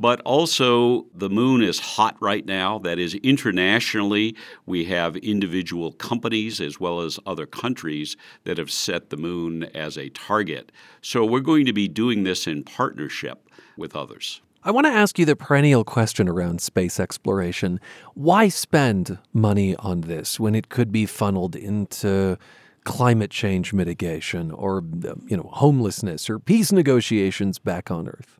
but 0.00 0.22
also, 0.22 1.04
the 1.14 1.28
moon 1.28 1.62
is 1.62 1.78
hot 1.78 2.16
right 2.20 2.46
now. 2.46 2.78
That 2.78 2.98
is, 2.98 3.14
internationally, 3.16 4.34
we 4.64 4.86
have 4.86 5.16
individual 5.16 5.92
companies 5.92 6.58
as 6.58 6.80
well 6.80 7.00
as 7.00 7.18
other 7.26 7.44
countries 7.44 8.16
that 8.44 8.56
have 8.56 8.70
set 8.70 9.10
the 9.10 9.18
moon 9.18 9.64
as 9.74 9.98
a 9.98 10.08
target. 10.08 10.72
So, 11.02 11.26
we're 11.26 11.40
going 11.40 11.66
to 11.66 11.74
be 11.74 11.86
doing 11.86 12.24
this 12.24 12.46
in 12.46 12.64
partnership 12.64 13.46
with 13.76 13.94
others. 13.94 14.40
I 14.64 14.70
want 14.70 14.86
to 14.86 14.92
ask 14.92 15.18
you 15.18 15.26
the 15.26 15.36
perennial 15.36 15.84
question 15.84 16.28
around 16.28 16.62
space 16.62 16.98
exploration. 16.98 17.78
Why 18.14 18.48
spend 18.48 19.18
money 19.34 19.76
on 19.76 20.02
this 20.02 20.40
when 20.40 20.54
it 20.54 20.70
could 20.70 20.90
be 20.90 21.04
funneled 21.04 21.56
into 21.56 22.38
climate 22.84 23.30
change 23.30 23.74
mitigation 23.74 24.50
or 24.50 24.82
you 25.26 25.36
know 25.36 25.50
homelessness 25.52 26.30
or 26.30 26.38
peace 26.38 26.72
negotiations 26.72 27.58
back 27.58 27.90
on 27.90 28.08
earth? 28.08 28.39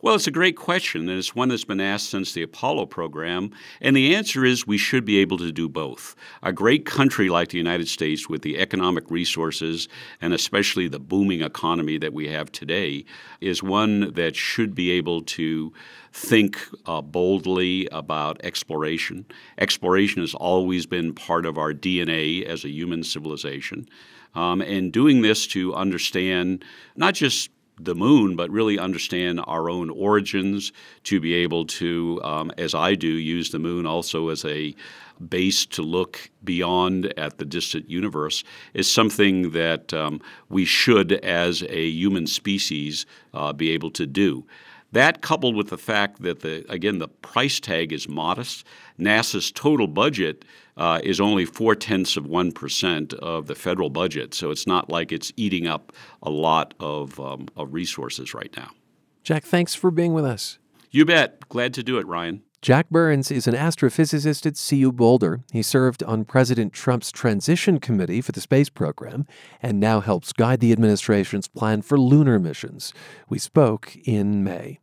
Well, 0.00 0.14
it's 0.14 0.26
a 0.26 0.32
great 0.32 0.56
question, 0.56 1.08
and 1.08 1.18
it's 1.18 1.34
one 1.34 1.48
that's 1.48 1.64
been 1.64 1.80
asked 1.80 2.10
since 2.10 2.32
the 2.32 2.42
Apollo 2.42 2.86
program. 2.86 3.50
And 3.80 3.96
the 3.96 4.14
answer 4.14 4.44
is 4.44 4.66
we 4.66 4.78
should 4.78 5.04
be 5.04 5.18
able 5.18 5.38
to 5.38 5.50
do 5.50 5.68
both. 5.68 6.14
A 6.42 6.52
great 6.52 6.86
country 6.86 7.28
like 7.28 7.48
the 7.48 7.58
United 7.58 7.88
States, 7.88 8.28
with 8.28 8.42
the 8.42 8.58
economic 8.58 9.10
resources 9.10 9.88
and 10.20 10.32
especially 10.32 10.86
the 10.86 11.00
booming 11.00 11.42
economy 11.42 11.98
that 11.98 12.12
we 12.12 12.28
have 12.28 12.52
today, 12.52 13.04
is 13.40 13.62
one 13.62 14.12
that 14.12 14.36
should 14.36 14.74
be 14.74 14.90
able 14.92 15.22
to 15.22 15.72
think 16.12 16.58
uh, 16.86 17.02
boldly 17.02 17.88
about 17.90 18.40
exploration. 18.44 19.26
Exploration 19.58 20.20
has 20.20 20.34
always 20.34 20.86
been 20.86 21.12
part 21.12 21.44
of 21.46 21.58
our 21.58 21.72
DNA 21.72 22.44
as 22.44 22.64
a 22.64 22.70
human 22.70 23.02
civilization. 23.02 23.88
Um, 24.36 24.60
and 24.60 24.92
doing 24.92 25.22
this 25.22 25.46
to 25.48 25.74
understand 25.74 26.64
not 26.96 27.14
just 27.14 27.50
the 27.78 27.94
moon, 27.94 28.36
but 28.36 28.50
really 28.50 28.78
understand 28.78 29.40
our 29.46 29.68
own 29.68 29.90
origins, 29.90 30.72
to 31.04 31.20
be 31.20 31.34
able 31.34 31.66
to, 31.66 32.20
um, 32.22 32.52
as 32.56 32.74
I 32.74 32.94
do, 32.94 33.08
use 33.08 33.50
the 33.50 33.58
moon 33.58 33.86
also 33.86 34.28
as 34.28 34.44
a 34.44 34.74
base 35.28 35.64
to 35.66 35.82
look 35.82 36.30
beyond 36.42 37.12
at 37.18 37.38
the 37.38 37.44
distant 37.44 37.88
universe 37.88 38.44
is 38.74 38.90
something 38.90 39.50
that 39.50 39.92
um, 39.94 40.20
we 40.48 40.64
should, 40.64 41.12
as 41.12 41.62
a 41.68 41.88
human 41.88 42.26
species, 42.26 43.06
uh, 43.32 43.52
be 43.52 43.70
able 43.70 43.90
to 43.92 44.06
do. 44.06 44.44
That 44.92 45.22
coupled 45.22 45.56
with 45.56 45.70
the 45.70 45.78
fact 45.78 46.22
that 46.22 46.40
the 46.40 46.64
again 46.68 46.98
the 46.98 47.08
price 47.08 47.58
tag 47.58 47.92
is 47.92 48.08
modest, 48.08 48.64
NASA's 48.98 49.50
total 49.50 49.86
budget 49.86 50.44
uh, 50.76 51.00
is 51.02 51.20
only 51.20 51.44
four 51.44 51.74
tenths 51.74 52.16
of 52.16 52.26
one 52.26 52.52
percent 52.52 53.12
of 53.14 53.46
the 53.46 53.54
federal 53.54 53.90
budget, 53.90 54.34
so 54.34 54.50
it's 54.50 54.66
not 54.66 54.90
like 54.90 55.12
it's 55.12 55.32
eating 55.36 55.66
up 55.66 55.92
a 56.22 56.30
lot 56.30 56.74
of, 56.80 57.18
um, 57.20 57.48
of 57.56 57.72
resources 57.72 58.34
right 58.34 58.54
now. 58.56 58.70
Jack, 59.22 59.44
thanks 59.44 59.74
for 59.74 59.90
being 59.90 60.12
with 60.12 60.24
us. 60.24 60.58
You 60.90 61.04
bet. 61.04 61.48
Glad 61.48 61.74
to 61.74 61.82
do 61.82 61.98
it, 61.98 62.06
Ryan. 62.06 62.42
Jack 62.64 62.88
Burns 62.88 63.30
is 63.30 63.46
an 63.46 63.54
astrophysicist 63.54 64.46
at 64.46 64.56
CU 64.56 64.90
Boulder. 64.90 65.40
He 65.52 65.60
served 65.60 66.02
on 66.02 66.24
President 66.24 66.72
Trump's 66.72 67.12
transition 67.12 67.78
committee 67.78 68.22
for 68.22 68.32
the 68.32 68.40
space 68.40 68.70
program 68.70 69.26
and 69.60 69.78
now 69.78 70.00
helps 70.00 70.32
guide 70.32 70.60
the 70.60 70.72
administration's 70.72 71.46
plan 71.46 71.82
for 71.82 71.98
lunar 71.98 72.38
missions. 72.38 72.94
We 73.28 73.38
spoke 73.38 73.94
in 74.06 74.44
May. 74.44 74.78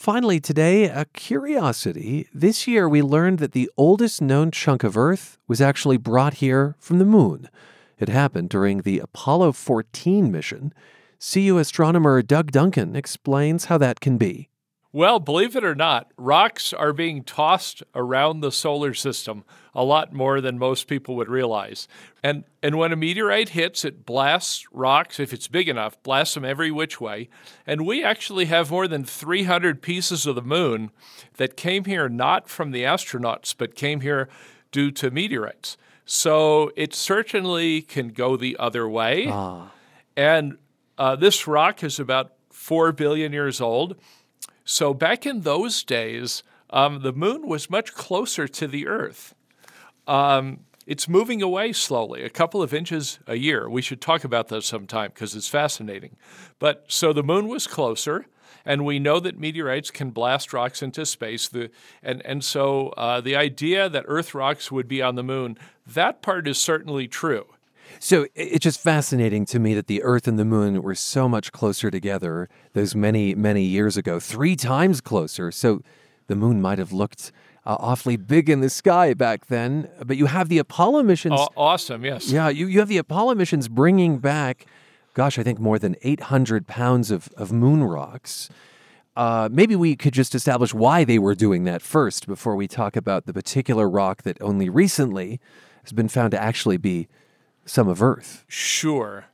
Finally, 0.00 0.40
today, 0.40 0.84
a 0.84 1.04
curiosity. 1.12 2.26
This 2.32 2.66
year, 2.66 2.88
we 2.88 3.02
learned 3.02 3.38
that 3.38 3.52
the 3.52 3.70
oldest 3.76 4.22
known 4.22 4.50
chunk 4.50 4.82
of 4.82 4.96
Earth 4.96 5.36
was 5.46 5.60
actually 5.60 5.98
brought 5.98 6.32
here 6.32 6.74
from 6.78 6.98
the 6.98 7.04
moon. 7.04 7.50
It 7.98 8.08
happened 8.08 8.48
during 8.48 8.78
the 8.78 8.98
Apollo 8.98 9.52
14 9.52 10.32
mission. 10.32 10.72
CU 11.20 11.58
astronomer 11.58 12.22
Doug 12.22 12.50
Duncan 12.50 12.96
explains 12.96 13.66
how 13.66 13.76
that 13.76 14.00
can 14.00 14.16
be. 14.16 14.48
Well, 14.90 15.20
believe 15.20 15.54
it 15.54 15.64
or 15.64 15.74
not, 15.74 16.10
rocks 16.16 16.72
are 16.72 16.94
being 16.94 17.22
tossed 17.22 17.82
around 17.94 18.40
the 18.40 18.52
solar 18.52 18.94
system 18.94 19.44
a 19.74 19.84
lot 19.84 20.12
more 20.12 20.40
than 20.40 20.58
most 20.58 20.86
people 20.86 21.16
would 21.16 21.28
realize. 21.28 21.88
And 22.22 22.44
and 22.62 22.76
when 22.76 22.92
a 22.92 22.96
meteorite 22.96 23.50
hits, 23.50 23.84
it 23.84 24.04
blasts 24.04 24.66
rocks 24.72 25.20
if 25.20 25.32
it's 25.32 25.48
big 25.48 25.68
enough, 25.68 26.02
blasts 26.02 26.34
them 26.34 26.44
every 26.44 26.70
which 26.70 27.00
way. 27.00 27.28
And 27.66 27.86
we 27.86 28.04
actually 28.04 28.46
have 28.46 28.70
more 28.70 28.88
than 28.88 29.04
300 29.04 29.80
pieces 29.82 30.26
of 30.26 30.34
the 30.34 30.42
moon 30.42 30.90
that 31.36 31.56
came 31.56 31.84
here 31.84 32.08
not 32.08 32.48
from 32.48 32.70
the 32.70 32.82
astronauts 32.82 33.54
but 33.56 33.74
came 33.74 34.00
here 34.00 34.28
due 34.72 34.90
to 34.92 35.10
meteorites. 35.10 35.76
So 36.04 36.72
it 36.76 36.94
certainly 36.94 37.82
can 37.82 38.08
go 38.08 38.36
the 38.36 38.56
other 38.58 38.88
way. 38.88 39.28
Ah. 39.30 39.70
And 40.16 40.58
uh, 40.98 41.16
this 41.16 41.46
rock 41.46 41.82
is 41.82 41.98
about 41.98 42.32
4 42.50 42.92
billion 42.92 43.32
years 43.32 43.60
old. 43.60 43.96
So 44.64 44.92
back 44.92 45.24
in 45.24 45.42
those 45.42 45.82
days, 45.82 46.42
um, 46.70 47.02
the 47.02 47.12
moon 47.12 47.46
was 47.46 47.70
much 47.70 47.94
closer 47.94 48.46
to 48.46 48.66
the 48.66 48.86
Earth. 48.86 49.34
Um, 50.10 50.60
it's 50.86 51.08
moving 51.08 51.40
away 51.40 51.72
slowly, 51.72 52.24
a 52.24 52.30
couple 52.30 52.62
of 52.62 52.74
inches 52.74 53.20
a 53.28 53.36
year. 53.36 53.70
We 53.70 53.80
should 53.80 54.00
talk 54.00 54.24
about 54.24 54.48
that 54.48 54.64
sometime 54.64 55.12
because 55.14 55.36
it's 55.36 55.46
fascinating. 55.46 56.16
But 56.58 56.84
so 56.88 57.12
the 57.12 57.22
moon 57.22 57.46
was 57.46 57.68
closer, 57.68 58.26
and 58.64 58.84
we 58.84 58.98
know 58.98 59.20
that 59.20 59.38
meteorites 59.38 59.92
can 59.92 60.10
blast 60.10 60.52
rocks 60.52 60.82
into 60.82 61.06
space. 61.06 61.46
The, 61.46 61.70
and, 62.02 62.26
and 62.26 62.42
so 62.42 62.88
uh, 62.96 63.20
the 63.20 63.36
idea 63.36 63.88
that 63.88 64.04
Earth 64.08 64.34
rocks 64.34 64.72
would 64.72 64.88
be 64.88 65.00
on 65.00 65.14
the 65.14 65.22
moon, 65.22 65.56
that 65.86 66.22
part 66.22 66.48
is 66.48 66.58
certainly 66.58 67.06
true. 67.06 67.46
So 68.00 68.26
it's 68.34 68.64
just 68.64 68.80
fascinating 68.80 69.46
to 69.46 69.60
me 69.60 69.74
that 69.74 69.86
the 69.86 70.02
Earth 70.02 70.26
and 70.26 70.38
the 70.38 70.44
Moon 70.44 70.82
were 70.82 70.94
so 70.94 71.28
much 71.28 71.52
closer 71.52 71.90
together 71.90 72.48
those 72.72 72.94
many, 72.94 73.34
many 73.34 73.62
years 73.62 73.96
ago, 73.96 74.18
three 74.18 74.56
times 74.56 75.00
closer. 75.00 75.52
So 75.52 75.82
the 76.26 76.36
Moon 76.36 76.60
might 76.60 76.78
have 76.78 76.92
looked 76.92 77.32
uh, 77.70 77.76
awfully 77.78 78.16
big 78.16 78.50
in 78.50 78.60
the 78.60 78.68
sky 78.68 79.14
back 79.14 79.46
then. 79.46 79.88
But 80.04 80.16
you 80.16 80.26
have 80.26 80.48
the 80.48 80.58
Apollo 80.58 81.04
missions. 81.04 81.36
Oh, 81.38 81.48
awesome, 81.56 82.04
yes. 82.04 82.28
Yeah, 82.28 82.48
you, 82.48 82.66
you 82.66 82.80
have 82.80 82.88
the 82.88 82.98
Apollo 82.98 83.36
missions 83.36 83.68
bringing 83.68 84.18
back, 84.18 84.66
gosh, 85.14 85.38
I 85.38 85.44
think 85.44 85.60
more 85.60 85.78
than 85.78 85.94
800 86.02 86.66
pounds 86.66 87.12
of, 87.12 87.28
of 87.36 87.52
moon 87.52 87.84
rocks. 87.84 88.48
Uh, 89.14 89.48
maybe 89.52 89.76
we 89.76 89.94
could 89.94 90.12
just 90.12 90.34
establish 90.34 90.74
why 90.74 91.04
they 91.04 91.18
were 91.20 91.36
doing 91.36 91.62
that 91.64 91.80
first 91.80 92.26
before 92.26 92.56
we 92.56 92.66
talk 92.66 92.96
about 92.96 93.26
the 93.26 93.32
particular 93.32 93.88
rock 93.88 94.22
that 94.24 94.40
only 94.42 94.68
recently 94.68 95.38
has 95.84 95.92
been 95.92 96.08
found 96.08 96.32
to 96.32 96.42
actually 96.42 96.76
be 96.76 97.06
some 97.64 97.86
of 97.86 98.02
Earth. 98.02 98.44
Sure. 98.48 99.26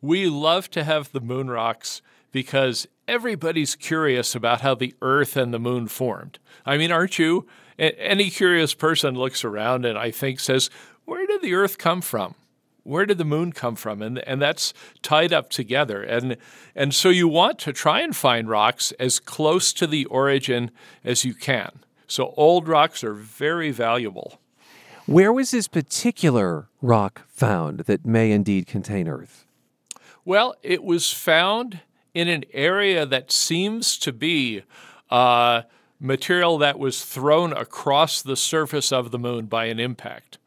We 0.00 0.26
love 0.26 0.68
to 0.70 0.82
have 0.82 1.12
the 1.12 1.20
moon 1.20 1.48
rocks 1.48 2.02
because 2.32 2.88
everybody's 3.06 3.76
curious 3.76 4.34
about 4.34 4.62
how 4.62 4.74
the 4.74 4.94
Earth 5.02 5.36
and 5.36 5.52
the 5.52 5.58
moon 5.58 5.86
formed. 5.86 6.38
I 6.66 6.76
mean, 6.76 6.90
aren't 6.90 7.18
you? 7.18 7.46
Any 7.78 8.30
curious 8.30 8.74
person 8.74 9.14
looks 9.14 9.44
around 9.44 9.84
and 9.84 9.98
I 9.98 10.10
think 10.10 10.40
says, 10.40 10.70
Where 11.04 11.26
did 11.26 11.42
the 11.42 11.54
Earth 11.54 11.78
come 11.78 12.00
from? 12.00 12.34
Where 12.84 13.06
did 13.06 13.18
the 13.18 13.24
moon 13.24 13.52
come 13.52 13.76
from? 13.76 14.02
And, 14.02 14.18
and 14.20 14.42
that's 14.42 14.74
tied 15.02 15.32
up 15.32 15.50
together. 15.50 16.02
And, 16.02 16.36
and 16.74 16.92
so 16.92 17.10
you 17.10 17.28
want 17.28 17.58
to 17.60 17.72
try 17.72 18.00
and 18.00 18.14
find 18.14 18.48
rocks 18.48 18.92
as 18.98 19.20
close 19.20 19.72
to 19.74 19.86
the 19.86 20.04
origin 20.06 20.70
as 21.04 21.24
you 21.24 21.34
can. 21.34 21.70
So 22.08 22.34
old 22.36 22.66
rocks 22.66 23.04
are 23.04 23.14
very 23.14 23.70
valuable. 23.70 24.40
Where 25.06 25.32
was 25.32 25.52
this 25.52 25.68
particular 25.68 26.68
rock 26.80 27.22
found 27.28 27.80
that 27.80 28.04
may 28.04 28.32
indeed 28.32 28.66
contain 28.66 29.08
Earth? 29.08 29.46
Well, 30.24 30.54
it 30.62 30.84
was 30.84 31.12
found 31.12 31.80
in 32.14 32.28
an 32.28 32.44
area 32.52 33.06
that 33.06 33.32
seems 33.32 33.98
to 33.98 34.12
be 34.12 34.62
uh, 35.10 35.62
material 36.00 36.58
that 36.58 36.78
was 36.78 37.04
thrown 37.04 37.52
across 37.52 38.22
the 38.22 38.36
surface 38.36 38.92
of 38.92 39.10
the 39.10 39.18
moon 39.18 39.46
by 39.46 39.66
an 39.66 39.78
impact. 39.78 40.38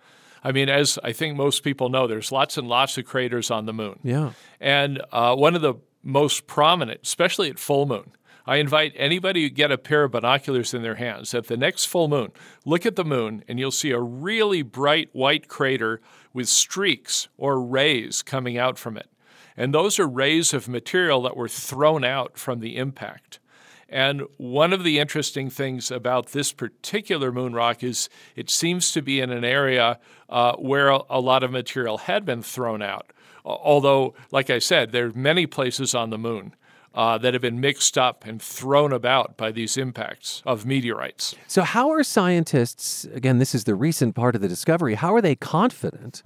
I 0.43 0.51
mean, 0.51 0.69
as 0.69 0.99
I 1.03 1.11
think 1.11 1.35
most 1.35 1.63
people 1.63 1.89
know, 1.89 2.05
there's 2.05 2.31
lots 2.31 2.57
and 2.57 2.67
lots 2.67 2.97
of 2.99 3.05
craters 3.05 3.49
on 3.49 3.65
the 3.65 3.73
moon. 3.73 3.99
Yeah. 4.03 4.33
And 4.59 5.01
uh, 5.11 5.35
one 5.35 5.55
of 5.55 5.61
the 5.61 5.75
most 6.03 6.45
prominent, 6.45 7.01
especially 7.03 7.49
at 7.49 7.57
full 7.57 7.87
moon, 7.87 8.11
I 8.45 8.57
invite 8.57 8.93
anybody 8.95 9.49
to 9.49 9.53
get 9.53 9.71
a 9.71 9.77
pair 9.77 10.03
of 10.03 10.11
binoculars 10.11 10.75
in 10.75 10.83
their 10.83 10.95
hands 10.95 11.33
at 11.33 11.47
the 11.47 11.57
next 11.57 11.85
full 11.85 12.07
moon. 12.07 12.31
Look 12.63 12.85
at 12.85 12.95
the 12.95 13.03
moon, 13.03 13.43
and 13.47 13.57
you'll 13.57 13.71
see 13.71 13.89
a 13.89 13.99
really 13.99 14.61
bright 14.61 15.09
white 15.13 15.47
crater 15.47 15.99
with 16.31 16.47
streaks 16.47 17.27
or 17.37 17.59
rays 17.59 18.21
coming 18.21 18.55
out 18.55 18.77
from 18.77 18.97
it. 18.97 19.09
And 19.57 19.73
those 19.73 19.99
are 19.99 20.07
rays 20.07 20.53
of 20.53 20.67
material 20.67 21.21
that 21.23 21.37
were 21.37 21.47
thrown 21.47 22.03
out 22.03 22.37
from 22.37 22.59
the 22.59 22.77
impact. 22.77 23.39
And 23.87 24.23
one 24.37 24.73
of 24.73 24.83
the 24.83 24.99
interesting 24.99 25.49
things 25.49 25.91
about 25.91 26.27
this 26.27 26.51
particular 26.51 27.31
moon 27.31 27.53
rock 27.53 27.83
is 27.83 28.09
it 28.35 28.49
seems 28.49 28.91
to 28.93 29.01
be 29.01 29.21
in 29.21 29.31
an 29.31 29.45
area 29.45 29.99
uh, 30.27 30.55
where 30.55 30.89
a, 30.89 31.19
lot 31.19 31.43
of 31.43 31.51
material 31.51 31.99
had 31.99 32.25
been 32.25 32.41
thrown 32.41 32.81
out. 32.81 33.13
Although, 33.45 34.15
like 34.31 34.49
I 34.49 34.57
said, 34.57 34.91
there 34.91 35.07
are 35.07 35.13
many 35.13 35.45
places 35.45 35.93
on 35.93 36.09
the 36.09 36.17
moon 36.17 36.55
uh, 36.95 37.19
that 37.19 37.33
have 37.33 37.41
been 37.41 37.59
mixed 37.59 37.97
up 37.97 38.25
and 38.25 38.41
thrown 38.41 38.91
about 38.91 39.37
by 39.37 39.51
these 39.51 39.77
impacts 39.77 40.41
of 40.45 40.65
meteorites. 40.65 41.35
So, 41.45 41.61
how 41.61 41.91
are 41.91 42.03
scientists, 42.03 43.05
again, 43.13 43.37
this 43.37 43.53
is 43.53 43.65
the 43.65 43.75
recent 43.75 44.15
part 44.15 44.33
of 44.33 44.41
the 44.41 44.47
discovery, 44.47 44.95
how 44.95 45.13
are 45.13 45.21
they 45.21 45.35
confident 45.35 46.23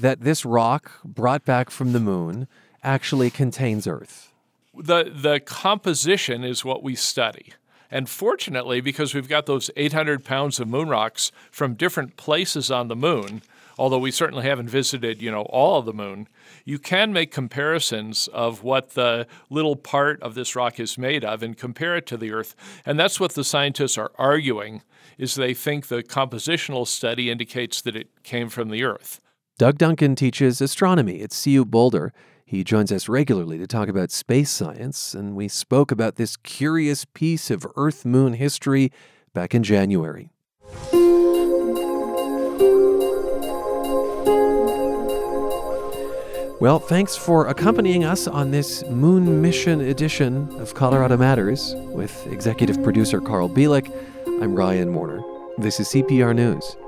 that 0.00 0.22
this 0.22 0.44
rock 0.44 0.92
brought 1.04 1.44
back 1.44 1.70
from 1.70 1.92
the 1.92 2.00
moon 2.00 2.48
actually 2.82 3.30
contains 3.30 3.86
Earth? 3.86 4.32
The, 4.74 5.12
the 5.14 5.40
composition 5.40 6.44
is 6.44 6.64
what 6.64 6.82
we 6.82 6.94
study. 6.94 7.52
And 7.90 8.08
fortunately, 8.08 8.80
because 8.80 9.14
we've 9.14 9.28
got 9.28 9.46
those 9.46 9.70
800 9.76 10.24
pounds 10.24 10.60
of 10.60 10.68
moon 10.68 10.88
rocks 10.88 11.32
from 11.50 11.74
different 11.74 12.16
places 12.16 12.70
on 12.70 12.88
the 12.88 12.96
moon, 12.96 13.42
although 13.78 13.98
we 13.98 14.10
certainly 14.10 14.44
haven't 14.44 14.68
visited, 14.68 15.20
you 15.20 15.30
know, 15.30 15.42
all 15.42 15.78
of 15.78 15.86
the 15.86 15.92
moon, 15.92 16.28
you 16.64 16.78
can 16.78 17.12
make 17.12 17.32
comparisons 17.32 18.28
of 18.28 18.62
what 18.62 18.90
the 18.90 19.26
little 19.48 19.74
part 19.74 20.22
of 20.22 20.34
this 20.34 20.54
rock 20.54 20.78
is 20.78 20.96
made 20.98 21.24
of 21.24 21.42
and 21.42 21.56
compare 21.56 21.96
it 21.96 22.06
to 22.06 22.16
the 22.16 22.32
Earth. 22.32 22.54
And 22.86 22.98
that's 22.98 23.18
what 23.18 23.32
the 23.32 23.44
scientists 23.44 23.98
are 23.98 24.12
arguing 24.16 24.82
is 25.18 25.34
they 25.34 25.54
think 25.54 25.88
the 25.88 26.02
compositional 26.02 26.86
study 26.86 27.30
indicates 27.30 27.80
that 27.82 27.96
it 27.96 28.08
came 28.22 28.48
from 28.48 28.68
the 28.70 28.84
Earth. 28.84 29.20
Doug 29.60 29.76
Duncan 29.76 30.16
teaches 30.16 30.62
astronomy 30.62 31.20
at 31.20 31.38
CU 31.38 31.66
Boulder. 31.66 32.14
He 32.46 32.64
joins 32.64 32.90
us 32.90 33.10
regularly 33.10 33.58
to 33.58 33.66
talk 33.66 33.88
about 33.88 34.10
space 34.10 34.48
science, 34.48 35.12
and 35.12 35.36
we 35.36 35.48
spoke 35.48 35.92
about 35.92 36.16
this 36.16 36.38
curious 36.38 37.04
piece 37.04 37.50
of 37.50 37.66
Earth 37.76 38.06
moon 38.06 38.32
history 38.32 38.90
back 39.34 39.54
in 39.54 39.62
January. 39.62 40.30
Well, 46.58 46.78
thanks 46.78 47.14
for 47.14 47.46
accompanying 47.46 48.02
us 48.02 48.26
on 48.26 48.52
this 48.52 48.82
Moon 48.84 49.42
Mission 49.42 49.82
edition 49.82 50.48
of 50.58 50.72
Colorado 50.72 51.18
Matters 51.18 51.74
with 51.92 52.26
executive 52.28 52.82
producer 52.82 53.20
Carl 53.20 53.50
Bielek. 53.50 53.92
I'm 54.40 54.54
Ryan 54.54 54.94
Warner. 54.94 55.20
This 55.58 55.80
is 55.80 55.88
CPR 55.88 56.34
News. 56.34 56.78